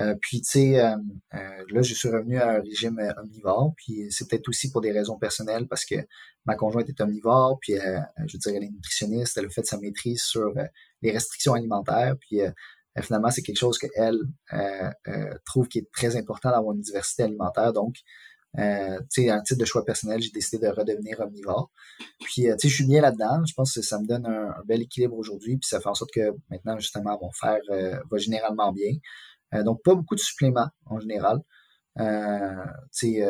Euh, 0.00 0.14
puis, 0.20 0.40
tu 0.40 0.50
sais, 0.50 0.80
euh, 0.80 0.96
euh, 1.34 1.64
là, 1.70 1.82
je 1.82 1.94
suis 1.94 2.08
revenu 2.08 2.38
à 2.38 2.50
un 2.50 2.60
régime 2.60 2.98
omnivore. 3.16 3.74
Puis, 3.76 4.06
c'est 4.10 4.28
peut-être 4.28 4.48
aussi 4.48 4.70
pour 4.70 4.80
des 4.80 4.92
raisons 4.92 5.18
personnelles 5.18 5.68
parce 5.68 5.84
que 5.84 5.96
ma 6.46 6.56
conjointe 6.56 6.88
est 6.88 7.00
omnivore. 7.00 7.58
Puis, 7.60 7.74
je 7.74 8.36
dirais, 8.36 8.56
elle 8.56 8.64
est 8.64 8.70
nutritionniste. 8.70 9.36
Elle 9.38 9.46
a 9.46 9.50
fait 9.50 9.66
sa 9.66 9.78
maîtrise 9.78 10.22
sur 10.22 10.52
les 11.02 11.10
restrictions 11.12 11.54
alimentaires. 11.54 12.16
Puis, 12.20 12.40
finalement, 13.00 13.30
c'est 13.30 13.42
quelque 13.42 13.58
chose 13.58 13.78
qu'elle 13.78 14.18
trouve 15.44 15.68
qui 15.68 15.78
est 15.78 15.90
très 15.92 16.16
important 16.16 16.50
d'avoir 16.50 16.74
une 16.74 16.82
diversité 16.82 17.22
alimentaire. 17.22 17.72
Donc, 17.72 17.96
Euh, 18.58 19.00
un 19.00 19.42
titre 19.42 19.58
de 19.58 19.64
choix 19.64 19.84
personnel, 19.84 20.20
j'ai 20.20 20.30
décidé 20.30 20.64
de 20.64 20.70
redevenir 20.70 21.18
omnivore. 21.20 21.70
Puis, 22.20 22.48
euh, 22.48 22.56
tu 22.56 22.62
sais, 22.62 22.68
je 22.68 22.74
suis 22.74 22.86
bien 22.86 23.00
là-dedans. 23.00 23.44
Je 23.44 23.54
pense 23.54 23.74
que 23.74 23.82
ça 23.82 23.98
me 23.98 24.06
donne 24.06 24.26
un, 24.26 24.54
bel 24.66 24.82
équilibre 24.82 25.16
aujourd'hui. 25.16 25.56
Puis, 25.56 25.68
ça 25.68 25.80
fait 25.80 25.88
en 25.88 25.94
sorte 25.94 26.12
que 26.12 26.30
maintenant, 26.50 26.78
justement, 26.78 27.18
mon 27.20 27.32
fer 27.32 27.58
euh, 27.70 27.98
va 28.10 28.18
généralement 28.18 28.72
bien. 28.72 28.92
Euh, 29.54 29.62
donc, 29.62 29.82
pas 29.82 29.94
beaucoup 29.94 30.14
de 30.14 30.20
suppléments 30.20 30.68
en 30.86 31.00
général. 31.00 31.40
tu 31.96 32.02
sais, 32.90 33.26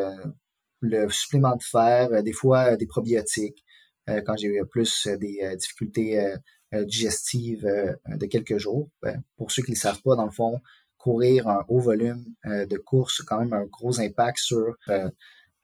le 0.81 1.09
supplément 1.09 1.57
de 1.57 1.63
fer, 1.63 2.23
des 2.23 2.33
fois 2.33 2.77
des 2.77 2.87
probiotiques, 2.87 3.65
quand 4.07 4.37
j'ai 4.37 4.49
eu 4.49 4.67
plus 4.67 5.07
des 5.07 5.57
difficultés 5.57 6.35
digestives 6.73 7.65
de 8.07 8.27
quelques 8.27 8.59
jours. 8.59 8.91
Ben, 9.03 9.23
pour 9.37 9.51
ceux 9.51 9.63
qui 9.63 9.71
ne 9.71 9.77
le 9.77 9.81
savent 9.81 10.03
pas, 10.03 10.17
dans 10.17 10.27
le 10.27 10.31
fond, 10.31 10.61
courir 11.05 11.49
un 11.49 11.63
haut 11.69 11.81
volume 11.81 12.25
euh, 12.47 12.65
de 12.65 12.79
course 12.79 13.21
a 13.21 13.25
quand 13.27 13.39
même 13.39 13.53
un 13.53 13.67
gros 13.67 14.01
impact 14.01 14.39
sur 14.39 14.75
euh, 14.89 15.11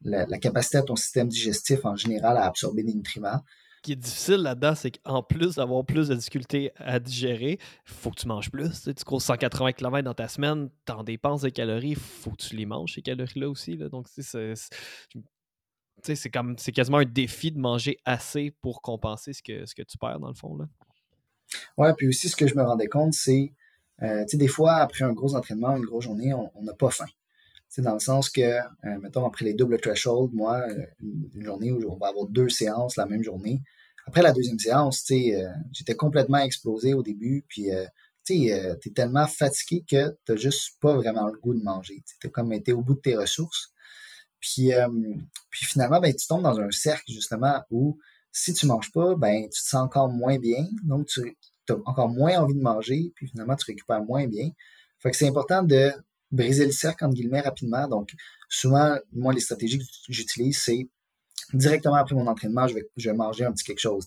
la, 0.03 0.39
capacité 0.39 0.81
de 0.81 0.85
ton 0.85 0.97
système 0.97 1.29
digestif 1.29 1.87
en 1.87 1.97
général 1.97 2.37
à 2.37 2.45
absorber 2.45 2.83
des 2.83 2.93
nutriments. 2.93 3.41
Qui 3.83 3.93
est 3.93 3.97
difficile 3.97 4.43
là-dedans, 4.43 4.75
c'est 4.75 4.91
qu'en 4.91 5.23
plus 5.23 5.55
d'avoir 5.55 5.85
plus 5.85 6.09
de 6.09 6.15
difficultés 6.15 6.71
à 6.77 6.99
digérer, 6.99 7.59
faut 7.85 8.11
que 8.11 8.21
tu 8.21 8.29
manges 8.29 8.51
plus. 8.51 8.83
Tu, 8.83 9.05
cours 9.05 9.23
180 9.23 9.73
km 9.73 10.05
dans 10.05 10.15
ta 10.15 10.29
semaine, 10.29 10.69
tu 10.87 10.93
en 10.93 11.03
dépenses 11.03 11.43
des 11.43 11.53
calories, 11.53 11.95
faut 11.95 12.31
que 12.31 12.43
tu 12.43 12.57
les 12.57 12.67
manges, 12.67 12.95
ces 12.95 13.03
calories-là 13.03 13.49
aussi. 13.49 13.79
Donc, 13.79 14.07
c'est, 14.09 14.55
c'est, 16.03 16.73
quasiment 16.73 16.99
un 16.99 17.05
défi 17.05 17.53
de 17.53 17.59
manger 17.59 17.97
assez 18.05 18.51
pour 18.61 18.83
compenser 18.83 19.33
ce 19.33 19.43
que, 19.43 19.65
ce 19.65 19.75
que 19.75 19.83
tu 19.83 19.97
perds, 19.97 20.21
dans 20.21 20.29
le 20.29 20.35
fond. 20.35 20.57
Là. 20.57 20.67
Ouais, 21.79 21.95
puis 21.95 22.07
aussi, 22.09 22.29
ce 22.29 22.37
que 22.37 22.47
je 22.47 22.55
me 22.55 22.63
rendais 22.63 22.89
compte, 22.89 23.15
c'est 23.15 23.55
euh, 24.03 24.25
des 24.33 24.49
fois, 24.49 24.75
après 24.77 25.05
un 25.05 25.13
gros 25.13 25.35
entraînement, 25.35 25.77
une 25.77 25.85
grosse 25.85 26.05
journée, 26.05 26.35
on 26.35 26.63
n'a 26.63 26.75
pas 26.75 26.91
faim. 26.91 27.07
C'est 27.71 27.83
dans 27.83 27.95
le 27.95 28.01
sens 28.01 28.29
que, 28.29 28.41
euh, 28.43 28.99
mettons, 29.01 29.25
après 29.25 29.45
les 29.45 29.55
doubles 29.55 29.81
threshold, 29.81 30.33
moi, 30.35 30.61
euh, 30.69 30.85
une, 31.01 31.45
journée 31.45 31.71
où 31.71 31.81
on 31.91 31.97
va 31.97 32.09
avoir 32.09 32.27
deux 32.27 32.49
séances 32.49 32.97
la 32.97 33.07
même 33.07 33.23
journée. 33.23 33.63
Après 34.07 34.23
la 34.23 34.33
deuxième 34.33 34.59
séance, 34.59 35.05
tu 35.05 35.15
sais, 35.15 35.45
j'étais 35.73 35.95
complètement 35.95 36.39
explosé 36.39 36.95
au 36.95 37.03
début, 37.03 37.45
puis 37.49 37.69
tu 38.25 38.49
sais, 38.49 38.79
t'es 38.83 38.91
tellement 38.91 39.27
fatigué 39.29 39.85
que 39.89 40.17
t'as 40.25 40.35
juste 40.35 40.81
pas 40.81 40.95
vraiment 40.95 41.29
le 41.29 41.39
goût 41.39 41.55
de 41.55 41.63
manger. 41.63 42.03
T'es 42.21 42.29
comme 42.29 42.53
été 42.53 42.73
au 42.73 42.83
bout 42.83 42.95
de 42.95 43.01
tes 43.01 43.17
ressources. 43.17 43.73
Puis, 44.41 44.73
puis 45.51 45.67
finalement, 45.67 46.01
ben, 46.01 46.13
tu 46.13 46.27
tombes 46.27 46.43
dans 46.43 46.59
un 46.59 46.73
cercle, 46.73 47.13
justement, 47.13 47.63
où 47.71 47.99
si 48.33 48.53
tu 48.53 48.67
manges 48.67 48.91
pas, 48.91 49.15
ben, 49.15 49.45
tu 49.45 49.63
te 49.63 49.69
sens 49.69 49.85
encore 49.85 50.09
moins 50.09 50.39
bien. 50.39 50.67
Donc, 50.83 51.07
tu, 51.07 51.37
encore 51.85 52.09
moins 52.09 52.39
envie 52.39 52.55
de 52.55 52.63
manger, 52.63 53.13
puis 53.15 53.29
finalement, 53.29 53.57
tu 53.57 53.67
récupères 53.67 54.03
moins 54.03 54.27
bien. 54.27 54.51
Fait 54.99 55.11
que 55.11 55.17
c'est 55.17 55.29
important 55.29 55.63
de 55.63 55.93
briser 56.31 56.65
le 56.65 56.73
cercle, 56.73 57.05
entre 57.05 57.15
guillemets, 57.15 57.41
rapidement. 57.41 57.87
Donc, 57.89 58.13
souvent, 58.49 58.97
moi, 59.13 59.33
les 59.33 59.41
stratégies 59.41 59.79
que 59.79 59.85
j'utilise, 60.09 60.59
c'est 60.59 60.89
directement 61.53 61.97
après 61.97 62.15
mon 62.15 62.27
entraînement, 62.27 62.67
je 62.67 62.75
vais, 62.75 62.89
je 62.97 63.11
vais 63.11 63.17
manger 63.17 63.45
un 63.45 63.53
petit 63.53 63.65
quelque 63.65 63.81
chose, 63.81 64.07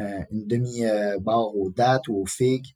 euh, 0.00 0.20
une 0.30 0.46
demi-barre 0.46 1.54
aux 1.56 1.70
dates 1.70 2.08
ou 2.08 2.16
aux 2.16 2.26
figues, 2.26 2.74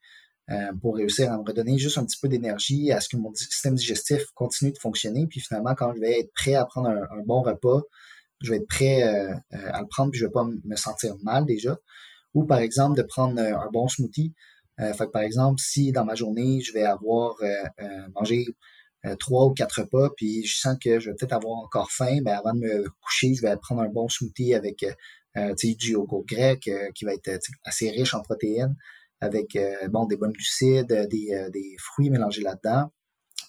euh, 0.50 0.72
pour 0.80 0.96
réussir 0.96 1.32
à 1.32 1.38
me 1.38 1.42
redonner 1.42 1.78
juste 1.78 1.98
un 1.98 2.04
petit 2.04 2.18
peu 2.20 2.28
d'énergie, 2.28 2.92
à 2.92 3.00
ce 3.00 3.08
que 3.08 3.16
mon 3.16 3.34
système 3.34 3.74
digestif 3.74 4.22
continue 4.34 4.72
de 4.72 4.78
fonctionner. 4.78 5.26
Puis 5.26 5.40
finalement, 5.40 5.74
quand 5.74 5.92
je 5.94 6.00
vais 6.00 6.20
être 6.20 6.32
prêt 6.34 6.54
à 6.54 6.64
prendre 6.66 6.88
un, 6.88 7.22
bon 7.24 7.42
repas, 7.42 7.82
je 8.42 8.50
vais 8.50 8.58
être 8.58 8.68
prêt 8.68 9.02
euh, 9.02 9.34
à 9.52 9.80
le 9.80 9.86
prendre, 9.88 10.10
puis 10.10 10.20
je 10.20 10.26
vais 10.26 10.32
pas 10.32 10.44
me 10.44 10.76
sentir 10.76 11.16
mal 11.22 11.46
déjà 11.46 11.78
ou 12.36 12.44
par 12.44 12.58
exemple 12.58 12.96
de 12.98 13.02
prendre 13.02 13.40
euh, 13.40 13.56
un 13.56 13.70
bon 13.72 13.88
smoothie. 13.88 14.34
Euh, 14.80 14.92
fait 14.92 15.10
par 15.10 15.22
exemple, 15.22 15.60
si 15.60 15.92
dans 15.92 16.04
ma 16.04 16.14
journée, 16.14 16.60
je 16.60 16.72
vais 16.72 16.84
avoir 16.84 17.36
euh, 17.42 18.08
mangé 18.14 18.46
trois 19.20 19.46
ou 19.46 19.54
quatre 19.54 19.82
repas, 19.82 20.10
puis 20.16 20.44
je 20.44 20.58
sens 20.58 20.76
que 20.82 20.98
je 20.98 21.10
vais 21.10 21.16
peut-être 21.16 21.32
avoir 21.32 21.58
encore 21.58 21.92
faim, 21.92 22.18
ben 22.22 22.36
avant 22.36 22.52
de 22.54 22.58
me 22.58 22.88
coucher, 23.00 23.34
je 23.34 23.42
vais 23.42 23.56
prendre 23.56 23.82
un 23.82 23.88
bon 23.88 24.08
smoothie 24.08 24.52
avec 24.52 24.84
du 25.36 25.92
yogourt 25.92 26.24
grec 26.26 26.68
qui 26.92 27.04
va 27.04 27.14
être 27.14 27.38
assez 27.62 27.88
riche 27.90 28.14
en 28.14 28.22
protéines, 28.22 28.74
avec 29.20 29.56
bon 29.90 30.06
des 30.06 30.16
bonnes 30.16 30.32
glucides, 30.32 30.88
des, 31.08 31.48
des 31.52 31.76
fruits 31.78 32.10
mélangés 32.10 32.42
là-dedans, 32.42 32.90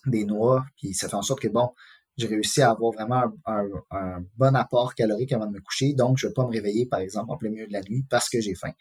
des 0.05 0.25
noix, 0.25 0.63
puis 0.75 0.93
ça 0.93 1.09
fait 1.09 1.15
en 1.15 1.23
sorte 1.23 1.39
que 1.39 1.47
bon, 1.47 1.71
j'ai 2.17 2.27
réussi 2.27 2.61
à 2.61 2.71
avoir 2.71 2.91
vraiment 2.91 3.23
un, 3.45 4.25
bon 4.37 4.55
apport 4.55 4.95
calorique 4.95 5.31
avant 5.33 5.45
de 5.45 5.51
me 5.51 5.61
coucher. 5.61 5.93
Donc, 5.93 6.17
je 6.17 6.25
ne 6.25 6.31
vais 6.31 6.33
pas 6.33 6.45
me 6.45 6.51
réveiller, 6.51 6.87
par 6.87 6.99
exemple, 6.99 7.31
en 7.31 7.37
plein 7.37 7.49
milieu 7.49 7.67
de 7.67 7.73
la 7.73 7.81
nuit 7.81 8.05
parce 8.09 8.27
que 8.27 8.41
j'ai 8.41 8.55
faim. 8.55 8.71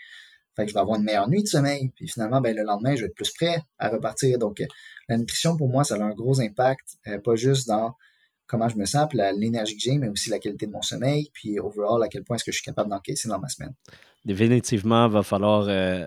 Fait 0.56 0.64
que 0.64 0.70
je 0.70 0.74
vais 0.74 0.80
avoir 0.80 0.98
une 0.98 1.04
meilleure 1.04 1.28
nuit 1.28 1.42
de 1.42 1.48
sommeil. 1.48 1.90
Puis 1.94 2.08
finalement, 2.08 2.40
ben, 2.40 2.56
le 2.56 2.62
lendemain, 2.62 2.96
je 2.96 3.02
vais 3.02 3.06
être 3.08 3.14
plus 3.14 3.30
prêt 3.32 3.60
à 3.78 3.88
repartir. 3.88 4.38
Donc, 4.38 4.60
euh, 4.60 4.66
la 5.08 5.18
nutrition, 5.18 5.56
pour 5.56 5.68
moi, 5.68 5.84
ça 5.84 5.96
a 5.96 6.02
un 6.02 6.14
gros 6.14 6.40
impact, 6.40 6.96
euh, 7.06 7.18
pas 7.18 7.36
juste 7.36 7.68
dans 7.68 7.92
comment 8.46 8.68
je 8.68 8.76
me 8.76 8.84
sens, 8.84 9.06
puis 9.08 9.18
l'énergie 9.36 9.76
que 9.76 9.82
j'ai, 9.82 9.98
mais 9.98 10.08
aussi 10.08 10.30
la 10.30 10.38
qualité 10.38 10.66
de 10.66 10.72
mon 10.72 10.82
sommeil, 10.82 11.30
puis 11.32 11.58
overall, 11.58 12.02
à 12.02 12.08
quel 12.08 12.22
point 12.22 12.36
est-ce 12.36 12.44
que 12.44 12.52
je 12.52 12.58
suis 12.58 12.64
capable 12.64 12.90
d'encaisser 12.90 13.28
dans 13.28 13.40
ma 13.40 13.48
semaine. 13.48 13.74
Définitivement, 14.24 15.06
il 15.06 15.12
va 15.12 15.22
falloir 15.22 15.66
euh, 15.68 16.04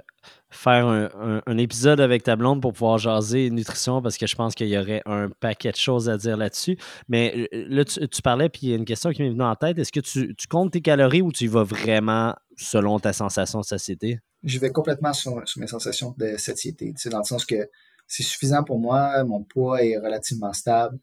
faire 0.50 0.88
un, 0.88 1.58
épisode 1.58 2.02
avec 2.02 2.24
ta 2.24 2.36
blonde 2.36 2.62
pour 2.62 2.74
pouvoir 2.74 2.98
jaser 2.98 3.50
nutrition 3.50 4.02
parce 4.02 4.18
que 4.18 4.28
je 4.28 4.36
pense 4.36 4.56
qu'il 4.56 4.68
y 4.68 4.78
aurait 4.78 5.02
un 5.06 5.30
paquet 5.30 5.72
de 5.72 5.78
choses 5.78 6.10
à 6.10 6.18
dire 6.18 6.36
là-dessus. 6.36 6.78
Mais 7.08 7.48
là, 7.52 7.86
tu, 7.86 8.22
parlais, 8.22 8.50
puis 8.50 8.62
il 8.64 8.70
y 8.72 8.74
a 8.74 8.76
une 8.76 8.84
question 8.84 9.12
qui 9.12 9.22
m'est 9.22 9.30
venue 9.30 9.44
en 9.44 9.56
tête. 9.56 9.80
Est-ce 9.80 9.94
que 9.94 10.02
tu, 10.02 10.36
comptes 10.50 10.74
tes 10.74 10.82
calories 10.82 11.22
ou 11.22 11.32
tu 11.32 11.46
y 11.46 11.48
vas 11.48 11.64
vraiment 11.64 12.36
selon 12.58 13.00
ta 13.00 13.14
sensation 13.14 13.62
de 13.62 13.66
satiété? 13.66 14.20
Je 14.44 14.60
vais 14.60 14.72
complètement 14.72 15.14
sur, 15.14 15.42
mes 15.58 15.68
sensations 15.68 16.16
de 16.18 16.38
satiété. 16.38 16.94
Dans 17.06 17.20
le 17.20 17.24
sens 17.24 17.46
que 17.46 17.70
c'est 18.08 18.24
suffisant 18.24 18.64
pour 18.64 18.80
moi, 18.80 19.24
mon 19.24 19.44
poids 19.44 19.84
est 19.84 19.98
relativement 19.98 20.54
stable. 20.54 20.98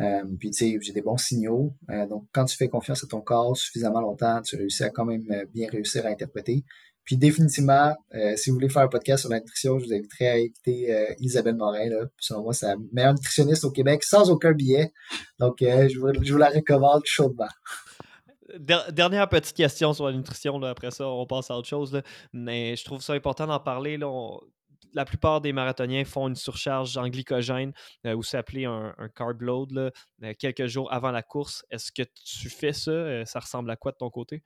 Euh, 0.00 0.24
puis 0.38 0.50
tu 0.50 0.72
sais, 0.72 0.78
j'ai 0.80 0.92
des 0.92 1.02
bons 1.02 1.16
signaux. 1.16 1.74
Euh, 1.90 2.06
donc, 2.06 2.26
quand 2.32 2.44
tu 2.44 2.56
fais 2.56 2.68
confiance 2.68 3.04
à 3.04 3.06
ton 3.06 3.20
corps 3.20 3.56
suffisamment 3.56 4.00
longtemps, 4.00 4.42
tu 4.42 4.56
réussis 4.56 4.84
à 4.84 4.90
quand 4.90 5.04
même 5.04 5.24
bien 5.52 5.68
réussir 5.68 6.04
à 6.06 6.08
interpréter. 6.08 6.64
Puis 7.04 7.18
définitivement, 7.18 7.94
euh, 8.14 8.34
si 8.36 8.48
vous 8.48 8.54
voulez 8.54 8.70
faire 8.70 8.82
un 8.82 8.88
podcast 8.88 9.20
sur 9.20 9.30
la 9.30 9.38
nutrition, 9.38 9.78
je 9.78 9.84
vous 9.84 9.92
inviterai 9.92 10.28
à 10.28 10.36
écouter 10.38 10.92
euh, 10.92 11.14
Isabelle 11.20 11.56
Morin. 11.56 11.90
Là. 11.90 12.06
selon 12.18 12.42
moi, 12.42 12.54
c'est 12.54 12.66
la 12.66 12.76
meilleure 12.92 13.12
nutritionniste 13.12 13.64
au 13.64 13.70
Québec 13.70 14.02
sans 14.02 14.30
aucun 14.30 14.52
billet. 14.52 14.92
Donc, 15.38 15.60
euh, 15.60 15.88
je, 15.88 15.98
vous, 15.98 16.38
la 16.38 16.48
recommande 16.48 17.02
chaudement. 17.04 17.48
Dernière 18.58 19.28
petite 19.28 19.56
question 19.56 19.92
sur 19.92 20.06
la 20.06 20.12
nutrition. 20.12 20.62
Après 20.62 20.90
ça, 20.90 21.06
on 21.06 21.26
passe 21.26 21.50
à 21.50 21.56
autre 21.56 21.68
chose. 21.68 22.00
Mais 22.32 22.76
je 22.76 22.84
trouve 22.84 23.02
ça 23.02 23.12
important 23.12 23.46
d'en 23.46 23.60
parler. 23.60 23.98
La 24.92 25.04
plupart 25.04 25.40
des 25.40 25.52
marathoniens 25.52 26.04
font 26.04 26.28
une 26.28 26.36
surcharge 26.36 26.96
en 26.96 27.08
glycogène, 27.08 27.72
ou 28.04 28.22
c'est 28.22 28.36
appelé 28.36 28.64
un, 28.64 28.94
un, 28.96 29.32
load, 29.40 29.72
là, 29.72 30.34
quelques 30.34 30.66
jours 30.66 30.92
avant 30.92 31.10
la 31.10 31.22
course. 31.22 31.64
Est-ce 31.70 31.90
que 31.90 32.02
tu 32.02 32.48
fais 32.48 32.72
ça? 32.72 33.24
Ça 33.24 33.40
ressemble 33.40 33.70
à 33.70 33.76
quoi 33.76 33.92
de 33.92 33.96
ton 33.96 34.10
côté? 34.10 34.42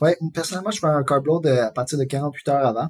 Oui, 0.00 0.10
personnellement, 0.32 0.70
je 0.70 0.80
fais 0.80 0.86
un 0.86 1.02
carb 1.04 1.26
load 1.26 1.46
euh, 1.46 1.66
à 1.66 1.70
partir 1.70 1.98
de 1.98 2.04
48 2.04 2.48
heures 2.48 2.66
avant. 2.66 2.88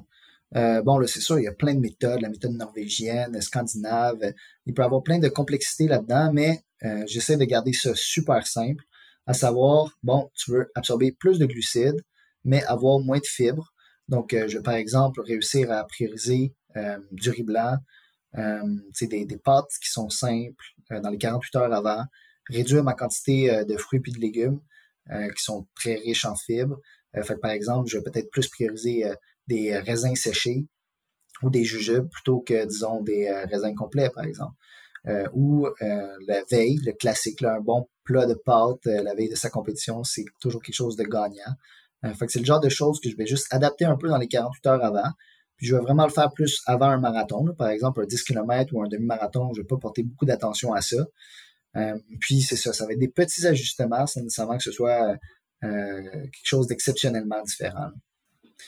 Euh, 0.55 0.81
bon, 0.83 0.97
là, 0.99 1.07
c'est 1.07 1.19
sûr, 1.19 1.39
il 1.39 1.43
y 1.43 1.47
a 1.47 1.51
plein 1.51 1.73
de 1.73 1.79
méthodes, 1.79 2.21
la 2.21 2.29
méthode 2.29 2.53
norvégienne, 2.53 3.41
scandinave. 3.41 4.33
Il 4.65 4.73
peut 4.73 4.83
y 4.83 4.85
avoir 4.85 5.01
plein 5.01 5.19
de 5.19 5.27
complexité 5.27 5.87
là-dedans, 5.87 6.31
mais 6.31 6.63
euh, 6.83 7.03
j'essaie 7.07 7.37
de 7.37 7.45
garder 7.45 7.73
ça 7.73 7.91
super 7.95 8.45
simple, 8.45 8.83
à 9.25 9.33
savoir, 9.33 9.97
bon, 10.03 10.29
tu 10.35 10.51
veux 10.51 10.71
absorber 10.75 11.11
plus 11.11 11.39
de 11.39 11.45
glucides, 11.45 12.01
mais 12.43 12.63
avoir 12.65 12.99
moins 12.99 13.19
de 13.19 13.25
fibres. 13.25 13.73
Donc, 14.09 14.31
je 14.33 14.57
vais 14.57 14.63
par 14.63 14.73
exemple 14.73 15.21
réussir 15.21 15.71
à 15.71 15.85
prioriser 15.85 16.53
du 17.11 17.29
riz 17.29 17.43
blanc, 17.43 17.77
des, 18.35 19.25
des 19.25 19.37
pâtes 19.37 19.71
qui 19.81 19.89
sont 19.89 20.09
simples 20.09 20.65
dans 20.89 21.09
les 21.09 21.17
48 21.17 21.55
heures 21.55 21.73
avant, 21.73 22.03
réduire 22.49 22.83
ma 22.83 22.93
quantité 22.93 23.63
de 23.65 23.77
fruits 23.77 24.01
et 24.05 24.11
de 24.11 24.19
légumes, 24.19 24.59
euh, 25.11 25.29
qui 25.31 25.43
sont 25.43 25.67
très 25.75 25.95
riches 25.95 26.23
en 26.23 26.35
fibres. 26.35 26.79
Euh, 27.17 27.23
fait 27.23 27.35
par 27.35 27.51
exemple, 27.51 27.89
je 27.89 27.97
vais 27.97 28.03
peut-être 28.03 28.29
plus 28.31 28.47
prioriser 28.47 29.05
euh, 29.05 29.15
des 29.47 29.77
raisins 29.77 30.15
séchés 30.15 30.65
ou 31.41 31.49
des 31.49 31.65
jujubes 31.65 32.07
plutôt 32.09 32.39
que, 32.39 32.65
disons, 32.65 33.01
des 33.01 33.29
raisins 33.51 33.75
complets, 33.75 34.09
par 34.09 34.23
exemple. 34.23 34.53
Ou 35.33 35.67
la 35.79 36.43
veille, 36.49 36.79
le 36.85 36.93
classique, 36.93 37.43
un 37.43 37.59
bon 37.59 37.87
plat 38.03 38.25
de 38.25 38.33
pâtes 38.33 38.85
la 38.85 39.13
veille 39.13 39.29
de 39.29 39.35
sa 39.35 39.49
compétition, 39.49 40.03
c'est 40.03 40.25
toujours 40.39 40.61
quelque 40.61 40.75
chose 40.75 40.95
de 40.95 41.03
gagnant. 41.03 42.13
fait 42.15 42.25
que 42.25 42.31
c'est 42.31 42.39
le 42.39 42.45
genre 42.45 42.61
de 42.61 42.69
choses 42.69 42.99
que 43.01 43.09
je 43.09 43.17
vais 43.17 43.25
juste 43.25 43.47
adapter 43.51 43.85
un 43.85 43.97
peu 43.97 44.07
dans 44.07 44.17
les 44.17 44.27
48 44.27 44.65
heures 44.67 44.83
avant. 44.83 45.11
Puis 45.57 45.67
je 45.67 45.75
vais 45.75 45.81
vraiment 45.81 46.05
le 46.05 46.11
faire 46.11 46.31
plus 46.31 46.61
avant 46.65 46.89
un 46.89 46.99
marathon. 46.99 47.45
Par 47.57 47.69
exemple, 47.69 48.01
un 48.01 48.05
10 48.05 48.23
km 48.23 48.73
ou 48.73 48.81
un 48.81 48.87
demi-marathon, 48.87 49.53
je 49.53 49.59
ne 49.59 49.63
vais 49.63 49.67
pas 49.67 49.77
porter 49.77 50.03
beaucoup 50.03 50.25
d'attention 50.25 50.73
à 50.73 50.81
ça. 50.81 51.05
Euh, 51.75 51.97
puis 52.19 52.41
c'est 52.41 52.55
ça, 52.55 52.73
ça 52.73 52.85
va 52.85 52.93
être 52.93 52.99
des 52.99 53.07
petits 53.07 53.47
ajustements 53.47 54.05
sans 54.05 54.21
nécessairement 54.21 54.57
que 54.57 54.63
ce 54.63 54.71
soit 54.71 55.17
euh, 55.63 56.01
quelque 56.01 56.43
chose 56.43 56.67
d'exceptionnellement 56.67 57.41
différent. 57.43 57.89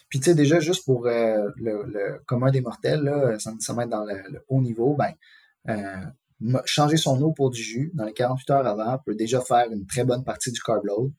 Puis 0.09 0.19
tu 0.19 0.25
sais, 0.25 0.35
déjà, 0.35 0.59
juste 0.59 0.85
pour 0.85 1.07
euh, 1.07 1.49
le, 1.57 2.19
commun 2.25 2.51
des 2.51 2.61
mortels, 2.61 3.01
là, 3.01 3.37
sans 3.39 3.53
nécessairement 3.53 3.83
être 3.83 3.89
dans 3.89 4.05
le, 4.05 4.43
haut 4.47 4.61
niveau, 4.61 4.95
ben, 4.95 5.13
changer 6.65 6.97
son 6.97 7.21
eau 7.21 7.31
pour 7.31 7.49
du 7.49 7.61
jus 7.61 7.91
dans 7.93 8.05
les 8.05 8.13
48 8.13 8.49
heures 8.51 8.67
avant 8.67 8.97
peut 9.05 9.15
déjà 9.15 9.41
faire 9.41 9.71
une 9.71 9.85
très 9.85 10.03
bonne 10.03 10.23
partie 10.23 10.51
du 10.51 10.61
carb 10.61 10.83
load. 10.83 11.11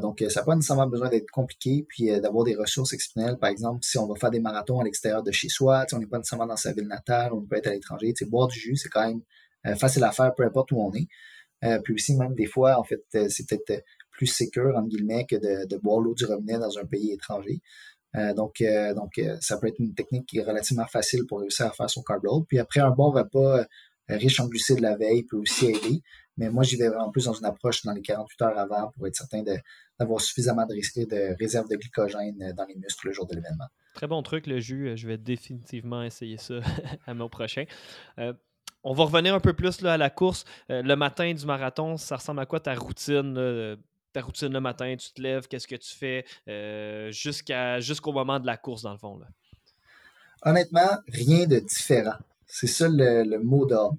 donc, 0.00 0.24
ça 0.28 0.40
n'a 0.40 0.46
pas 0.46 0.54
nécessairement 0.54 0.86
besoin 0.86 1.08
d'être 1.08 1.30
compliqué, 1.30 1.86
puis 1.88 2.08
d'avoir 2.20 2.44
des 2.44 2.54
ressources 2.54 2.92
exceptionnelles. 2.92 3.38
Par 3.38 3.50
exemple, 3.50 3.80
si 3.82 3.98
on 3.98 4.06
va 4.06 4.14
faire 4.14 4.30
des 4.30 4.40
marathons 4.40 4.80
à 4.80 4.84
l'extérieur 4.84 5.22
de 5.22 5.32
chez 5.32 5.48
soi, 5.48 5.86
on 5.92 5.98
n'est 5.98 6.06
pas 6.06 6.18
nécessairement 6.18 6.46
dans 6.46 6.56
sa 6.56 6.72
ville 6.72 6.86
natale, 6.86 7.32
on 7.32 7.42
peut 7.42 7.56
être 7.56 7.68
à 7.68 7.72
l'étranger, 7.72 8.12
boire 8.26 8.48
du 8.48 8.58
jus, 8.58 8.76
c'est 8.76 8.90
quand 8.90 9.06
même 9.06 9.22
euh, 9.66 9.74
facile 9.74 10.04
à 10.04 10.12
faire, 10.12 10.34
peu 10.34 10.44
importe 10.44 10.72
où 10.72 10.80
on 10.80 10.92
est. 10.94 11.08
puis 11.82 11.94
aussi, 11.94 12.14
même 12.16 12.34
des 12.34 12.46
fois, 12.46 12.78
en 12.78 12.84
fait, 12.84 13.02
c'est 13.28 13.48
peut-être 13.48 13.84
plus 14.10 14.26
sécure, 14.26 14.76
entre 14.76 14.88
guillemets, 14.88 15.26
que 15.26 15.36
de, 15.36 15.66
de 15.66 15.76
boire 15.78 16.00
l'eau 16.00 16.14
du 16.14 16.26
robinet 16.26 16.58
dans 16.58 16.78
un 16.78 16.84
pays 16.84 17.12
étranger. 17.12 17.62
donc, 18.36 18.62
donc 18.94 19.20
ça 19.40 19.56
peut 19.56 19.68
être 19.68 19.78
une 19.78 19.94
technique 19.94 20.26
qui 20.26 20.38
est 20.38 20.42
relativement 20.42 20.86
facile 20.86 21.26
pour 21.26 21.40
réussir 21.40 21.66
à 21.66 21.70
faire 21.70 21.88
son 21.88 22.02
carb 22.02 22.22
load. 22.24 22.44
Puis 22.46 22.58
après, 22.58 22.80
un 22.80 22.90
bon 22.90 23.10
repas 23.10 23.64
riche 24.08 24.40
en 24.40 24.48
glucides 24.48 24.80
la 24.80 24.96
veille 24.96 25.24
peut 25.24 25.36
aussi 25.36 25.66
aider. 25.66 26.02
Mais 26.36 26.50
moi, 26.50 26.62
j'y 26.62 26.76
vais 26.76 26.88
vraiment 26.88 27.10
plus 27.10 27.26
dans 27.26 27.34
une 27.34 27.44
approche 27.44 27.82
dans 27.84 27.92
les 27.92 28.00
48 28.00 28.42
heures 28.42 28.58
avant 28.58 28.90
pour 28.92 29.06
être 29.06 29.14
certain 29.14 29.42
d'avoir 29.98 30.20
suffisamment 30.20 30.66
de, 30.66 30.74
de 30.74 31.36
réserve 31.38 31.68
de 31.68 31.76
glycogène 31.76 32.52
dans 32.56 32.64
les 32.64 32.74
muscles 32.76 33.08
le 33.08 33.12
jour 33.12 33.26
de 33.26 33.34
l'événement. 33.34 33.66
Très 33.94 34.06
bon 34.06 34.22
truc, 34.22 34.46
le 34.46 34.58
jus. 34.58 34.96
Je 34.96 35.06
vais 35.06 35.18
définitivement 35.18 36.02
essayer 36.02 36.38
ça 36.38 36.54
à 37.06 37.12
mon 37.12 37.28
prochain. 37.28 37.64
Euh, 38.18 38.32
on 38.82 38.94
va 38.94 39.04
revenir 39.04 39.34
un 39.34 39.40
peu 39.40 39.52
plus 39.52 39.82
là, 39.82 39.92
à 39.92 39.96
la 39.98 40.10
course. 40.10 40.44
Euh, 40.70 40.82
le 40.82 40.96
matin 40.96 41.32
du 41.32 41.44
marathon, 41.44 41.98
ça 41.98 42.16
ressemble 42.16 42.40
à 42.40 42.46
quoi 42.46 42.60
ta 42.60 42.74
routine? 42.74 43.78
ta 44.12 44.20
routine 44.20 44.52
le 44.52 44.60
matin, 44.60 44.94
tu 44.96 45.12
te 45.12 45.20
lèves, 45.20 45.48
qu'est-ce 45.48 45.66
que 45.66 45.76
tu 45.76 45.94
fais 45.94 46.24
euh, 46.48 47.10
jusqu'au 47.10 48.12
moment 48.12 48.38
de 48.38 48.46
la 48.46 48.56
course, 48.56 48.82
dans 48.82 48.92
le 48.92 48.98
fond? 48.98 49.18
Là? 49.18 49.26
Honnêtement, 50.44 50.98
rien 51.08 51.46
de 51.46 51.58
différent. 51.60 52.16
C'est 52.54 52.66
ça 52.66 52.86
le, 52.86 53.38
mot 53.38 53.64
d'ordre. 53.64 53.96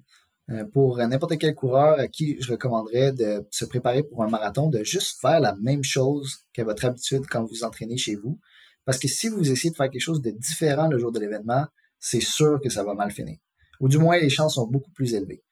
Euh, 0.50 0.64
pour 0.72 0.98
n'importe 0.98 1.38
quel 1.38 1.54
coureur 1.54 1.98
à 1.98 2.06
qui 2.06 2.40
je 2.40 2.52
recommanderais 2.52 3.12
de 3.12 3.44
se 3.50 3.64
préparer 3.64 4.04
pour 4.04 4.22
un 4.22 4.28
marathon, 4.28 4.68
de 4.68 4.84
juste 4.84 5.18
faire 5.20 5.40
la 5.40 5.56
même 5.56 5.82
chose 5.82 6.44
qu'à 6.52 6.64
votre 6.64 6.84
habitude 6.84 7.22
quand 7.28 7.44
vous 7.44 7.64
entraînez 7.64 7.96
chez 7.96 8.14
vous. 8.14 8.38
Parce 8.84 8.98
que 8.98 9.08
si 9.08 9.28
vous 9.28 9.50
essayez 9.50 9.70
de 9.70 9.76
faire 9.76 9.90
quelque 9.90 10.00
chose 10.00 10.22
de 10.22 10.30
différent 10.30 10.86
le 10.86 10.98
jour 10.98 11.10
de 11.10 11.18
l'événement, 11.18 11.66
c'est 11.98 12.20
sûr 12.20 12.60
que 12.62 12.68
ça 12.68 12.84
va 12.84 12.94
mal 12.94 13.10
finir. 13.10 13.38
Ou 13.80 13.88
du 13.88 13.98
moins, 13.98 14.18
les 14.18 14.28
chances 14.28 14.54
sont 14.54 14.68
beaucoup 14.68 14.92
plus 14.92 15.14
élevées. 15.14 15.42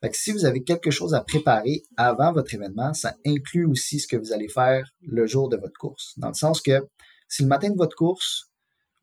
Fait 0.00 0.10
que 0.10 0.16
si 0.16 0.30
vous 0.30 0.44
avez 0.44 0.62
quelque 0.62 0.92
chose 0.92 1.14
à 1.14 1.22
préparer 1.22 1.82
avant 1.96 2.32
votre 2.32 2.54
événement, 2.54 2.94
ça 2.94 3.16
inclut 3.24 3.64
aussi 3.64 3.98
ce 3.98 4.06
que 4.06 4.16
vous 4.16 4.32
allez 4.32 4.48
faire 4.48 4.88
le 5.00 5.26
jour 5.26 5.48
de 5.48 5.56
votre 5.56 5.76
course. 5.80 6.12
Dans 6.18 6.28
le 6.28 6.34
sens 6.34 6.60
que 6.60 6.86
si 7.28 7.42
le 7.42 7.48
matin 7.48 7.70
de 7.70 7.76
votre 7.76 7.96
course, 7.96 8.52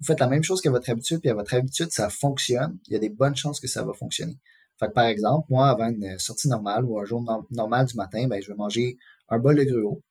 vous 0.03 0.07
faites 0.07 0.19
la 0.19 0.27
même 0.27 0.43
chose 0.43 0.61
qu'à 0.61 0.69
votre 0.69 0.89
habitude, 0.89 1.21
puis 1.21 1.29
à 1.29 1.33
votre 1.33 1.53
habitude, 1.53 1.89
ça 1.91 2.09
fonctionne, 2.09 2.77
il 2.87 2.93
y 2.93 2.95
a 2.97 2.99
des 2.99 3.09
bonnes 3.09 3.37
chances 3.37 3.61
que 3.61 3.67
ça 3.67 3.83
va 3.83 3.93
fonctionner. 3.93 4.37
Fait 4.77 4.87
que 4.87 4.91
par 4.91 5.05
exemple, 5.05 5.47
moi, 5.49 5.69
avant 5.69 5.87
une 5.87 6.19
sortie 6.19 6.49
normale 6.49 6.83
ou 6.83 6.99
un 6.99 7.05
jour 7.05 7.23
normal 7.51 7.85
du 7.85 7.95
matin, 7.95 8.27
ben, 8.27 8.41
je 8.41 8.49
vais 8.49 8.57
manger 8.57 8.97
un 9.29 9.39
bol 9.39 9.55
de 9.55 9.63
gruau 9.63 10.01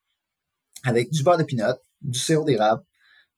avec 0.85 1.11
du 1.11 1.23
beurre 1.23 1.37
de 1.37 1.43
pinot, 1.45 1.75
du 2.01 2.19
sirop 2.19 2.45
d'érable, 2.45 2.83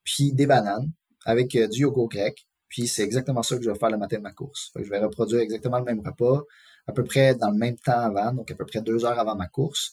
puis 0.04 0.32
des 0.32 0.46
bananes 0.46 0.92
avec 1.26 1.56
euh, 1.56 1.66
du 1.66 1.80
yogourt 1.80 2.08
grec. 2.08 2.46
Puis 2.68 2.86
c'est 2.86 3.02
exactement 3.02 3.42
ça 3.42 3.56
que 3.56 3.62
je 3.62 3.70
vais 3.70 3.78
faire 3.78 3.90
le 3.90 3.98
matin 3.98 4.18
de 4.18 4.22
ma 4.22 4.32
course. 4.32 4.70
je 4.76 4.88
vais 4.88 4.98
reproduire 4.98 5.40
exactement 5.40 5.78
le 5.78 5.84
même 5.84 6.00
repas, 6.00 6.42
à 6.86 6.92
peu 6.92 7.02
près 7.02 7.34
dans 7.34 7.50
le 7.50 7.58
même 7.58 7.76
temps 7.78 7.98
avant, 7.98 8.32
donc 8.32 8.50
à 8.50 8.54
peu 8.54 8.64
près 8.64 8.80
deux 8.80 9.04
heures 9.04 9.18
avant 9.18 9.34
ma 9.34 9.48
course. 9.48 9.92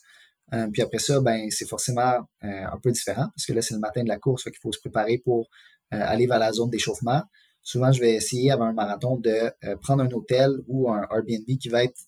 Euh, 0.54 0.68
puis 0.72 0.84
après 0.84 1.00
ça, 1.00 1.22
ben 1.22 1.50
c'est 1.50 1.68
forcément 1.68 2.28
euh, 2.44 2.66
un 2.66 2.78
peu 2.84 2.92
différent 2.92 3.30
parce 3.36 3.46
que 3.48 3.54
là 3.54 3.62
c'est 3.62 3.74
le 3.74 3.80
matin 3.80 4.04
de 4.04 4.10
la 4.10 4.20
course, 4.20 4.44
fait 4.44 4.52
qu'il 4.52 4.60
faut 4.60 4.72
se 4.72 4.80
préparer 4.80 5.18
pour 5.18 5.48
aller 5.92 6.28
vers 6.28 6.40
la 6.40 6.52
zone 6.52 6.70
d'échauffement. 6.70 7.24
Souvent, 7.64 7.92
je 7.92 8.02
vais 8.02 8.14
essayer 8.14 8.52
avant 8.52 8.66
un 8.66 8.74
marathon 8.74 9.18
de 9.18 9.52
prendre 9.82 10.04
un 10.04 10.12
hôtel 10.12 10.52
ou 10.68 10.90
un 10.90 11.04
Airbnb 11.12 11.58
qui 11.60 11.70
va 11.70 11.84
être 11.84 12.00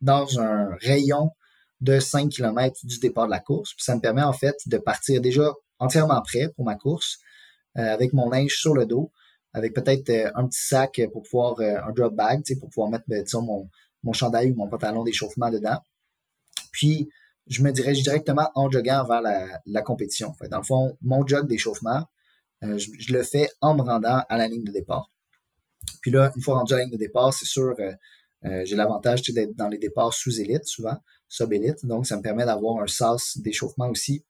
dans 0.00 0.40
un 0.40 0.76
rayon 0.80 1.30
de 1.82 1.98
5 1.98 2.30
km 2.30 2.86
du 2.86 2.98
départ 3.00 3.26
de 3.26 3.32
la 3.32 3.40
course. 3.40 3.74
Puis 3.74 3.84
ça 3.84 3.94
me 3.94 4.00
permet 4.00 4.22
en 4.22 4.32
fait 4.32 4.56
de 4.66 4.78
partir 4.78 5.20
déjà 5.20 5.52
entièrement 5.78 6.22
prêt 6.22 6.48
pour 6.54 6.64
ma 6.64 6.76
course, 6.76 7.18
euh, 7.76 7.92
avec 7.92 8.12
mon 8.12 8.30
linge 8.30 8.54
sur 8.54 8.74
le 8.74 8.86
dos, 8.86 9.10
avec 9.52 9.74
peut-être 9.74 10.08
euh, 10.10 10.30
un 10.36 10.46
petit 10.46 10.62
sac 10.62 11.00
pour 11.12 11.22
pouvoir, 11.22 11.58
euh, 11.60 11.76
un 11.84 11.92
drop 11.92 12.14
bag, 12.14 12.42
pour 12.60 12.70
pouvoir 12.70 12.88
mettre, 12.88 13.04
ben, 13.08 13.24
mon, 13.34 13.68
mon 14.04 14.12
chandail 14.12 14.52
ou 14.52 14.54
mon 14.54 14.68
pantalon 14.68 15.02
d'échauffement 15.02 15.50
dedans. 15.50 15.78
Puis, 16.70 17.10
je 17.48 17.62
me 17.62 17.72
dirige 17.72 18.02
directement 18.02 18.50
en 18.54 18.70
joguant 18.70 19.04
vers 19.04 19.20
la, 19.20 19.82
compétition. 19.82 20.32
dans 20.48 20.58
le 20.58 20.62
fond, 20.62 20.96
mon 21.02 21.26
jog 21.26 21.48
d'échauffement, 21.48 22.04
je, 22.62 23.12
le 23.12 23.22
fais 23.22 23.48
en 23.60 23.74
me 23.74 23.82
rendant 23.82 24.22
à 24.28 24.36
la 24.38 24.48
ligne 24.48 24.64
de 24.64 24.72
départ. 24.72 25.10
Puis 26.00 26.10
là, 26.10 26.32
une 26.36 26.42
fois 26.42 26.58
rendu 26.58 26.72
à 26.74 26.76
la 26.76 26.84
ligne 26.84 26.92
de 26.92 26.98
départ, 26.98 27.34
c'est 27.34 27.46
sûr, 27.46 27.74
j'ai 28.42 28.76
l'avantage 28.76 29.22
d'être 29.22 29.54
dans 29.56 29.68
les 29.68 29.78
départs 29.78 30.14
sous 30.14 30.40
élite 30.40 30.64
souvent, 30.64 30.96
sub 31.28 31.52
élite. 31.52 31.84
Donc, 31.84 32.06
ça 32.06 32.16
me 32.16 32.22
permet 32.22 32.44
d'avoir 32.44 32.82
un 32.82 32.86
sas 32.86 33.36
d'échauffement 33.38 33.88
aussi 33.88 34.24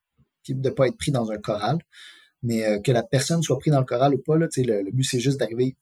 de 0.49 0.69
ne 0.69 0.75
pas 0.75 0.89
être 0.89 0.97
pris 0.97 1.13
dans 1.13 1.31
un 1.31 1.39
choral. 1.39 1.79
Mais 2.43 2.65
euh, 2.65 2.81
que 2.81 2.91
la 2.91 3.03
personne 3.03 3.43
soit 3.43 3.59
prise 3.59 3.73
dans 3.73 3.81
le 3.81 3.87
choral 3.87 4.15
ou 4.15 4.19
pas, 4.19 4.37
là, 4.37 4.49
le, 4.57 4.83
le 4.83 4.91
but, 4.91 5.05
c'est 5.05 5.21
juste 5.21 5.39
d'arriver 5.39 5.77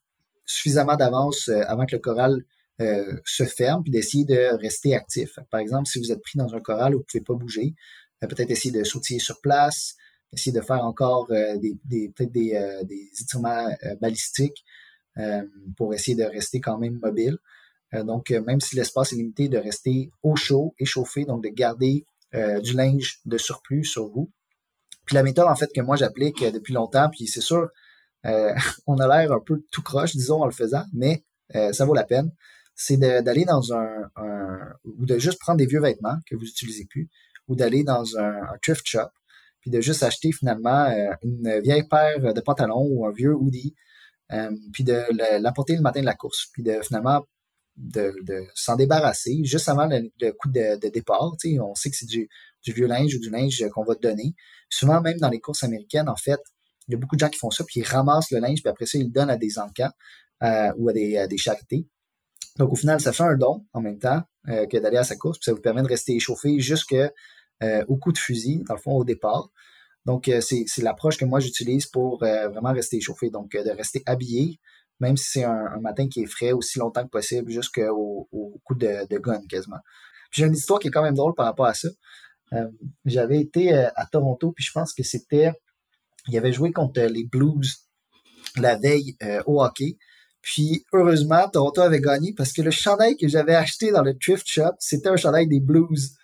suffisamment 0.45 0.95
d'avance 0.95 1.49
euh, 1.49 1.61
avant 1.67 1.85
que 1.85 1.95
le 1.95 2.45
euh, 2.81 3.19
se 3.25 3.43
ferme, 3.43 3.83
puis 3.83 3.91
d'essayer 3.91 4.25
de 4.25 4.57
rester 4.57 4.95
actif. 4.95 5.39
Par 5.49 5.59
exemple, 5.59 5.87
si 5.87 5.99
vous 5.99 6.11
êtes 6.11 6.21
pris 6.21 6.37
dans 6.37 6.53
un 6.53 6.59
choral 6.59 6.93
où 6.93 6.97
vous 6.97 7.03
ne 7.03 7.05
pouvez 7.05 7.23
pas 7.23 7.33
bouger, 7.33 7.73
peut-être 8.21 8.51
essayer 8.51 8.71
de 8.71 8.83
sautiller 8.83 9.19
sur 9.19 9.41
place, 9.41 9.95
essayer 10.33 10.51
de 10.51 10.61
faire 10.61 10.83
encore 10.85 11.27
des, 11.27 11.77
des 11.85 12.09
peut-être 12.09 12.31
des, 12.31 12.81
des 12.83 13.09
étirements 13.19 13.67
balistiques 13.99 14.63
pour 15.77 15.93
essayer 15.93 16.15
de 16.15 16.23
rester 16.23 16.61
quand 16.61 16.77
même 16.77 16.99
mobile. 17.01 17.37
donc, 17.93 18.29
même 18.29 18.61
si 18.61 18.75
l'espace 18.75 19.11
est 19.13 19.17
limité, 19.17 19.49
de 19.49 19.57
rester 19.57 20.09
au 20.23 20.35
chaud, 20.35 20.73
échauffé, 20.79 21.25
donc 21.25 21.43
de 21.43 21.49
garder 21.49 22.05
du 22.33 22.73
linge 22.73 23.19
de 23.25 23.37
surplus 23.37 23.83
sur 23.83 24.07
vous 24.07 24.31
puis 25.05 25.15
la 25.15 25.23
méthode, 25.23 25.47
en 25.47 25.55
fait, 25.55 25.71
que 25.73 25.81
moi 25.81 25.95
j'applique 25.95 26.41
euh, 26.43 26.51
depuis 26.51 26.73
longtemps, 26.73 27.09
puis 27.09 27.27
c'est 27.27 27.41
sûr, 27.41 27.69
euh, 28.25 28.53
on 28.87 28.97
a 28.97 29.07
l'air 29.07 29.31
un 29.31 29.39
peu 29.39 29.63
tout 29.71 29.81
croche, 29.81 30.15
disons, 30.15 30.41
en 30.41 30.45
le 30.45 30.51
faisant, 30.51 30.85
mais 30.93 31.23
euh, 31.55 31.73
ça 31.73 31.85
vaut 31.85 31.93
la 31.93 32.03
peine. 32.03 32.31
C'est 32.73 32.97
d'aller 32.97 33.45
dans 33.45 33.73
un, 33.73 34.09
ou 34.85 35.05
de 35.05 35.19
juste 35.19 35.39
prendre 35.39 35.57
des 35.57 35.67
vieux 35.67 35.81
vêtements 35.81 36.17
que 36.25 36.35
vous 36.35 36.43
n'utilisez 36.43 36.85
plus, 36.85 37.09
ou 37.47 37.55
d'aller 37.55 37.83
dans 37.83 38.17
un, 38.17 38.41
thrift 38.63 38.87
shop, 38.87 39.09
puis 39.61 39.71
de 39.71 39.79
juste 39.81 40.03
acheter 40.03 40.31
finalement 40.31 40.87
une 41.23 41.59
vieille 41.61 41.87
paire 41.87 42.33
de 42.33 42.41
pantalons 42.41 42.85
ou 42.89 43.05
un 43.05 43.11
vieux 43.11 43.33
hoodie, 43.33 43.75
puis 44.73 44.83
de 44.83 45.03
l'apporter 45.41 45.75
le 45.75 45.81
matin 45.81 46.01
de 46.01 46.05
la 46.05 46.15
course, 46.15 46.47
puis 46.53 46.63
de 46.63 46.81
finalement 46.81 47.25
de, 47.77 48.13
s'en 48.55 48.75
débarrasser 48.75 49.41
juste 49.43 49.69
avant 49.69 49.87
le, 49.87 50.31
coup 50.31 50.49
de, 50.49 50.79
de 50.79 50.89
départ. 50.89 51.35
On 51.59 51.75
sait 51.75 51.89
que 51.89 51.95
c'est 51.95 52.05
du, 52.05 52.29
du 52.63 52.73
vieux 52.73 52.87
linge 52.87 53.15
ou 53.15 53.19
du 53.19 53.29
linge 53.29 53.63
qu'on 53.73 53.83
va 53.83 53.95
te 53.95 54.01
donner. 54.01 54.35
Souvent, 54.69 55.01
même 55.01 55.17
dans 55.17 55.29
les 55.29 55.39
courses 55.39 55.63
américaines, 55.63 56.09
en 56.09 56.15
fait, 56.15 56.39
il 56.87 56.93
y 56.93 56.95
a 56.95 56.97
beaucoup 56.97 57.15
de 57.15 57.19
gens 57.19 57.29
qui 57.29 57.39
font 57.39 57.51
ça, 57.51 57.63
puis 57.63 57.81
ils 57.81 57.87
ramassent 57.87 58.31
le 58.31 58.39
linge, 58.39 58.61
puis 58.61 58.69
après 58.69 58.85
ça, 58.85 58.97
ils 58.97 59.05
le 59.05 59.11
donnent 59.11 59.29
à 59.29 59.37
des 59.37 59.59
encans 59.59 59.91
euh, 60.43 60.71
ou 60.77 60.89
à 60.89 60.93
des, 60.93 61.25
des, 61.29 61.37
charités. 61.37 61.87
Donc, 62.57 62.71
au 62.71 62.75
final, 62.75 62.99
ça 62.99 63.13
fait 63.13 63.23
un 63.23 63.35
don 63.35 63.65
en 63.73 63.81
même 63.81 63.99
temps 63.99 64.21
euh, 64.49 64.65
que 64.67 64.77
d'aller 64.77 64.97
à 64.97 65.03
sa 65.03 65.15
course, 65.15 65.37
puis 65.39 65.45
ça 65.45 65.53
vous 65.53 65.61
permet 65.61 65.83
de 65.83 65.87
rester 65.87 66.15
échauffé 66.15 66.59
jusqu'au 66.59 67.07
euh, 67.61 67.85
coup 67.85 68.11
de 68.11 68.17
fusil, 68.17 68.63
dans 68.67 68.75
le 68.75 68.79
fond, 68.79 68.93
au 68.93 69.03
départ. 69.03 69.49
Donc, 70.05 70.31
c'est 70.41 70.65
l'approche 70.79 71.17
que 71.17 71.25
moi 71.25 71.39
j'utilise 71.39 71.85
pour 71.85 72.17
vraiment 72.19 72.73
rester 72.73 72.97
échauffé. 72.97 73.29
Donc, 73.29 73.51
de 73.51 73.69
rester 73.69 74.01
habillé, 74.07 74.59
même 74.99 75.15
si 75.15 75.29
c'est 75.29 75.43
un, 75.43 75.79
matin 75.79 76.07
qui 76.07 76.23
est 76.23 76.25
frais, 76.25 76.53
aussi 76.53 76.79
longtemps 76.79 77.03
que 77.03 77.09
possible, 77.09 77.51
jusqu'au 77.51 78.27
au 78.31 78.59
coup 78.63 78.73
de, 78.73 79.07
de 79.07 79.17
gun 79.19 79.41
quasiment. 79.47 79.77
J'ai 80.31 80.45
une 80.47 80.55
histoire 80.55 80.79
qui 80.79 80.87
est 80.87 80.91
quand 80.91 81.03
même 81.03 81.13
drôle 81.13 81.35
par 81.35 81.45
rapport 81.45 81.67
à 81.67 81.75
ça. 81.75 81.89
Euh, 82.53 82.67
j'avais 83.05 83.39
été 83.39 83.73
euh, 83.75 83.89
à 83.95 84.07
Toronto, 84.07 84.53
puis 84.53 84.65
je 84.65 84.71
pense 84.71 84.93
que 84.93 85.03
c'était. 85.03 85.51
Il 86.27 86.37
avait 86.37 86.51
joué 86.51 86.71
contre 86.71 87.01
les 87.01 87.25
Blues 87.25 87.87
la 88.57 88.75
veille 88.75 89.15
euh, 89.23 89.41
au 89.45 89.63
hockey. 89.63 89.97
Puis 90.41 90.85
heureusement, 90.93 91.47
Toronto 91.49 91.81
avait 91.81 92.01
gagné 92.01 92.33
parce 92.35 92.51
que 92.51 92.61
le 92.61 92.71
chandail 92.71 93.15
que 93.15 93.27
j'avais 93.27 93.55
acheté 93.55 93.91
dans 93.91 94.01
le 94.01 94.17
thrift 94.17 94.47
shop, 94.47 94.73
c'était 94.79 95.09
un 95.09 95.15
chandail 95.15 95.47
des 95.47 95.59
Blues. 95.59 96.15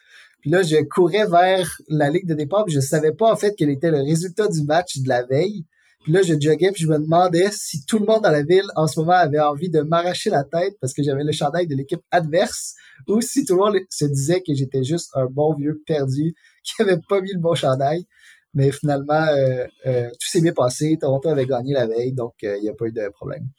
Puis 0.47 0.53
là, 0.53 0.63
je 0.63 0.77
courais 0.77 1.27
vers 1.27 1.69
la 1.89 2.09
ligue 2.09 2.25
de 2.25 2.33
départ, 2.33 2.63
puis 2.63 2.73
je 2.73 2.79
savais 2.79 3.11
pas 3.11 3.29
en 3.29 3.35
fait 3.35 3.53
quel 3.57 3.69
était 3.69 3.91
le 3.91 3.97
résultat 3.97 4.47
du 4.47 4.63
match 4.63 4.97
de 4.99 5.09
la 5.09 5.25
veille. 5.25 5.65
Puis 6.05 6.13
là, 6.13 6.21
je 6.21 6.35
joguais, 6.39 6.71
puis 6.71 6.85
je 6.85 6.87
me 6.87 6.97
demandais 6.97 7.49
si 7.51 7.85
tout 7.85 7.99
le 7.99 8.05
monde 8.05 8.23
dans 8.23 8.31
la 8.31 8.43
ville, 8.43 8.63
en 8.77 8.87
ce 8.87 8.97
moment, 8.97 9.11
avait 9.11 9.41
envie 9.41 9.69
de 9.69 9.81
m'arracher 9.81 10.29
la 10.29 10.45
tête 10.45 10.77
parce 10.79 10.93
que 10.93 11.03
j'avais 11.03 11.25
le 11.25 11.33
chandail 11.33 11.67
de 11.67 11.75
l'équipe 11.75 11.99
adverse, 12.11 12.75
ou 13.09 13.19
si 13.19 13.43
tout 13.43 13.55
le 13.55 13.59
monde 13.59 13.75
se 13.89 14.05
disait 14.05 14.39
que 14.39 14.53
j'étais 14.53 14.85
juste 14.85 15.09
un 15.15 15.25
bon 15.25 15.53
vieux 15.53 15.83
perdu 15.85 16.33
qui 16.63 16.81
avait 16.81 17.01
pas 17.09 17.19
mis 17.19 17.33
le 17.33 17.41
bon 17.41 17.53
chandail. 17.53 18.05
Mais 18.53 18.71
finalement, 18.71 19.25
euh, 19.27 19.65
euh, 19.85 20.09
tout 20.11 20.29
s'est 20.29 20.39
bien 20.39 20.53
passé. 20.53 20.97
Toronto 20.97 21.27
avait 21.27 21.45
gagné 21.45 21.73
la 21.73 21.87
veille, 21.87 22.13
donc 22.13 22.35
euh, 22.45 22.55
il 22.55 22.63
n'y 22.63 22.69
a 22.69 22.73
pas 22.73 22.85
eu 22.85 22.93
de 22.93 23.09
problème. 23.09 23.49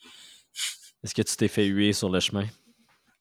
Est-ce 1.04 1.14
que 1.14 1.20
tu 1.20 1.36
t'es 1.36 1.48
fait 1.48 1.66
huer 1.66 1.92
sur 1.92 2.08
le 2.08 2.18
chemin? 2.18 2.46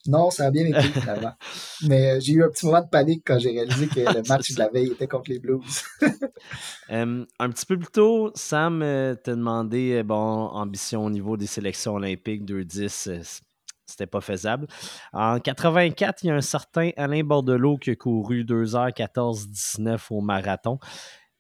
Non, 0.07 0.29
ça 0.29 0.45
a 0.45 0.51
bien 0.51 0.65
été 0.65 0.81
finalement. 0.81 1.33
Mais 1.87 2.11
euh, 2.11 2.19
j'ai 2.19 2.33
eu 2.33 2.43
un 2.43 2.49
petit 2.49 2.65
moment 2.65 2.81
de 2.81 2.87
panique 2.87 3.23
quand 3.25 3.39
j'ai 3.39 3.51
réalisé 3.51 3.87
que 3.87 3.99
le 3.99 4.23
match 4.27 4.53
de 4.53 4.59
la 4.59 4.69
veille 4.69 4.91
était 4.91 5.07
contre 5.07 5.29
les 5.29 5.39
Blues. 5.39 5.83
un 6.89 7.49
petit 7.49 7.65
peu 7.65 7.77
plus 7.77 7.91
tôt, 7.91 8.31
Sam 8.35 8.81
euh, 8.81 9.15
t'a 9.15 9.35
demandé 9.35 9.97
euh, 9.97 10.03
bon, 10.03 10.15
ambition 10.15 11.05
au 11.05 11.09
niveau 11.09 11.35
des 11.37 11.47
sélections 11.47 11.95
olympiques 11.95 12.45
2-10. 12.45 13.41
c'était 13.85 14.07
pas 14.07 14.21
faisable. 14.21 14.67
En 15.11 15.39
84, 15.39 16.23
il 16.23 16.27
y 16.27 16.29
a 16.31 16.35
un 16.35 16.41
certain 16.41 16.91
Alain 16.95 17.23
Bordelot 17.23 17.77
qui 17.77 17.91
a 17.91 17.95
couru 17.95 18.43
2h14-19 18.43 19.99
au 20.11 20.21
marathon. 20.21 20.79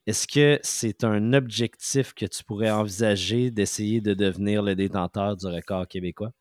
Est-ce 0.07 0.27
que 0.27 0.59
c'est 0.63 1.03
un 1.03 1.33
objectif 1.33 2.13
que 2.13 2.25
tu 2.25 2.43
pourrais 2.43 2.71
envisager 2.71 3.51
d'essayer 3.51 3.99
de 3.99 4.13
devenir 4.13 4.63
le 4.63 4.73
détenteur 4.73 5.35
du 5.35 5.47
record 5.47 5.85
québécois? 5.85 6.31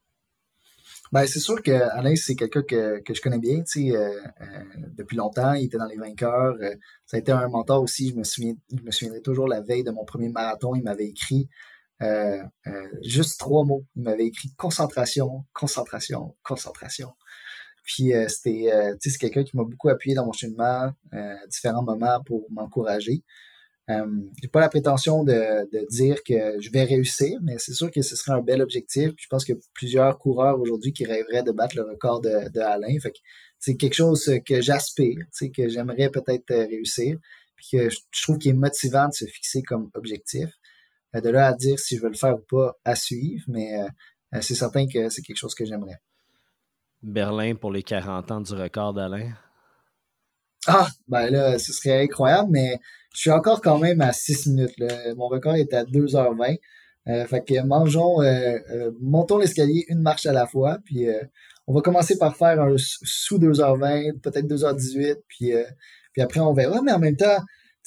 Ben, 1.13 1.27
c'est 1.27 1.41
sûr 1.41 1.63
que 1.63 1.71
Alain, 1.71 2.17
c'est 2.17 2.35
quelqu'un 2.35 2.63
que, 2.63 3.01
que 3.01 3.15
je 3.15 3.21
connais 3.21 3.39
bien, 3.39 3.59
tu 3.63 3.91
sais, 3.91 3.97
euh, 3.97 4.11
euh, 4.41 4.65
depuis 4.97 5.17
longtemps. 5.17 5.55
Il 5.55 5.65
était 5.67 5.79
dans 5.79 5.87
les 5.87 5.97
vainqueurs. 5.97 6.57
Euh, 6.61 6.75
ça 7.05 7.17
a 7.17 7.21
été 7.21 7.33
un 7.33 7.49
mentor 7.49 7.83
aussi. 7.83 8.11
Je 8.11 8.15
me 8.17 8.25
souviens, 8.25 8.55
je 8.77 8.83
me 8.83 8.91
souviendrai 8.91 9.23
toujours 9.23 9.49
la 9.49 9.61
veille 9.61 9.85
de 9.85 9.91
mon 9.91 10.05
premier 10.05 10.29
marathon. 10.29 10.75
Il 10.75 10.83
m'avait 10.83 11.07
écrit 11.07 11.49
juste 13.03 13.39
trois 13.39 13.65
mots. 13.65 13.85
Il 13.97 14.03
m'avait 14.03 14.27
écrit 14.27 14.53
concentration, 14.57 15.45
concentration, 15.53 16.37
concentration. 16.43 17.13
Puis 17.85 18.13
c'était, 18.29 18.69
tu 19.01 19.11
sais, 19.11 19.11
c'est 19.11 19.19
quelqu'un 19.19 19.45
qui 19.45 19.57
m'a 19.57 19.65
beaucoup 19.65 19.89
appuyé 19.89 20.15
dans 20.15 20.27
mon 20.27 20.33
cheminement 20.33 20.93
à 21.13 21.47
différents 21.49 21.83
moments 21.85 22.21
pour 22.25 22.47
m'encourager. 22.51 23.23
Euh, 23.89 24.05
j'ai 24.43 24.49
pas 24.49 24.61
la 24.61 24.69
prétention 24.69 25.23
de, 25.23 25.33
de, 25.71 25.87
dire 25.89 26.23
que 26.25 26.61
je 26.61 26.71
vais 26.71 26.83
réussir, 26.83 27.39
mais 27.43 27.57
c'est 27.59 27.73
sûr 27.73 27.91
que 27.91 28.03
ce 28.03 28.17
serait 28.17 28.33
un 28.33 28.41
bel 28.41 28.61
objectif. 28.61 29.13
je 29.17 29.27
pense 29.29 29.49
a 29.49 29.55
plusieurs 29.75 30.19
coureurs 30.19 30.61
aujourd'hui 30.61 30.93
qui 30.93 31.05
rêveraient 31.05 31.45
de 31.45 31.53
battre 31.53 31.77
le 31.77 31.83
record 31.83 32.21
de, 32.21 32.51
de 32.53 32.61
Alain. 32.61 32.99
Fait 33.01 33.13
que 33.13 33.19
c'est 33.61 33.77
quelque 33.77 33.95
chose 33.95 34.29
que 34.45 34.61
j'aspire, 34.61 35.19
que 35.55 35.69
j'aimerais 35.69 36.11
peut-être 36.11 36.51
euh, 36.51 36.67
réussir, 36.67 37.17
puis 37.55 37.69
que 37.73 37.91
je, 37.91 37.99
trouve 38.23 38.39
qu'il 38.39 38.51
est 38.51 38.55
motivant 38.55 39.09
de 39.09 39.15
se 39.15 39.25
fixer 39.25 39.63
comme 39.63 39.91
objectif. 39.95 40.49
Euh, 41.15 41.21
de 41.21 41.29
là 41.29 41.47
à 41.47 41.53
dire 41.53 41.79
si 41.79 41.97
je 41.97 42.03
veux 42.03 42.11
le 42.11 42.17
faire 42.17 42.35
ou 42.35 42.45
pas, 42.51 42.77
à 42.85 42.97
suivre, 42.97 43.45
mais 43.47 43.79
c'est 44.41 44.57
certain 44.57 44.87
que 44.89 45.09
c'est 45.09 45.23
quelque 45.23 45.39
chose 45.39 45.55
que 45.55 45.65
j'aimerais. 45.65 46.01
Berlin 47.03 47.55
pour 47.55 47.71
les 47.71 47.85
40 47.85 48.31
ans 48.33 48.41
du 48.41 48.53
record 48.53 48.93
d'Alain. 48.93 49.33
Ah, 50.67 50.89
ben 51.09 51.31
là, 51.31 51.59
ce 51.59 51.73
serait 51.73 52.03
incroyable, 52.03 52.49
mais 52.51 52.79
je 53.15 53.21
suis 53.21 53.31
encore 53.31 53.61
quand 53.61 53.79
même 53.79 54.01
à 54.01 54.13
6 54.13 54.49
minutes. 54.49 54.79
Là. 54.79 55.15
Mon 55.15 55.29
record 55.29 55.55
est 55.55 55.73
à 55.73 55.85
2h20. 55.85 56.59
Euh, 57.09 57.25
fait 57.27 57.45
que 57.45 57.63
mangeons, 57.63 58.21
euh, 58.21 58.59
euh, 58.71 58.91
montons 59.01 59.39
l'escalier 59.39 59.85
une 59.89 60.01
marche 60.01 60.27
à 60.27 60.33
la 60.33 60.47
fois, 60.47 60.79
puis 60.85 61.07
on 61.67 61.75
va 61.75 61.81
commencer 61.81 62.19
par 62.19 62.37
faire 62.37 62.61
un 62.61 62.75
sous 62.77 63.39
2h20, 63.39 64.21
peut-être 64.21 64.47
2h18, 64.47 65.17
puis, 65.29 65.53
puis 66.13 66.23
après 66.23 66.41
on 66.41 66.53
verra. 66.53 66.83
Mais 66.83 66.93
en 66.93 66.99
même 66.99 67.17
temps, 67.17 67.39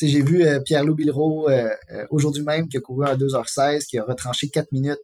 j'ai 0.01 0.21
vu 0.21 0.45
Pierre-Loup 0.63 0.95
Bilro 0.95 1.49
aujourd'hui 2.09 2.43
même 2.43 2.69
qui 2.69 2.77
a 2.77 2.81
couru 2.81 3.05
à 3.05 3.15
2h16, 3.15 3.85
qui 3.85 3.97
a 3.97 4.03
retranché 4.03 4.49
4 4.49 4.71
minutes 4.71 4.97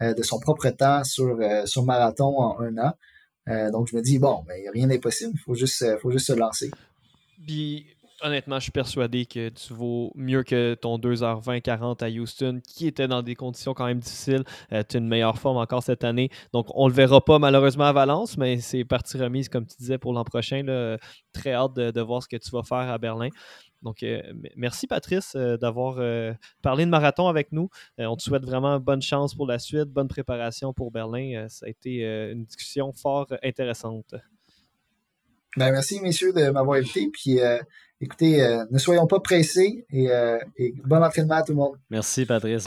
de 0.00 0.22
son 0.22 0.38
propre 0.38 0.68
temps 0.70 1.04
sur, 1.04 1.38
sur 1.66 1.84
marathon 1.84 2.38
en 2.38 2.60
un 2.60 2.78
an. 2.78 3.70
donc 3.72 3.88
je 3.88 3.96
me 3.96 4.02
dis, 4.02 4.18
bon, 4.18 4.44
ben, 4.46 4.56
rien 4.72 4.86
n'est 4.86 4.98
possible, 4.98 5.32
il 5.34 5.40
faut 5.40 5.54
juste, 5.54 5.84
faut 6.00 6.10
juste 6.10 6.28
se 6.28 6.32
lancer. 6.32 6.70
Puis, 7.46 7.86
honnêtement, 8.22 8.56
je 8.56 8.64
suis 8.64 8.72
persuadé 8.72 9.26
que 9.26 9.48
tu 9.48 9.72
vaux 9.72 10.12
mieux 10.14 10.42
que 10.42 10.74
ton 10.74 10.98
2h20-40 10.98 12.02
à 12.02 12.08
Houston, 12.08 12.60
qui 12.66 12.86
était 12.86 13.08
dans 13.08 13.22
des 13.22 13.34
conditions 13.34 13.74
quand 13.74 13.86
même 13.86 14.00
difficiles. 14.00 14.44
Euh, 14.72 14.82
tu 14.88 14.96
as 14.96 15.00
une 15.00 15.08
meilleure 15.08 15.38
forme 15.38 15.56
encore 15.56 15.82
cette 15.82 16.04
année. 16.04 16.30
Donc, 16.52 16.66
on 16.74 16.84
ne 16.84 16.90
le 16.90 16.94
verra 16.96 17.24
pas 17.24 17.38
malheureusement 17.38 17.84
à 17.84 17.92
Valence, 17.92 18.36
mais 18.36 18.58
c'est 18.58 18.84
partie 18.84 19.16
remise, 19.18 19.48
comme 19.48 19.66
tu 19.66 19.76
disais, 19.78 19.98
pour 19.98 20.12
l'an 20.12 20.24
prochain. 20.24 20.64
Très 21.32 21.52
hâte 21.52 21.74
de, 21.74 22.00
voir 22.00 22.22
ce 22.22 22.28
que 22.28 22.36
tu 22.36 22.50
vas 22.50 22.62
faire 22.62 22.90
à 22.90 22.98
Berlin. 22.98 23.28
Donc, 23.82 24.02
euh, 24.02 24.20
merci 24.56 24.86
Patrice 24.86 25.32
euh, 25.36 25.56
d'avoir 25.56 25.98
parlé 26.62 26.84
de 26.84 26.90
marathon 26.90 27.28
avec 27.28 27.52
nous. 27.52 27.68
on 27.98 28.16
te 28.16 28.22
souhaite 28.22 28.44
vraiment 28.44 28.78
bonne 28.78 29.02
chance 29.02 29.34
pour 29.34 29.46
la 29.46 29.58
suite, 29.58 29.88
bonne 29.88 30.08
préparation 30.08 30.72
pour 30.74 30.90
Berlin. 30.90 31.46
ça 31.48 31.66
a 31.66 31.68
été 31.68 32.04
une 32.04 32.44
discussion 32.44 32.92
fort 32.92 33.26
intéressante. 33.42 34.14
Ben, 35.56 35.72
merci, 35.72 36.00
messieurs, 36.00 36.32
de 36.32 36.50
m'avoir 36.50 36.78
invité. 36.78 37.08
Puis, 37.12 37.40
euh, 37.40 37.58
écoutez, 38.00 38.42
euh, 38.42 38.64
ne 38.70 38.78
soyons 38.78 39.06
pas 39.06 39.20
pressés 39.20 39.84
et, 39.90 40.10
euh, 40.10 40.38
et 40.56 40.74
bon 40.84 41.02
entraînement 41.02 41.36
à 41.36 41.42
tout 41.42 41.52
le 41.52 41.58
monde. 41.58 41.76
Merci, 41.90 42.24
Patrice. 42.24 42.64